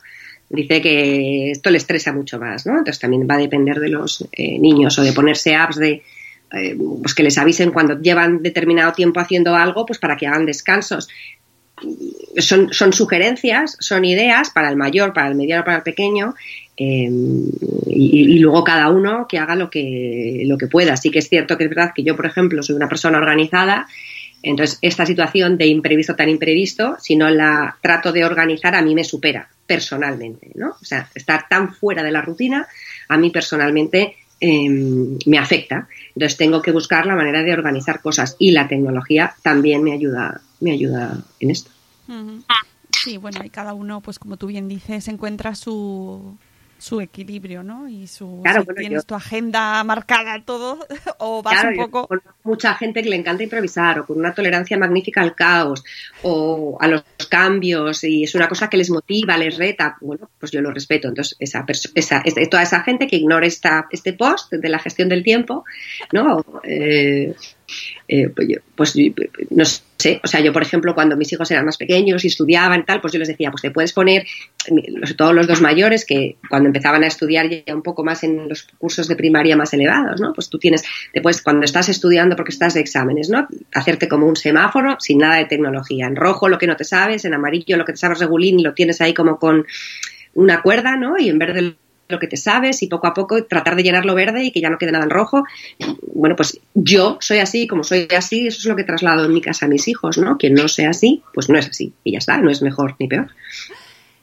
dice 0.50 0.82
que 0.82 1.52
esto 1.52 1.70
le 1.70 1.78
estresa 1.78 2.12
mucho 2.12 2.40
más, 2.40 2.66
¿no? 2.66 2.74
Entonces 2.74 3.00
también 3.00 3.28
va 3.30 3.36
a 3.36 3.40
depender 3.40 3.80
de 3.80 3.90
los 3.90 4.28
eh, 4.32 4.58
niños 4.60 4.98
o 4.98 5.04
de 5.04 5.14
ponerse 5.14 5.56
apps 5.56 5.78
de 5.78 6.04
eh, 6.52 6.76
pues 7.02 7.14
que 7.14 7.24
les 7.24 7.38
avisen 7.38 7.72
cuando 7.72 8.02
llevan 8.02 8.42
determinado 8.42 8.92
tiempo 8.94 9.20
haciendo 9.20 9.56
algo, 9.56 9.86
pues 9.86 10.00
para 10.00 10.18
que 10.18 10.28
hagan 10.28 10.46
descansos. 10.46 11.08
Son, 12.38 12.74
son 12.74 12.92
sugerencias, 12.92 13.78
son 13.80 14.04
ideas 14.04 14.50
para 14.50 14.70
el 14.70 14.76
mayor, 14.76 15.14
para 15.14 15.30
el 15.30 15.36
mediano, 15.36 15.64
para 15.64 15.78
el 15.78 15.84
pequeño, 15.84 16.36
eh, 16.76 17.10
y, 17.88 18.36
y, 18.36 18.40
luego 18.40 18.64
cada 18.64 18.90
uno 18.90 19.28
que 19.30 19.38
haga 19.38 19.56
lo 19.56 19.70
que, 19.70 20.44
lo 20.46 20.58
que 20.58 20.68
pueda. 20.68 20.98
Sí 20.98 21.10
que 21.12 21.20
es 21.20 21.30
cierto 21.30 21.58
que 21.58 21.66
es 21.66 21.70
verdad 21.70 21.92
que 21.96 22.04
yo, 22.04 22.16
por 22.16 22.26
ejemplo, 22.26 22.64
soy 22.64 22.76
una 22.76 22.90
persona 22.90 23.18
organizada 23.18 23.88
entonces, 24.42 24.80
esta 24.82 25.06
situación 25.06 25.58
de 25.58 25.68
imprevisto 25.68 26.16
tan 26.16 26.30
imprevisto, 26.30 26.96
si 27.00 27.16
no 27.16 27.30
la 27.30 27.78
trato 27.82 28.12
de 28.12 28.24
organizar, 28.24 28.76
a 28.76 28.82
mí 28.82 28.96
me 28.96 29.04
supera 29.04 29.50
personalmente, 29.66 30.52
¿no? 30.56 30.70
O 30.82 30.86
sea, 30.86 31.10
estar 31.14 31.48
tan 31.50 31.74
fuera 31.74 32.04
de 32.04 32.12
la 32.12 32.22
rutina, 32.22 32.68
a 33.10 33.18
mí 33.18 33.30
personalmente 33.30 34.16
eh, 34.40 34.70
me 35.26 35.38
afecta. 35.38 35.88
Entonces, 36.16 36.38
tengo 36.38 36.62
que 36.62 36.72
buscar 36.72 37.06
la 37.06 37.16
manera 37.16 37.44
de 37.44 37.54
organizar 37.54 38.02
cosas 38.02 38.36
y 38.40 38.52
la 38.52 38.68
tecnología 38.68 39.34
también 39.42 39.84
me 39.84 39.92
ayuda, 39.92 40.42
me 40.62 40.72
ayuda 40.72 41.22
en 41.40 41.52
esto. 41.52 41.72
Sí, 43.04 43.18
bueno, 43.18 43.42
y 43.44 43.50
cada 43.50 43.74
uno, 43.74 44.02
pues 44.02 44.20
como 44.20 44.38
tú 44.38 44.48
bien 44.48 44.68
dices, 44.68 45.08
encuentra 45.08 45.54
su, 45.56 46.38
su 46.80 47.02
equilibrio, 47.02 47.62
¿no? 47.62 47.88
Y 47.88 48.08
su 48.08 48.40
claro, 48.42 48.62
si 48.62 48.66
bueno, 48.66 48.80
tienes 48.80 49.04
yo, 49.04 49.08
tu 49.08 49.16
agenda 49.16 49.84
marcada 49.84 50.42
todo 50.44 50.80
o 51.20 51.44
vas 51.44 51.62
claro, 51.62 51.70
un 51.70 51.92
poco 51.92 52.10
mucha 52.44 52.74
gente 52.76 53.04
que 53.04 53.10
le 53.10 53.18
encanta 53.18 53.44
improvisar 53.44 54.00
o 54.00 54.06
con 54.06 54.18
una 54.18 54.34
tolerancia 54.34 54.78
magnífica 54.78 55.22
al 55.22 55.36
caos 55.36 55.84
o 56.24 56.78
a 56.80 56.88
los 56.88 57.04
cambios 57.30 58.04
y 58.04 58.24
es 58.24 58.34
una 58.34 58.48
cosa 58.48 58.70
que 58.70 58.78
les 58.78 58.90
motiva, 58.90 59.38
les 59.38 59.58
reta, 59.58 59.98
bueno, 60.02 60.30
pues 60.40 60.52
yo 60.52 60.62
lo 60.62 60.72
respeto. 60.72 61.10
Entonces, 61.10 61.36
esa, 61.40 61.66
esa, 61.94 62.24
toda 62.50 62.64
esa 62.64 62.82
gente 62.82 63.08
que 63.08 63.18
ignore 63.18 63.48
esta, 63.48 63.88
este 63.92 64.14
post 64.14 64.54
de 64.54 64.70
la 64.70 64.80
gestión 64.80 65.10
del 65.10 65.24
tiempo, 65.24 65.66
¿no? 66.14 66.44
Eh, 66.64 67.36
eh, 68.08 68.30
pues, 68.30 68.48
pues 68.76 68.94
no 69.50 69.64
sé, 69.66 70.22
o 70.24 70.28
sea, 70.28 70.40
yo 70.40 70.54
por 70.54 70.62
ejemplo 70.62 70.96
cuando 70.96 71.18
mis 71.18 71.32
hijos 71.34 71.50
eran 71.52 71.66
más 71.66 71.78
pequeños 71.78 72.24
y 72.24 72.28
estudiaban 72.28 72.86
tal, 72.86 73.02
pues 73.02 73.14
yo 73.14 73.20
les 73.20 73.28
decía, 73.28 73.52
pues 73.52 73.62
te 73.62 73.72
puedes 73.72 73.94
poner, 73.94 74.26
todos 75.18 75.34
los 75.34 75.48
dos 75.48 75.62
mayores 75.62 76.06
que 76.06 76.38
cuando 76.50 76.68
empezaban 76.68 77.04
a 77.04 77.08
estudiar 77.08 77.50
ya 77.50 77.76
un 77.76 77.82
poco 77.82 78.04
más 78.04 78.24
en 78.24 78.48
los 78.48 78.64
cursos 78.78 79.08
de 79.08 79.16
primaria 79.16 79.56
más 79.56 79.74
elevados, 79.74 80.22
¿no? 80.22 80.34
Pues 80.34 80.50
tú 80.50 80.58
tienes, 80.58 80.84
después 81.14 81.42
cuando 81.42 81.66
estás 81.66 81.90
estudiando 81.90 82.36
porque 82.36 82.52
estás 82.52 82.74
de 82.74 82.82
exámenes, 82.82 83.30
¿no? 83.30 83.48
Hacerte 83.74 84.08
como 84.08 84.28
un 84.28 84.36
semáforo 84.36 84.98
sin 85.00 85.20
nada 85.20 85.36
de 85.36 85.46
tecnología, 85.46 86.08
en 86.08 86.16
rojo 86.16 86.50
lo 86.50 86.58
que 86.58 86.68
no 86.68 86.76
te 86.76 86.84
sabes, 86.84 87.26
en 87.26 87.34
amarillo 87.34 87.78
lo 87.78 87.86
que 87.86 87.94
te 87.94 87.98
sabes 87.98 88.20
regulín 88.20 88.60
y 88.60 88.64
lo 88.64 88.74
tienes 88.74 89.02
ahí 89.02 89.14
como 89.14 89.38
con 89.40 89.66
una 90.34 90.62
cuerda, 90.62 90.96
¿no? 90.96 91.18
Y 91.18 91.30
en 91.30 91.40
verde 91.40 91.76
lo 92.10 92.20
que 92.20 92.28
te 92.28 92.38
sabes 92.38 92.82
y 92.82 92.88
poco 92.88 93.08
a 93.08 93.14
poco 93.14 93.44
tratar 93.46 93.76
de 93.76 93.84
llenarlo 93.84 94.16
verde 94.16 94.44
y 94.44 94.52
que 94.52 94.62
ya 94.62 94.70
no 94.70 94.78
quede 94.78 94.92
nada 94.92 95.06
en 95.06 95.12
rojo. 95.12 95.44
Bueno, 96.14 96.36
pues 96.36 96.60
yo 96.74 97.18
soy 97.22 97.38
así, 97.38 97.68
como 97.68 97.84
soy 97.84 98.08
así, 98.16 98.48
eso 98.48 98.58
es 98.58 98.66
lo 98.66 98.76
que 98.76 98.84
traslado 98.84 99.26
en 99.26 99.34
mi 99.34 99.42
casa 99.42 99.68
a 99.68 99.70
mis 99.70 99.88
hijos, 99.88 100.18
¿no? 100.18 100.38
Quien 100.38 100.56
no 100.56 100.68
sea 100.68 100.90
así, 100.90 101.24
pues 101.34 101.50
no 101.50 101.58
es 101.58 101.70
así 101.70 101.94
y 102.04 102.14
ya 102.14 102.18
está, 102.18 102.38
no 102.40 102.50
es 102.50 102.62
mejor 102.62 102.96
ni 103.00 103.08
peor. 103.08 103.30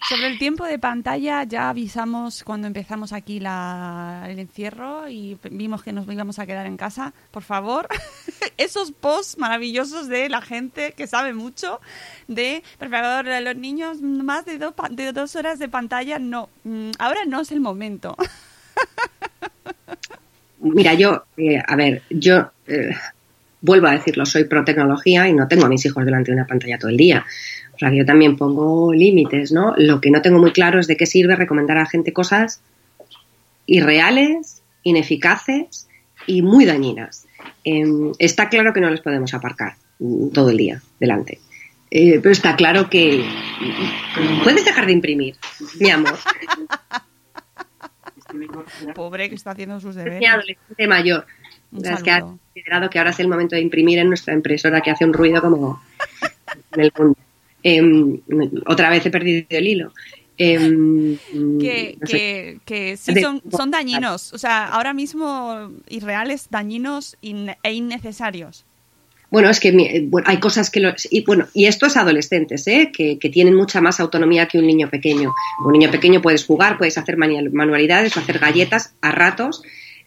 Sobre 0.09 0.28
el 0.28 0.38
tiempo 0.38 0.64
de 0.64 0.78
pantalla 0.78 1.42
ya 1.44 1.68
avisamos 1.68 2.44
cuando 2.44 2.68
empezamos 2.68 3.12
aquí 3.12 3.40
la, 3.40 4.26
el 4.28 4.38
encierro 4.38 5.09
y 5.09 5.36
vimos 5.51 5.82
que 5.82 5.92
nos 5.92 6.07
íbamos 6.11 6.38
a 6.38 6.47
quedar 6.47 6.66
en 6.66 6.76
casa. 6.76 7.12
Por 7.32 7.42
favor, 7.42 7.88
esos 8.57 8.92
posts 8.92 9.36
maravillosos 9.38 10.07
de 10.09 10.28
la 10.28 10.42
gente 10.42 10.92
que 10.92 11.09
sabe 11.09 11.32
mucho 11.32 11.80
de, 12.28 12.62
por 12.78 12.88
favor, 12.88 13.26
los 13.42 13.57
niños 13.57 14.01
más 14.01 14.44
de, 14.44 14.59
de 14.90 15.12
dos 15.12 15.34
horas 15.34 15.59
de 15.59 15.68
pantalla, 15.68 16.18
no. 16.20 16.51
mm, 16.64 16.90
Ahora 16.99 17.24
no 17.26 17.40
es 17.40 17.51
el 17.51 17.61
momento. 17.61 18.16
Mira, 20.61 20.94
yo, 20.94 21.24
eh, 21.36 21.61
a 21.66 21.76
ver, 21.76 22.03
yo 22.11 22.51
eh, 22.66 22.94
vuelvo 23.61 23.88
a 23.88 23.92
decirlo, 23.92 24.24
soy 24.26 24.44
pro 24.44 24.64
tecnología 24.64 25.28
y 25.28 25.32
no 25.32 25.49
tengo 25.49 25.66
a 25.66 25.68
mis 25.68 25.84
hijos 25.84 26.05
delante 26.05 26.30
de 26.30 26.36
una 26.36 26.47
pantalla 26.47 26.78
todo 26.78 26.90
el 26.90 26.97
día. 26.97 27.24
O 27.76 27.78
sea, 27.78 27.90
que 27.90 27.98
yo 27.98 28.06
también 28.06 28.36
pongo 28.36 28.92
límites, 28.92 29.52
¿no? 29.52 29.74
Lo 29.76 30.00
que 30.00 30.10
no 30.10 30.22
tengo 30.22 30.38
muy 30.38 30.52
claro 30.52 30.80
es 30.80 30.86
de 30.86 30.96
qué 30.96 31.04
sirve 31.04 31.36
recomendar 31.36 31.76
a 31.76 31.80
la 31.82 31.86
gente 31.86 32.12
cosas 32.12 32.62
irreales, 33.66 34.62
ineficaces 34.82 35.86
y 36.26 36.40
muy 36.40 36.64
dañinas. 36.64 37.26
Eh, 37.64 37.84
está 38.18 38.48
claro 38.48 38.72
que 38.72 38.80
no 38.80 38.90
les 38.90 39.00
podemos 39.00 39.34
aparcar 39.34 39.74
todo 40.32 40.50
el 40.50 40.56
día 40.56 40.80
delante. 40.98 41.38
Eh, 41.90 42.18
pero 42.22 42.32
está 42.32 42.56
claro 42.56 42.88
que 42.88 43.24
puedes 44.42 44.64
dejar 44.64 44.86
de 44.86 44.92
imprimir, 44.92 45.36
mi 45.78 45.90
amor. 45.90 46.18
Pobre 48.94 49.28
que 49.28 49.34
está 49.34 49.52
haciendo 49.52 49.80
sus 49.80 49.90
Es 49.90 50.04
deberes. 50.04 50.20
mi 50.20 50.26
adolescente 50.26 50.86
mayor. 50.86 51.26
Es 51.82 52.02
que 52.02 52.10
ha 52.10 52.20
considerado 52.20 52.90
que 52.90 52.98
ahora 52.98 53.10
es 53.10 53.20
el 53.20 53.28
momento 53.28 53.54
de 53.54 53.62
imprimir 53.62 53.98
en 53.98 54.08
nuestra 54.08 54.34
impresora 54.34 54.80
que 54.80 54.90
hace 54.90 55.04
un 55.04 55.12
ruido 55.12 55.40
como 55.40 55.82
en 56.72 56.80
el 56.80 56.92
mundo. 56.98 57.18
Em, 57.68 58.20
otra 58.66 58.90
vez 58.90 59.04
he 59.06 59.10
perdido 59.10 59.44
el 59.48 59.66
hilo. 59.66 59.92
Em, 60.38 61.16
que, 61.58 61.96
no 62.00 62.06
sé. 62.06 62.12
que, 62.16 62.58
que 62.64 62.96
sí 62.96 63.20
son, 63.20 63.42
son 63.50 63.70
dañinos. 63.70 64.32
O 64.34 64.38
sea, 64.38 64.68
ahora 64.68 64.92
mismo 64.92 65.70
irreales, 65.88 66.46
dañinos 66.50 67.16
in- 67.22 67.54
e 67.62 67.72
innecesarios. 67.72 68.64
Bueno, 69.30 69.50
es 69.50 69.58
que 69.58 69.70
eh, 69.70 70.04
bueno, 70.06 70.28
hay 70.30 70.38
cosas 70.38 70.70
que... 70.70 70.78
los- 70.80 71.08
y, 71.10 71.24
bueno, 71.24 71.48
y 71.54 71.64
esto 71.66 71.86
es 71.86 71.96
adolescentes, 71.96 72.66
¿eh? 72.68 72.92
que, 72.96 73.18
que 73.18 73.28
tienen 73.30 73.54
mucha 73.56 73.80
más 73.80 73.98
autonomía 73.98 74.46
que 74.46 74.58
un 74.58 74.66
niño 74.66 74.88
pequeño. 74.88 75.34
Un 75.64 75.72
niño 75.72 75.90
pequeño 75.90 76.22
puedes 76.22 76.44
jugar, 76.44 76.78
puedes 76.78 76.96
hacer 76.98 77.16
manu- 77.16 77.50
manualidades, 77.52 78.16
hacer 78.16 78.38
galletas 78.38 78.92
a 79.00 79.10
ratos, 79.10 79.62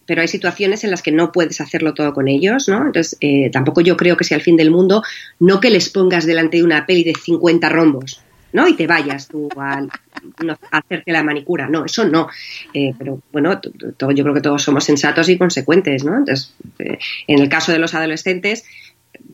pero 0.09 0.21
hay 0.23 0.27
situaciones 0.27 0.83
en 0.83 0.89
las 0.89 1.03
que 1.03 1.11
no 1.11 1.31
puedes 1.31 1.61
hacerlo 1.61 1.93
todo 1.93 2.15
con 2.15 2.27
ellos, 2.27 2.67
¿no? 2.67 2.77
Entonces, 2.77 3.15
eh, 3.21 3.51
tampoco 3.51 3.81
yo 3.81 3.95
creo 3.95 4.17
que 4.17 4.23
sea 4.23 4.37
el 4.37 4.41
fin 4.41 4.57
del 4.57 4.71
mundo, 4.71 5.03
no 5.39 5.59
que 5.59 5.69
les 5.69 5.89
pongas 5.89 6.25
delante 6.25 6.57
de 6.57 6.63
una 6.63 6.87
peli 6.87 7.03
de 7.03 7.13
50 7.13 7.69
rombos, 7.69 8.19
¿no? 8.51 8.67
Y 8.67 8.73
te 8.73 8.87
vayas 8.87 9.27
tú 9.27 9.47
a, 9.55 9.85
hacerte 10.71 11.11
la 11.11 11.21
manicura, 11.21 11.69
no, 11.69 11.85
eso 11.85 12.05
no. 12.05 12.27
Eh, 12.73 12.95
pero 12.97 13.21
bueno, 13.31 13.61
yo 13.61 14.23
creo 14.23 14.33
que 14.33 14.41
todos 14.41 14.63
somos 14.63 14.83
sensatos 14.83 15.29
y 15.29 15.37
consecuentes, 15.37 16.03
¿no? 16.03 16.17
Entonces, 16.17 16.55
eh, 16.79 16.97
en 17.27 17.37
el 17.37 17.47
caso 17.47 17.71
de 17.71 17.77
los 17.77 17.93
adolescentes, 17.93 18.65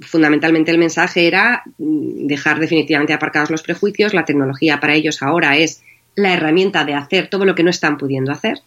fundamentalmente 0.01 0.71
el 0.71 0.77
mensaje 0.77 1.25
era 1.25 1.63
mm, 1.77 2.27
dejar 2.27 2.59
definitivamente 2.59 3.13
aparcados 3.13 3.49
los 3.49 3.63
prejuicios. 3.63 4.13
La 4.13 4.25
tecnología 4.25 4.81
para 4.81 4.95
ellos 4.95 5.21
ahora 5.21 5.55
es 5.55 5.83
la 6.15 6.33
herramienta 6.33 6.83
de 6.83 6.95
hacer 6.95 7.29
todo 7.29 7.45
lo 7.45 7.55
que 7.55 7.63
no 7.63 7.69
están 7.69 7.97
pudiendo 7.97 8.33
hacer. 8.33 8.59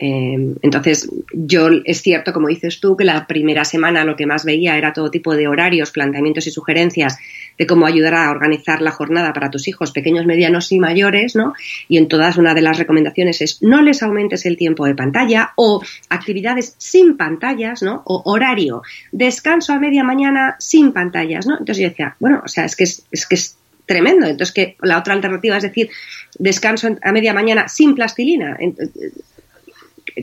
Eh, 0.00 0.54
entonces, 0.62 1.10
yo 1.32 1.68
es 1.84 2.02
cierto, 2.02 2.32
como 2.32 2.48
dices 2.48 2.80
tú, 2.80 2.96
que 2.96 3.04
la 3.04 3.26
primera 3.26 3.64
semana 3.64 4.04
lo 4.04 4.14
que 4.14 4.26
más 4.26 4.44
veía 4.44 4.76
era 4.76 4.92
todo 4.92 5.10
tipo 5.10 5.34
de 5.34 5.48
horarios, 5.48 5.90
planteamientos 5.90 6.46
y 6.46 6.50
sugerencias 6.50 7.18
de 7.58 7.66
cómo 7.66 7.86
ayudar 7.86 8.14
a 8.14 8.30
organizar 8.30 8.80
la 8.80 8.92
jornada 8.92 9.32
para 9.32 9.50
tus 9.50 9.66
hijos 9.66 9.90
pequeños, 9.90 10.24
medianos 10.24 10.70
y 10.70 10.78
mayores, 10.78 11.34
¿no? 11.34 11.54
Y 11.88 11.98
en 11.98 12.06
todas 12.06 12.36
una 12.36 12.54
de 12.54 12.62
las 12.62 12.78
recomendaciones 12.78 13.40
es 13.40 13.60
no 13.62 13.82
les 13.82 14.02
aumentes 14.02 14.46
el 14.46 14.56
tiempo 14.56 14.86
de 14.86 14.94
pantalla 14.94 15.52
o 15.56 15.82
actividades 16.08 16.74
sin 16.78 17.16
pantallas, 17.16 17.82
¿no? 17.82 18.02
O 18.04 18.22
horario, 18.24 18.82
descanso 19.10 19.72
a 19.72 19.80
media 19.80 20.04
mañana 20.04 20.54
sin 20.60 20.92
pantallas, 20.92 21.46
¿no? 21.46 21.54
Entonces 21.58 21.82
yo 21.82 21.88
decía, 21.88 22.16
bueno, 22.20 22.42
o 22.44 22.48
sea, 22.48 22.64
es 22.64 22.76
que 22.76 22.84
es, 22.84 23.04
es 23.10 23.26
que 23.26 23.34
es 23.34 23.56
tremendo. 23.88 24.26
Entonces 24.26 24.54
que 24.54 24.76
la 24.80 24.98
otra 24.98 25.14
alternativa 25.14 25.56
es 25.56 25.64
decir, 25.64 25.90
descanso 26.38 26.96
a 27.02 27.10
media 27.10 27.34
mañana 27.34 27.68
sin 27.68 27.96
plastilina. 27.96 28.56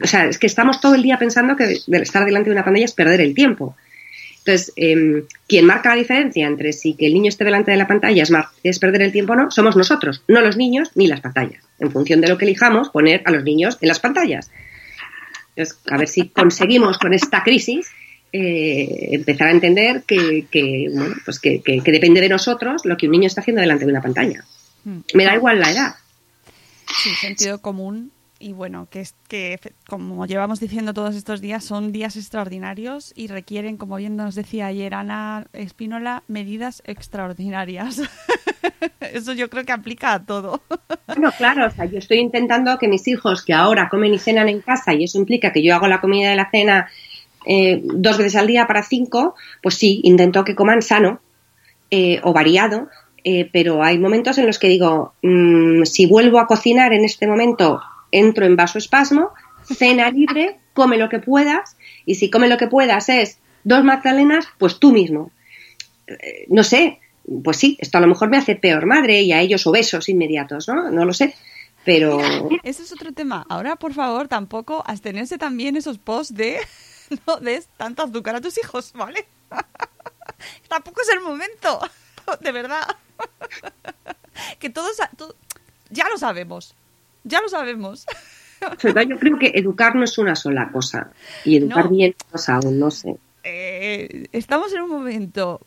O 0.03 0.07
sea, 0.07 0.25
es 0.25 0.37
que 0.37 0.47
estamos 0.47 0.79
todo 0.81 0.95
el 0.95 1.01
día 1.03 1.17
pensando 1.17 1.55
que 1.55 1.79
estar 1.87 2.25
delante 2.25 2.49
de 2.49 2.55
una 2.55 2.63
pantalla 2.65 2.85
es 2.85 2.93
perder 2.93 3.21
el 3.21 3.33
tiempo. 3.33 3.75
Entonces, 4.39 4.71
eh, 4.75 5.23
quien 5.47 5.65
marca 5.65 5.89
la 5.89 5.95
diferencia 5.95 6.45
entre 6.45 6.71
si 6.71 6.93
que 6.93 7.07
el 7.07 7.13
niño 7.15 7.29
esté 7.29 7.43
delante 7.45 7.71
de 7.71 7.77
la 7.77 7.87
pantalla 7.87 8.21
es, 8.21 8.31
es 8.63 8.77
perder 8.79 9.01
el 9.01 9.11
tiempo 9.11 9.33
o 9.33 9.35
no, 9.35 9.49
somos 9.51 9.75
nosotros, 9.75 10.21
no 10.27 10.41
los 10.41 10.55
niños 10.55 10.91
ni 10.95 11.07
las 11.07 11.21
pantallas. 11.21 11.63
En 11.79 11.91
función 11.91 12.21
de 12.21 12.27
lo 12.27 12.37
que 12.37 12.45
elijamos, 12.45 12.89
poner 12.89 13.23
a 13.25 13.31
los 13.31 13.43
niños 13.43 13.77
en 13.81 13.87
las 13.87 13.99
pantallas. 13.99 14.51
Entonces, 15.55 15.79
a 15.89 15.97
ver 15.97 16.07
si 16.07 16.29
conseguimos 16.29 16.97
con 16.99 17.13
esta 17.13 17.41
crisis 17.43 17.87
eh, 18.33 19.09
empezar 19.13 19.47
a 19.47 19.51
entender 19.51 20.03
que, 20.05 20.45
que, 20.51 20.89
bueno, 20.93 21.15
pues 21.23 21.39
que, 21.39 21.61
que- 21.61 21.79
que 21.81 21.91
depende 21.91 22.19
de 22.21 22.27
nosotros 22.29 22.83
lo 22.85 22.97
que 22.97 23.05
un 23.07 23.13
niño 23.13 23.27
está 23.27 23.41
haciendo 23.41 23.61
delante 23.61 23.85
de 23.85 23.91
una 23.91 24.01
pantalla. 24.01 24.43
Mm. 24.83 24.97
Me 25.13 25.23
da 25.23 25.35
igual 25.35 25.59
la 25.59 25.71
edad. 25.71 25.95
Sí, 27.01 27.09
sentido 27.15 27.61
común. 27.61 28.11
Y 28.37 28.51
bueno, 28.51 28.87
que, 28.89 29.05
que 29.29 29.59
como 29.87 30.25
llevamos 30.25 30.59
diciendo 30.59 30.93
todos 30.93 31.15
estos 31.15 31.39
días, 31.39 31.63
son 31.63 31.91
días 31.91 32.17
extraordinarios 32.17 33.13
y 33.15 33.27
requieren, 33.27 33.77
como 33.77 33.95
bien 33.95 34.17
nos 34.17 34.35
decía 34.35 34.67
ayer 34.67 34.93
Ana 34.93 35.47
Espínola, 35.53 36.23
medidas 36.27 36.83
extraordinarias. 36.85 38.01
Eso 38.99 39.33
yo 39.33 39.49
creo 39.49 39.63
que 39.63 39.71
aplica 39.71 40.13
a 40.13 40.25
todo. 40.25 40.61
Bueno, 41.07 41.31
claro, 41.37 41.67
o 41.67 41.71
sea, 41.71 41.85
yo 41.85 41.97
estoy 41.97 42.19
intentando 42.19 42.77
que 42.77 42.87
mis 42.87 43.07
hijos 43.07 43.43
que 43.43 43.53
ahora 43.53 43.87
comen 43.89 44.13
y 44.13 44.19
cenan 44.19 44.49
en 44.49 44.61
casa 44.61 44.93
y 44.93 45.03
eso 45.03 45.17
implica 45.17 45.51
que 45.51 45.63
yo 45.63 45.75
hago 45.75 45.87
la 45.87 46.01
comida 46.01 46.29
de 46.29 46.35
la 46.35 46.49
cena 46.49 46.89
eh, 47.45 47.81
dos 47.83 48.17
veces 48.17 48.35
al 48.35 48.47
día 48.47 48.67
para 48.67 48.83
cinco, 48.83 49.35
pues 49.61 49.75
sí, 49.75 50.01
intento 50.03 50.43
que 50.43 50.55
coman 50.55 50.81
sano 50.81 51.19
eh, 51.91 52.19
o 52.23 52.33
variado, 52.33 52.89
eh, 53.23 53.49
pero 53.51 53.83
hay 53.83 53.97
momentos 53.99 54.37
en 54.37 54.47
los 54.47 54.59
que 54.59 54.67
digo, 54.67 55.13
mm, 55.21 55.83
si 55.83 56.05
vuelvo 56.07 56.39
a 56.39 56.47
cocinar 56.47 56.93
en 56.93 57.05
este 57.05 57.27
momento, 57.27 57.81
entro 58.15 58.45
en 58.45 58.55
vasoespasmo, 58.55 59.31
cena 59.63 60.09
libre, 60.11 60.59
come 60.73 60.97
lo 60.97 61.09
que 61.09 61.19
puedas 61.19 61.77
y 62.05 62.15
si 62.15 62.29
come 62.29 62.47
lo 62.47 62.57
que 62.57 62.67
puedas 62.67 63.09
es 63.09 63.39
dos 63.63 63.83
magdalenas, 63.83 64.47
pues 64.57 64.79
tú 64.79 64.91
mismo. 64.91 65.31
Eh, 66.07 66.45
no 66.49 66.63
sé, 66.63 66.99
pues 67.43 67.57
sí, 67.57 67.77
esto 67.79 67.97
a 67.97 68.01
lo 68.01 68.07
mejor 68.07 68.29
me 68.29 68.37
hace 68.37 68.55
peor 68.55 68.85
madre 68.85 69.21
y 69.21 69.31
a 69.31 69.41
ellos 69.41 69.65
obesos 69.67 70.09
inmediatos, 70.09 70.67
¿no? 70.67 70.91
No 70.91 71.05
lo 71.05 71.13
sé. 71.13 71.35
Pero 71.83 72.19
Ese 72.63 72.81
es 72.81 72.91
otro 72.91 73.11
tema. 73.11 73.45
Ahora, 73.47 73.75
por 73.75 73.93
favor, 73.93 74.27
tampoco 74.27 74.83
abstenerse 74.87 75.37
también 75.37 75.75
esos 75.75 75.99
posts 75.99 76.33
de 76.33 76.57
no 77.27 77.37
des 77.37 77.67
tanto 77.77 78.03
azúcar 78.03 78.35
a 78.35 78.41
tus 78.41 78.57
hijos, 78.57 78.91
¿vale? 78.93 79.25
tampoco 80.67 81.01
es 81.01 81.09
el 81.09 81.21
momento, 81.21 81.79
de 82.41 82.51
verdad. 82.51 82.87
que 84.59 84.69
todos, 84.69 84.97
ya 85.89 86.09
lo 86.09 86.17
sabemos, 86.17 86.75
ya 87.25 87.41
lo 87.41 87.49
sabemos. 87.49 88.05
yo 88.61 89.19
creo 89.19 89.37
que 89.37 89.51
educar 89.55 89.95
no 89.95 90.03
es 90.05 90.17
una 90.17 90.35
sola 90.35 90.71
cosa. 90.71 91.11
Y 91.43 91.57
educar 91.57 91.85
No. 91.85 91.91
bien 91.91 92.15
pues 92.31 92.47
aún, 92.49 92.79
no 92.79 92.89
sé. 92.89 93.17
Eh, 93.43 94.27
estamos 94.31 94.73
en 94.73 94.81
un 94.81 94.89
momento, 94.89 95.61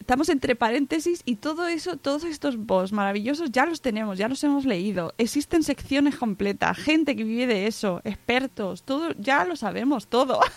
estamos 0.00 0.30
entre 0.30 0.54
paréntesis 0.56 1.20
y 1.26 1.36
todo 1.36 1.66
eso, 1.68 1.96
todos 1.98 2.24
estos 2.24 2.56
posts 2.56 2.92
maravillosos 2.94 3.50
ya 3.52 3.66
los 3.66 3.82
tenemos, 3.82 4.16
ya 4.16 4.28
los 4.28 4.42
hemos 4.44 4.64
leído. 4.64 5.12
Existen 5.18 5.62
secciones 5.62 6.16
completas, 6.16 6.78
gente 6.78 7.16
que 7.16 7.24
vive 7.24 7.46
de 7.46 7.66
eso, 7.66 8.00
expertos, 8.04 8.82
todo, 8.84 9.10
ya 9.18 9.44
lo 9.44 9.56
sabemos, 9.56 10.06
todo. 10.06 10.40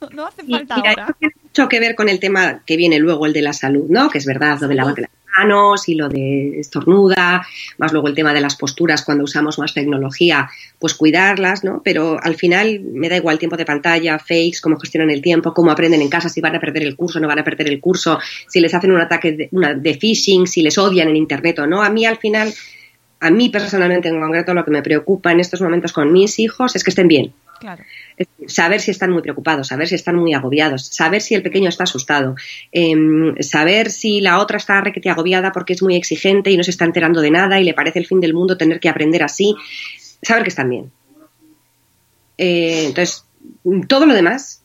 No, 0.00 0.08
no 0.10 0.26
hace 0.26 0.42
Y, 0.46 0.50
falta 0.52 0.76
mira, 0.76 0.90
ahora. 0.90 1.02
esto 1.04 1.14
tiene 1.18 1.34
mucho 1.42 1.68
que 1.68 1.80
ver 1.80 1.94
con 1.94 2.08
el 2.10 2.20
tema 2.20 2.62
que 2.66 2.76
viene 2.76 2.98
luego, 2.98 3.24
el 3.24 3.32
de 3.32 3.40
la 3.40 3.52
salud, 3.54 3.86
¿no? 3.88 4.10
Que 4.10 4.18
es 4.18 4.26
verdad, 4.26 4.58
lo 4.60 4.68
de 4.68 4.74
lavarte 4.74 5.02
las 5.02 5.10
manos 5.36 5.88
y 5.88 5.94
lo 5.94 6.08
de 6.08 6.60
estornuda, 6.60 7.46
más 7.78 7.92
luego 7.92 8.08
el 8.08 8.14
tema 8.14 8.32
de 8.32 8.40
las 8.40 8.56
posturas 8.56 9.02
cuando 9.02 9.24
usamos 9.24 9.58
más 9.58 9.74
tecnología, 9.74 10.50
pues 10.78 10.94
cuidarlas, 10.94 11.64
¿no? 11.64 11.82
Pero 11.84 12.18
al 12.22 12.34
final 12.36 12.80
me 12.80 13.08
da 13.08 13.16
igual 13.16 13.38
tiempo 13.38 13.56
de 13.56 13.64
pantalla, 13.64 14.18
fakes, 14.18 14.60
cómo 14.62 14.78
gestionan 14.78 15.10
el 15.10 15.22
tiempo, 15.22 15.54
cómo 15.54 15.70
aprenden 15.70 16.02
en 16.02 16.08
casa, 16.08 16.28
si 16.28 16.40
van 16.40 16.56
a 16.56 16.60
perder 16.60 16.82
el 16.82 16.96
curso, 16.96 17.20
no 17.20 17.28
van 17.28 17.38
a 17.38 17.44
perder 17.44 17.68
el 17.68 17.80
curso, 17.80 18.18
si 18.48 18.60
les 18.60 18.74
hacen 18.74 18.92
un 18.92 19.00
ataque 19.00 19.32
de, 19.32 19.48
una, 19.52 19.74
de 19.74 19.94
phishing, 19.94 20.46
si 20.46 20.62
les 20.62 20.76
odian 20.78 21.08
en 21.08 21.16
internet 21.16 21.58
o 21.60 21.66
no. 21.66 21.82
A 21.82 21.90
mí 21.90 22.04
al 22.06 22.18
final, 22.18 22.52
a 23.20 23.30
mí 23.30 23.48
personalmente 23.48 24.08
en 24.08 24.20
concreto, 24.20 24.54
lo 24.54 24.64
que 24.64 24.70
me 24.70 24.82
preocupa 24.82 25.32
en 25.32 25.40
estos 25.40 25.60
momentos 25.60 25.92
con 25.92 26.12
mis 26.12 26.38
hijos 26.38 26.76
es 26.76 26.84
que 26.84 26.90
estén 26.90 27.08
bien. 27.08 27.32
Claro. 27.62 27.84
Saber 28.48 28.80
si 28.80 28.90
están 28.90 29.12
muy 29.12 29.22
preocupados, 29.22 29.68
saber 29.68 29.86
si 29.86 29.94
están 29.94 30.16
muy 30.16 30.34
agobiados, 30.34 30.84
saber 30.86 31.22
si 31.22 31.36
el 31.36 31.44
pequeño 31.44 31.68
está 31.68 31.84
asustado, 31.84 32.34
em, 32.72 33.36
saber 33.38 33.92
si 33.92 34.20
la 34.20 34.40
otra 34.40 34.56
está 34.56 34.80
requete 34.80 35.10
agobiada 35.10 35.52
porque 35.52 35.74
es 35.74 35.82
muy 35.82 35.94
exigente 35.94 36.50
y 36.50 36.56
no 36.56 36.64
se 36.64 36.72
está 36.72 36.84
enterando 36.84 37.20
de 37.20 37.30
nada 37.30 37.60
y 37.60 37.64
le 37.64 37.72
parece 37.72 38.00
el 38.00 38.06
fin 38.06 38.20
del 38.20 38.34
mundo 38.34 38.56
tener 38.56 38.80
que 38.80 38.88
aprender 38.88 39.22
así, 39.22 39.54
saber 40.20 40.42
que 40.42 40.48
están 40.48 40.70
bien. 40.70 40.90
Eh, 42.36 42.86
entonces, 42.86 43.24
todo 43.86 44.06
lo 44.06 44.14
demás, 44.14 44.64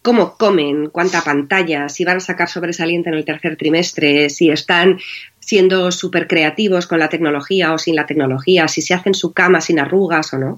cómo 0.00 0.38
comen, 0.38 0.88
cuánta 0.88 1.20
pantalla, 1.20 1.90
si 1.90 2.06
van 2.06 2.16
a 2.16 2.20
sacar 2.20 2.48
sobresaliente 2.48 3.10
en 3.10 3.16
el 3.16 3.26
tercer 3.26 3.58
trimestre, 3.58 4.30
si 4.30 4.48
están 4.48 4.98
siendo 5.40 5.92
súper 5.92 6.26
creativos 6.26 6.86
con 6.86 7.00
la 7.00 7.10
tecnología 7.10 7.74
o 7.74 7.76
sin 7.76 7.96
la 7.96 8.06
tecnología, 8.06 8.66
si 8.66 8.80
se 8.80 8.94
hacen 8.94 9.12
su 9.12 9.34
cama 9.34 9.60
sin 9.60 9.78
arrugas 9.78 10.32
o 10.32 10.38
no, 10.38 10.56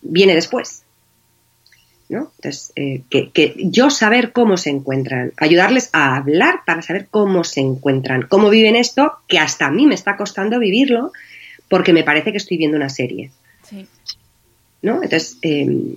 viene 0.00 0.36
después. 0.36 0.84
¿No? 2.08 2.32
Entonces, 2.36 2.72
eh, 2.76 3.02
que, 3.10 3.30
que 3.30 3.54
yo 3.58 3.90
saber 3.90 4.32
cómo 4.32 4.56
se 4.56 4.70
encuentran, 4.70 5.32
ayudarles 5.36 5.90
a 5.92 6.16
hablar 6.16 6.60
para 6.64 6.80
saber 6.82 7.08
cómo 7.10 7.44
se 7.44 7.60
encuentran, 7.60 8.22
cómo 8.28 8.48
viven 8.48 8.76
esto, 8.76 9.12
que 9.28 9.38
hasta 9.38 9.66
a 9.66 9.70
mí 9.70 9.86
me 9.86 9.94
está 9.94 10.16
costando 10.16 10.58
vivirlo, 10.58 11.12
porque 11.68 11.92
me 11.92 12.04
parece 12.04 12.30
que 12.32 12.38
estoy 12.38 12.56
viendo 12.56 12.76
una 12.78 12.88
serie, 12.88 13.30
Sí. 13.68 13.86
¿no? 14.80 14.94
Entonces, 15.02 15.36
eh, 15.42 15.96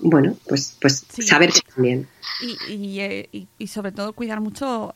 bueno, 0.00 0.36
pues, 0.48 0.76
pues 0.80 1.04
Sí. 1.12 1.22
saber 1.22 1.52
que 1.52 1.60
también. 1.74 2.08
Y, 2.68 2.72
y, 2.72 3.00
eh, 3.00 3.28
y- 3.32 3.48
y 3.58 3.66
sobre 3.68 3.92
todo 3.92 4.12
cuidar 4.12 4.40
mucho, 4.40 4.92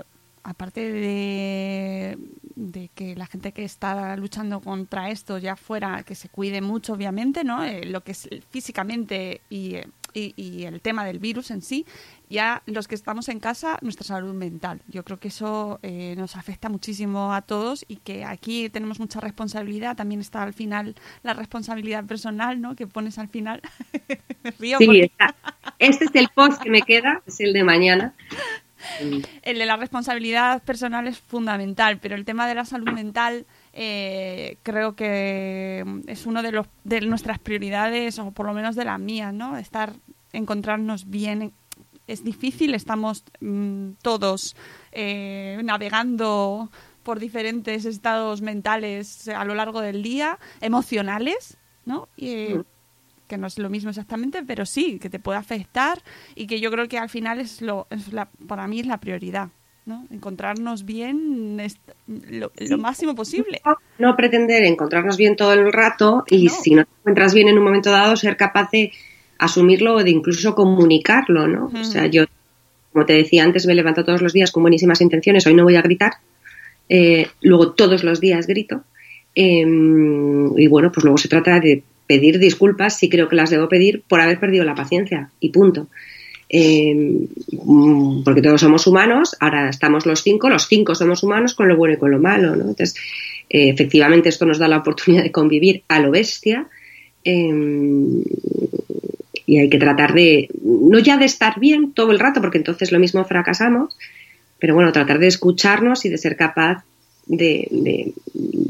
aparte 0.46 0.80
de, 0.92 2.18
de 2.54 2.88
que 2.94 3.16
la 3.16 3.26
gente 3.26 3.52
que 3.52 3.64
está 3.64 4.16
luchando 4.16 4.60
contra 4.60 5.10
esto 5.10 5.38
ya 5.38 5.56
fuera, 5.56 6.04
que 6.04 6.14
se 6.14 6.28
cuide 6.28 6.60
mucho, 6.60 6.92
obviamente, 6.92 7.42
¿no? 7.42 7.64
Eh, 7.64 7.84
lo 7.84 8.02
que 8.02 8.12
es 8.12 8.28
físicamente 8.50 9.40
y, 9.50 9.76
y, 10.14 10.34
y, 10.36 10.64
el 10.64 10.80
tema 10.80 11.04
del 11.04 11.18
virus 11.18 11.50
en 11.50 11.62
sí, 11.62 11.84
ya 12.30 12.62
los 12.66 12.86
que 12.86 12.94
estamos 12.94 13.28
en 13.28 13.40
casa, 13.40 13.78
nuestra 13.82 14.06
salud 14.06 14.34
mental. 14.34 14.80
Yo 14.88 15.04
creo 15.04 15.18
que 15.18 15.28
eso 15.28 15.80
eh, 15.82 16.14
nos 16.16 16.36
afecta 16.36 16.68
muchísimo 16.68 17.34
a 17.34 17.42
todos 17.42 17.84
y 17.88 17.96
que 17.96 18.24
aquí 18.24 18.70
tenemos 18.70 19.00
mucha 19.00 19.20
responsabilidad. 19.20 19.96
También 19.96 20.20
está 20.20 20.44
al 20.44 20.54
final 20.54 20.94
la 21.24 21.34
responsabilidad 21.34 22.04
personal, 22.04 22.60
¿no? 22.60 22.76
Que 22.76 22.86
pones 22.86 23.18
al 23.18 23.28
final. 23.28 23.60
Río 24.60 24.78
sí, 24.78 25.00
está. 25.00 25.34
Este 25.78 26.04
es 26.04 26.14
el 26.14 26.28
post 26.28 26.62
que 26.62 26.70
me 26.70 26.82
queda, 26.82 27.20
es 27.26 27.40
el 27.40 27.52
de 27.52 27.64
mañana. 27.64 28.14
El 29.42 29.58
de 29.58 29.66
la 29.66 29.76
responsabilidad 29.76 30.62
personal 30.62 31.06
es 31.06 31.18
fundamental, 31.18 31.98
pero 31.98 32.14
el 32.14 32.24
tema 32.24 32.46
de 32.46 32.54
la 32.54 32.64
salud 32.64 32.90
mental 32.92 33.46
eh, 33.72 34.58
creo 34.62 34.94
que 34.94 35.84
es 36.06 36.26
uno 36.26 36.42
de, 36.42 36.52
los, 36.52 36.66
de 36.84 37.00
nuestras 37.02 37.38
prioridades, 37.38 38.18
o 38.18 38.30
por 38.32 38.46
lo 38.46 38.54
menos 38.54 38.76
de 38.76 38.84
las 38.84 38.98
mías, 38.98 39.32
¿no? 39.32 39.56
Estar, 39.56 39.94
encontrarnos 40.32 41.08
bien. 41.08 41.52
Es 42.06 42.22
difícil, 42.22 42.74
estamos 42.74 43.24
mm, 43.40 43.92
todos 44.02 44.56
eh, 44.92 45.60
navegando 45.64 46.70
por 47.02 47.18
diferentes 47.20 47.84
estados 47.84 48.42
mentales 48.42 49.28
a 49.28 49.44
lo 49.44 49.54
largo 49.54 49.80
del 49.80 50.02
día, 50.02 50.38
emocionales, 50.60 51.58
¿no? 51.84 52.08
Y, 52.16 52.54
mm. 52.54 52.64
Que 53.26 53.38
no 53.38 53.46
es 53.46 53.58
lo 53.58 53.70
mismo 53.70 53.90
exactamente, 53.90 54.42
pero 54.46 54.66
sí, 54.66 54.98
que 54.98 55.10
te 55.10 55.18
puede 55.18 55.38
afectar 55.38 56.02
y 56.34 56.46
que 56.46 56.60
yo 56.60 56.70
creo 56.70 56.88
que 56.88 56.98
al 56.98 57.08
final 57.08 57.40
es 57.40 57.60
lo, 57.62 57.86
es 57.90 58.12
la, 58.12 58.28
para 58.46 58.66
mí 58.66 58.80
es 58.80 58.86
la 58.86 58.98
prioridad. 58.98 59.48
¿no? 59.86 60.04
Encontrarnos 60.10 60.84
bien 60.84 61.56
lo, 62.06 62.78
máximo 62.78 63.14
posible. 63.14 63.62
No, 63.98 64.16
pretender 64.16 64.64
encontrarnos 64.64 65.16
bien 65.16 65.36
todo 65.36 65.52
el 65.52 65.72
rato 65.72 66.24
y 66.28 66.48
si 66.48 66.74
no 66.74 66.84
te 66.84 66.90
encuentras 67.02 67.32
bien 67.34 67.48
en 67.48 67.56
un 67.56 67.64
momento 67.64 67.92
dado, 67.92 68.16
ser 68.16 68.36
capaz 68.36 68.68
de 68.72 68.90
asumirlo 69.38 69.94
o 69.94 70.02
de 70.02 70.10
incluso 70.10 70.56
comunicarlo, 70.56 71.46
¿no? 71.46 71.70
O 71.72 71.84
sea, 71.84 72.06
yo, 72.06 72.24
como 72.92 73.06
te 73.06 73.12
decía 73.12 73.44
antes, 73.44 73.66
me 73.66 73.74
levanto 73.74 74.04
todos 74.04 74.22
los 74.22 74.32
días 74.32 74.50
con 74.50 74.64
buenísimas 74.64 75.00
intenciones, 75.00 75.46
hoy 75.46 75.54
no 75.54 75.62
voy 75.62 75.76
a 75.76 75.82
gritar, 75.82 76.14
eh, 76.88 77.28
luego 77.40 77.72
todos 77.72 78.02
los 78.02 78.20
días 78.20 78.48
grito. 78.48 78.82
Em, 79.36 80.58
y 80.58 80.66
bueno, 80.66 80.90
pues 80.90 81.04
luego 81.04 81.18
se 81.18 81.28
trata 81.28 81.60
de 81.60 81.84
pedir 82.06 82.38
disculpas 82.38 82.98
si 82.98 83.08
creo 83.08 83.28
que 83.28 83.36
las 83.36 83.50
debo 83.50 83.68
pedir 83.68 84.02
por 84.08 84.20
haber 84.20 84.38
perdido 84.38 84.64
la 84.64 84.74
paciencia 84.74 85.30
y 85.40 85.50
punto. 85.50 85.88
Eh, 86.48 87.26
porque 88.24 88.42
todos 88.42 88.60
somos 88.60 88.86
humanos, 88.86 89.36
ahora 89.40 89.68
estamos 89.68 90.06
los 90.06 90.22
cinco, 90.22 90.48
los 90.48 90.68
cinco 90.68 90.94
somos 90.94 91.22
humanos 91.24 91.54
con 91.54 91.68
lo 91.68 91.76
bueno 91.76 91.94
y 91.94 91.98
con 91.98 92.10
lo 92.10 92.20
malo, 92.20 92.54
¿no? 92.54 92.68
Entonces, 92.68 92.94
eh, 93.50 93.68
efectivamente 93.68 94.28
esto 94.28 94.46
nos 94.46 94.58
da 94.58 94.68
la 94.68 94.78
oportunidad 94.78 95.24
de 95.24 95.32
convivir 95.32 95.82
a 95.88 95.98
lo 95.98 96.12
bestia 96.12 96.68
eh, 97.24 97.52
y 99.44 99.58
hay 99.58 99.68
que 99.68 99.78
tratar 99.78 100.14
de, 100.14 100.48
no 100.62 100.98
ya 100.98 101.16
de 101.16 101.24
estar 101.24 101.58
bien 101.58 101.92
todo 101.92 102.12
el 102.12 102.20
rato, 102.20 102.40
porque 102.40 102.58
entonces 102.58 102.92
lo 102.92 103.00
mismo 103.00 103.24
fracasamos, 103.24 103.96
pero 104.58 104.74
bueno, 104.74 104.92
tratar 104.92 105.18
de 105.18 105.26
escucharnos 105.26 106.04
y 106.04 106.08
de 106.08 106.18
ser 106.18 106.36
capaz 106.36 106.84
de 107.26 108.14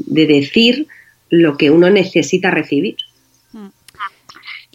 decir 0.07 0.87
lo 1.29 1.57
que 1.57 1.69
uno 1.69 1.89
necesita 1.89 2.51
recibir. 2.51 2.97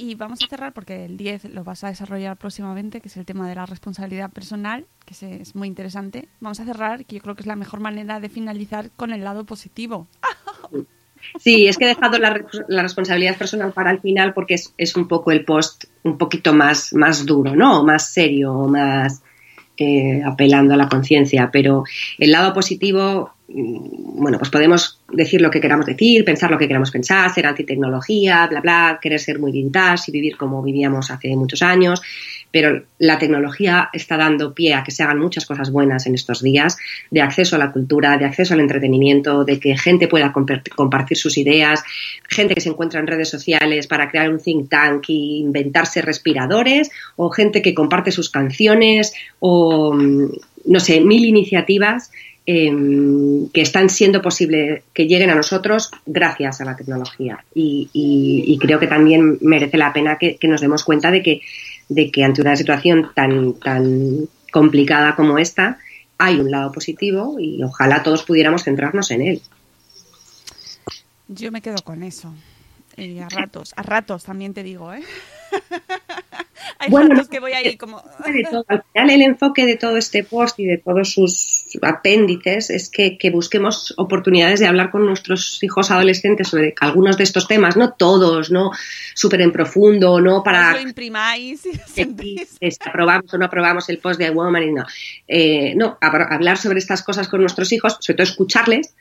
Y 0.02 0.16
vamos 0.16 0.40
a 0.42 0.48
cerrar 0.48 0.72
porque 0.72 1.04
el 1.04 1.16
10 1.16 1.44
lo 1.50 1.62
vas 1.62 1.84
a 1.84 1.88
desarrollar 1.88 2.36
próximamente, 2.36 3.00
que 3.00 3.06
es 3.06 3.16
el 3.16 3.24
tema 3.24 3.48
de 3.48 3.54
la 3.54 3.66
responsabilidad 3.66 4.32
personal, 4.32 4.84
que 5.06 5.14
es 5.40 5.54
muy 5.54 5.68
interesante. 5.68 6.28
Vamos 6.40 6.58
a 6.58 6.64
cerrar, 6.64 7.04
que 7.04 7.14
yo 7.14 7.22
creo 7.22 7.36
que 7.36 7.42
es 7.42 7.46
la 7.46 7.54
mejor 7.54 7.78
manera 7.78 8.18
de 8.18 8.28
finalizar 8.28 8.90
con 8.96 9.12
el 9.12 9.22
lado 9.22 9.44
positivo. 9.44 10.08
Sí, 11.38 11.68
es 11.68 11.78
que 11.78 11.84
he 11.84 11.94
dejado 11.94 12.18
la, 12.18 12.36
responsabilidad 12.82 13.36
personal 13.36 13.72
para 13.72 13.92
el 13.92 14.00
final 14.00 14.34
porque 14.34 14.54
es, 14.54 14.74
es, 14.76 14.96
un 14.96 15.06
poco 15.06 15.30
el 15.30 15.44
post 15.44 15.84
un 16.02 16.18
poquito 16.18 16.52
más, 16.52 16.92
más 16.94 17.24
duro, 17.24 17.54
¿no? 17.54 17.84
Más 17.84 18.12
serio, 18.12 18.52
más 18.66 19.22
eh, 19.76 20.20
apelando 20.26 20.74
a 20.74 20.76
la 20.76 20.88
conciencia. 20.88 21.50
Pero 21.52 21.84
el 22.18 22.32
lado 22.32 22.52
positivo 22.52 23.34
bueno, 23.48 24.38
pues 24.38 24.50
podemos 24.50 25.00
decir 25.10 25.40
lo 25.40 25.50
que 25.50 25.60
queramos 25.60 25.84
decir, 25.84 26.24
pensar 26.24 26.50
lo 26.50 26.56
que 26.56 26.68
queramos 26.68 26.90
pensar, 26.90 27.32
ser 27.32 27.46
antitecnología, 27.46 28.46
bla, 28.46 28.60
bla, 28.60 28.98
querer 29.02 29.20
ser 29.20 29.38
muy 29.38 29.52
vintage 29.52 30.04
y 30.08 30.12
vivir 30.12 30.36
como 30.36 30.62
vivíamos 30.62 31.10
hace 31.10 31.36
muchos 31.36 31.60
años, 31.60 32.00
pero 32.50 32.84
la 32.98 33.18
tecnología 33.18 33.90
está 33.92 34.16
dando 34.16 34.54
pie 34.54 34.74
a 34.74 34.84
que 34.84 34.90
se 34.90 35.02
hagan 35.02 35.18
muchas 35.18 35.44
cosas 35.44 35.70
buenas 35.70 36.06
en 36.06 36.14
estos 36.14 36.42
días, 36.42 36.76
de 37.10 37.20
acceso 37.20 37.56
a 37.56 37.58
la 37.58 37.72
cultura, 37.72 38.16
de 38.16 38.24
acceso 38.24 38.54
al 38.54 38.60
entretenimiento, 38.60 39.44
de 39.44 39.58
que 39.58 39.76
gente 39.76 40.08
pueda 40.08 40.32
compartir 40.32 41.18
sus 41.18 41.36
ideas, 41.36 41.82
gente 42.28 42.54
que 42.54 42.60
se 42.60 42.70
encuentra 42.70 43.00
en 43.00 43.06
redes 43.06 43.28
sociales 43.28 43.86
para 43.86 44.10
crear 44.10 44.30
un 44.30 44.38
think 44.38 44.70
tank 44.70 45.08
e 45.08 45.12
inventarse 45.12 46.00
respiradores, 46.00 46.90
o 47.16 47.28
gente 47.30 47.60
que 47.60 47.74
comparte 47.74 48.12
sus 48.12 48.30
canciones, 48.30 49.12
o 49.40 49.92
mm, 49.94 50.28
no 50.66 50.80
sé, 50.80 51.00
mil 51.00 51.24
iniciativas 51.24 52.10
Em, 52.44 53.48
que 53.50 53.60
están 53.60 53.88
siendo 53.88 54.20
posible 54.20 54.82
que 54.92 55.06
lleguen 55.06 55.30
a 55.30 55.36
nosotros 55.36 55.92
gracias 56.06 56.60
a 56.60 56.64
la 56.64 56.74
tecnología. 56.74 57.44
Y, 57.54 58.58
creo 58.60 58.80
que 58.80 58.88
también 58.88 59.38
merece 59.40 59.78
la 59.78 59.92
pena 59.92 60.18
que, 60.18 60.38
nos 60.48 60.60
demos 60.60 60.82
cuenta 60.82 61.12
de 61.12 61.22
que, 61.22 61.40
de 61.88 62.10
que 62.10 62.24
ante 62.24 62.40
una 62.40 62.56
situación 62.56 63.10
tan, 63.14 63.54
tan 63.54 64.28
complicada 64.50 65.14
como 65.14 65.38
esta, 65.38 65.78
hay 66.18 66.40
un 66.40 66.50
lado 66.50 66.72
positivo 66.72 67.36
y 67.38 67.62
ojalá 67.62 68.02
todos 68.02 68.24
pudiéramos 68.24 68.64
centrarnos 68.64 69.12
en 69.12 69.22
él. 69.22 69.42
Yo 71.28 71.52
me 71.52 71.62
quedo 71.62 71.82
con 71.84 72.02
eso. 72.02 72.34
Y 72.96 73.20
a 73.20 73.28
ratos, 73.28 73.72
a 73.76 73.82
ratos 73.82 74.24
también 74.24 74.52
te 74.52 74.64
digo, 74.64 74.92
¿eh? 74.92 75.02
Hay 76.78 76.90
bueno, 76.90 77.26
que 77.28 77.40
voy 77.40 77.52
a 77.52 77.62
ir 77.62 77.78
como... 77.78 77.98
Al 78.68 78.82
final 78.92 79.10
el 79.10 79.22
enfoque 79.22 79.66
de 79.66 79.76
todo 79.76 79.96
este 79.96 80.24
post 80.24 80.58
y 80.60 80.66
de 80.66 80.78
todos 80.78 81.12
sus 81.12 81.78
apéndices 81.82 82.70
es 82.70 82.90
que, 82.90 83.18
busquemos 83.32 83.94
oportunidades 83.96 84.60
de 84.60 84.66
hablar 84.66 84.90
con 84.90 85.06
nuestros 85.06 85.62
hijos 85.62 85.90
adolescentes 85.90 86.48
sobre 86.48 86.74
algunos 86.80 87.16
de 87.16 87.24
estos 87.24 87.48
temas, 87.48 87.76
no 87.76 87.92
todos, 87.92 88.50
no 88.50 88.70
súper 89.14 89.40
en 89.40 89.52
profundo, 89.52 90.20
no 90.20 90.42
para... 90.42 90.72
lo 90.72 90.80
imprimáis 90.80 91.66
y 91.66 92.76
aprobamos 92.84 93.32
o 93.32 93.38
no 93.38 93.46
aprobamos 93.46 93.88
el 93.88 93.98
post 93.98 94.18
de 94.18 94.30
Woman 94.30 94.62
y 94.62 94.72
no. 94.72 94.84
Eh, 95.26 95.74
no, 95.76 95.98
hablar 96.00 96.58
sobre 96.58 96.78
estas 96.78 97.02
cosas 97.02 97.28
con 97.28 97.40
nuestros 97.40 97.72
hijos, 97.72 97.96
sobre 98.00 98.16
todo 98.18 98.24
escucharles, 98.24 98.94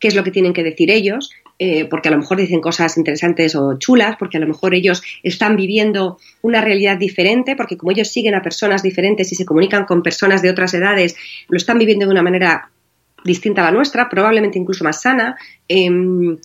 qué 0.00 0.08
es 0.08 0.14
lo 0.14 0.24
que 0.24 0.30
tienen 0.30 0.52
que 0.52 0.64
decir 0.64 0.90
ellos, 0.90 1.30
eh, 1.58 1.84
porque 1.84 2.08
a 2.08 2.10
lo 2.10 2.18
mejor 2.18 2.38
dicen 2.38 2.60
cosas 2.60 2.96
interesantes 2.96 3.54
o 3.54 3.78
chulas, 3.78 4.16
porque 4.18 4.38
a 4.38 4.40
lo 4.40 4.46
mejor 4.46 4.74
ellos 4.74 5.02
están 5.22 5.56
viviendo 5.56 6.18
una 6.40 6.62
realidad 6.62 6.96
diferente, 6.96 7.54
porque 7.54 7.76
como 7.76 7.92
ellos 7.92 8.08
siguen 8.08 8.34
a 8.34 8.42
personas 8.42 8.82
diferentes 8.82 9.30
y 9.30 9.34
se 9.34 9.44
comunican 9.44 9.84
con 9.84 10.02
personas 10.02 10.40
de 10.40 10.50
otras 10.50 10.72
edades, 10.72 11.16
lo 11.48 11.58
están 11.58 11.78
viviendo 11.78 12.06
de 12.06 12.12
una 12.12 12.22
manera 12.22 12.70
distinta 13.24 13.60
a 13.60 13.66
la 13.66 13.72
nuestra, 13.72 14.08
probablemente 14.08 14.58
incluso 14.58 14.84
más 14.84 15.02
sana. 15.02 15.36
Em, 15.68 16.38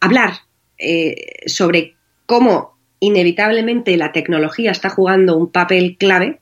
hablar 0.00 0.32
eh, 0.76 1.14
sobre 1.46 1.94
cómo 2.26 2.76
inevitablemente 2.98 3.96
la 3.96 4.10
tecnología 4.10 4.72
está 4.72 4.90
jugando 4.90 5.36
un 5.36 5.52
papel 5.52 5.96
clave 5.98 6.40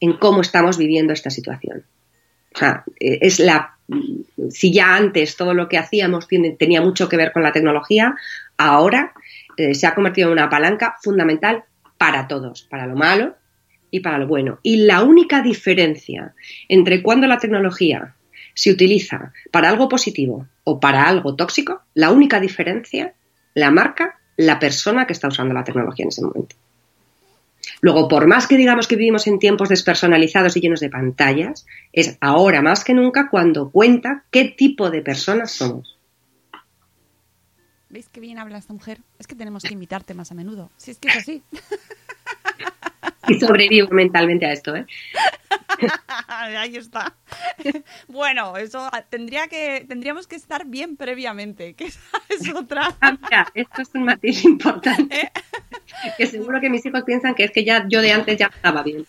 en 0.00 0.14
cómo 0.14 0.40
estamos 0.40 0.78
viviendo 0.78 1.12
esta 1.12 1.30
situación. 1.30 1.84
O 2.54 2.58
sea, 2.58 2.84
eh, 2.98 3.18
es 3.20 3.38
la 3.38 3.75
si 4.50 4.72
ya 4.72 4.96
antes 4.96 5.36
todo 5.36 5.54
lo 5.54 5.68
que 5.68 5.78
hacíamos 5.78 6.26
tenía 6.58 6.80
mucho 6.80 7.08
que 7.08 7.16
ver 7.16 7.32
con 7.32 7.42
la 7.42 7.52
tecnología, 7.52 8.14
ahora 8.56 9.12
eh, 9.56 9.74
se 9.74 9.86
ha 9.86 9.94
convertido 9.94 10.28
en 10.28 10.32
una 10.32 10.50
palanca 10.50 10.96
fundamental 11.02 11.64
para 11.98 12.28
todos, 12.28 12.62
para 12.62 12.86
lo 12.86 12.96
malo 12.96 13.36
y 13.90 14.00
para 14.00 14.18
lo 14.18 14.26
bueno. 14.26 14.58
Y 14.62 14.78
la 14.78 15.02
única 15.02 15.42
diferencia 15.42 16.34
entre 16.68 17.02
cuando 17.02 17.26
la 17.26 17.38
tecnología 17.38 18.14
se 18.54 18.70
utiliza 18.70 19.32
para 19.50 19.68
algo 19.68 19.88
positivo 19.88 20.46
o 20.64 20.80
para 20.80 21.06
algo 21.06 21.36
tóxico, 21.36 21.82
la 21.94 22.10
única 22.10 22.40
diferencia 22.40 23.14
la 23.54 23.70
marca 23.70 24.18
la 24.36 24.58
persona 24.58 25.06
que 25.06 25.14
está 25.14 25.28
usando 25.28 25.54
la 25.54 25.64
tecnología 25.64 26.04
en 26.04 26.08
ese 26.08 26.22
momento. 26.22 26.56
Luego, 27.80 28.08
por 28.08 28.26
más 28.26 28.46
que 28.46 28.56
digamos 28.56 28.88
que 28.88 28.96
vivimos 28.96 29.26
en 29.26 29.38
tiempos 29.38 29.68
despersonalizados 29.68 30.56
y 30.56 30.60
llenos 30.60 30.80
de 30.80 30.90
pantallas, 30.90 31.66
es 31.92 32.16
ahora 32.20 32.62
más 32.62 32.84
que 32.84 32.94
nunca 32.94 33.28
cuando 33.30 33.70
cuenta 33.70 34.24
qué 34.30 34.44
tipo 34.44 34.90
de 34.90 35.02
personas 35.02 35.50
somos. 35.50 35.98
¿Veis 37.88 38.08
qué 38.08 38.20
bien 38.20 38.38
habla 38.38 38.58
esta 38.58 38.72
mujer? 38.72 39.00
Es 39.18 39.26
que 39.26 39.34
tenemos 39.34 39.62
que 39.62 39.72
invitarte 39.72 40.14
más 40.14 40.32
a 40.32 40.34
menudo. 40.34 40.70
Si 40.76 40.90
es 40.90 40.98
que 40.98 41.08
es 41.08 41.16
así. 41.16 41.42
Y 43.28 43.40
sobrevivo 43.40 43.88
mentalmente 43.90 44.46
a 44.46 44.52
esto, 44.52 44.76
¿eh? 44.76 44.86
Ahí 46.28 46.76
está. 46.76 47.14
Bueno, 48.08 48.56
eso 48.56 48.88
tendría 49.10 49.48
que, 49.48 49.84
tendríamos 49.88 50.26
que 50.26 50.36
estar 50.36 50.66
bien 50.66 50.96
previamente, 50.96 51.74
que 51.74 51.84
esa 51.86 52.00
es 52.28 52.54
otra. 52.54 52.96
Ah, 53.00 53.46
esto 53.54 53.82
es 53.82 53.90
un 53.94 54.04
matiz 54.04 54.44
importante. 54.44 55.22
¿Eh? 55.22 55.32
Que 56.16 56.26
seguro 56.26 56.60
que 56.60 56.70
mis 56.70 56.84
hijos 56.84 57.02
piensan 57.04 57.34
que 57.34 57.44
es 57.44 57.50
que 57.50 57.64
ya 57.64 57.86
yo 57.88 58.00
de 58.00 58.12
antes 58.12 58.36
ya 58.36 58.46
estaba 58.46 58.82
bien. 58.82 59.06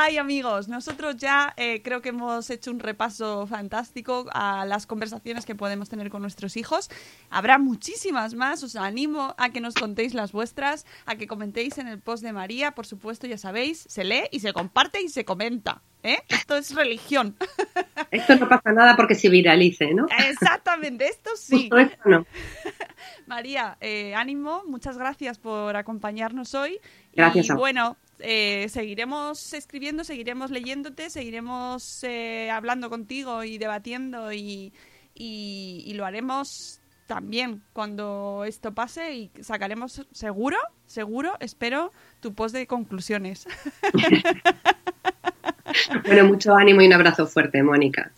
Ay, 0.00 0.16
amigos, 0.16 0.68
nosotros 0.68 1.16
ya 1.16 1.54
eh, 1.56 1.82
creo 1.82 2.00
que 2.00 2.10
hemos 2.10 2.50
hecho 2.50 2.70
un 2.70 2.78
repaso 2.78 3.48
fantástico 3.48 4.26
a 4.32 4.64
las 4.64 4.86
conversaciones 4.86 5.44
que 5.44 5.56
podemos 5.56 5.88
tener 5.88 6.08
con 6.08 6.22
nuestros 6.22 6.56
hijos. 6.56 6.88
Habrá 7.30 7.58
muchísimas 7.58 8.34
más, 8.34 8.62
os 8.62 8.76
animo 8.76 9.34
a 9.38 9.50
que 9.50 9.60
nos 9.60 9.74
contéis 9.74 10.14
las 10.14 10.30
vuestras, 10.30 10.86
a 11.04 11.16
que 11.16 11.26
comentéis 11.26 11.78
en 11.78 11.88
el 11.88 11.98
post 11.98 12.22
de 12.22 12.32
María, 12.32 12.70
por 12.70 12.86
supuesto, 12.86 13.26
ya 13.26 13.38
sabéis, 13.38 13.86
se 13.88 14.04
lee 14.04 14.28
y 14.30 14.38
se 14.38 14.52
comparte 14.52 15.02
y 15.02 15.08
se 15.08 15.24
comenta. 15.24 15.82
¿eh? 16.04 16.18
Esto 16.28 16.56
es 16.56 16.72
religión. 16.76 17.34
Esto 18.12 18.36
no 18.36 18.48
pasa 18.48 18.70
nada 18.72 18.94
porque 18.94 19.16
se 19.16 19.28
viralice, 19.28 19.92
¿no? 19.94 20.06
Exactamente, 20.28 21.08
esto 21.08 21.30
sí. 21.36 21.62
Justo 21.62 21.78
esto 21.78 22.08
no. 22.08 22.26
María, 23.26 23.76
eh, 23.80 24.14
ánimo, 24.14 24.62
muchas 24.66 24.96
gracias 24.96 25.38
por 25.38 25.76
acompañarnos 25.76 26.54
hoy. 26.54 26.78
Gracias 27.12 27.48
y 27.48 27.52
a 27.52 27.54
bueno, 27.56 27.96
eh, 28.20 28.66
seguiremos 28.70 29.52
escribiendo, 29.52 30.04
seguiremos 30.04 30.50
leyéndote, 30.50 31.10
seguiremos 31.10 32.02
eh, 32.04 32.50
hablando 32.50 32.90
contigo 32.90 33.44
y 33.44 33.58
debatiendo 33.58 34.32
y, 34.32 34.72
y- 35.14 35.82
y 35.86 35.94
lo 35.94 36.04
haremos 36.06 36.80
también 37.06 37.62
cuando 37.72 38.44
esto 38.46 38.74
pase 38.74 39.14
y 39.14 39.30
sacaremos 39.40 40.04
seguro, 40.12 40.58
seguro, 40.86 41.34
espero, 41.40 41.90
tu 42.20 42.34
post 42.34 42.54
de 42.54 42.66
conclusiones. 42.66 43.46
Bueno, 46.06 46.24
mucho 46.24 46.54
ánimo 46.56 46.80
y 46.80 46.86
un 46.86 46.94
abrazo 46.94 47.26
fuerte, 47.26 47.62
Mónica. 47.62 48.10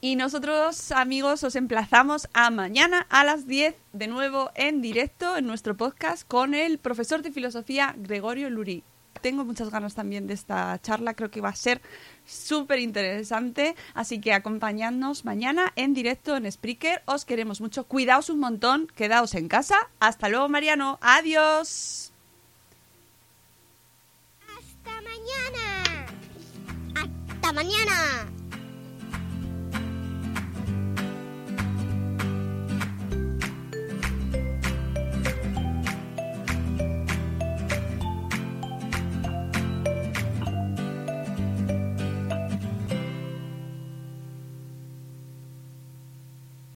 Y 0.00 0.16
nosotros, 0.16 0.92
amigos, 0.92 1.42
os 1.44 1.56
emplazamos 1.56 2.28
a 2.32 2.50
mañana 2.50 3.06
a 3.10 3.24
las 3.24 3.46
10 3.46 3.74
de 3.92 4.06
nuevo 4.06 4.50
en 4.54 4.80
directo 4.82 5.36
en 5.36 5.46
nuestro 5.46 5.76
podcast 5.76 6.26
con 6.26 6.54
el 6.54 6.78
profesor 6.78 7.22
de 7.22 7.32
filosofía 7.32 7.94
Gregorio 7.98 8.50
Luri. 8.50 8.82
Tengo 9.20 9.44
muchas 9.44 9.70
ganas 9.70 9.94
también 9.94 10.26
de 10.26 10.34
esta 10.34 10.80
charla, 10.82 11.14
creo 11.14 11.30
que 11.30 11.40
va 11.40 11.50
a 11.50 11.56
ser 11.56 11.80
súper 12.26 12.78
interesante, 12.78 13.76
así 13.94 14.20
que 14.20 14.32
acompañadnos 14.32 15.24
mañana 15.24 15.72
en 15.76 15.94
directo 15.94 16.36
en 16.36 16.50
Spreaker. 16.50 17.02
Os 17.06 17.24
queremos 17.24 17.60
mucho, 17.60 17.84
cuidaos 17.84 18.30
un 18.30 18.40
montón, 18.40 18.88
quedaos 18.96 19.34
en 19.34 19.48
casa. 19.48 19.76
Hasta 20.00 20.28
luego, 20.28 20.48
Mariano. 20.48 20.98
Adiós. 21.00 22.12
Hasta 24.48 25.00
mañana. 25.02 26.06
Hasta 26.94 27.52
mañana. 27.52 28.41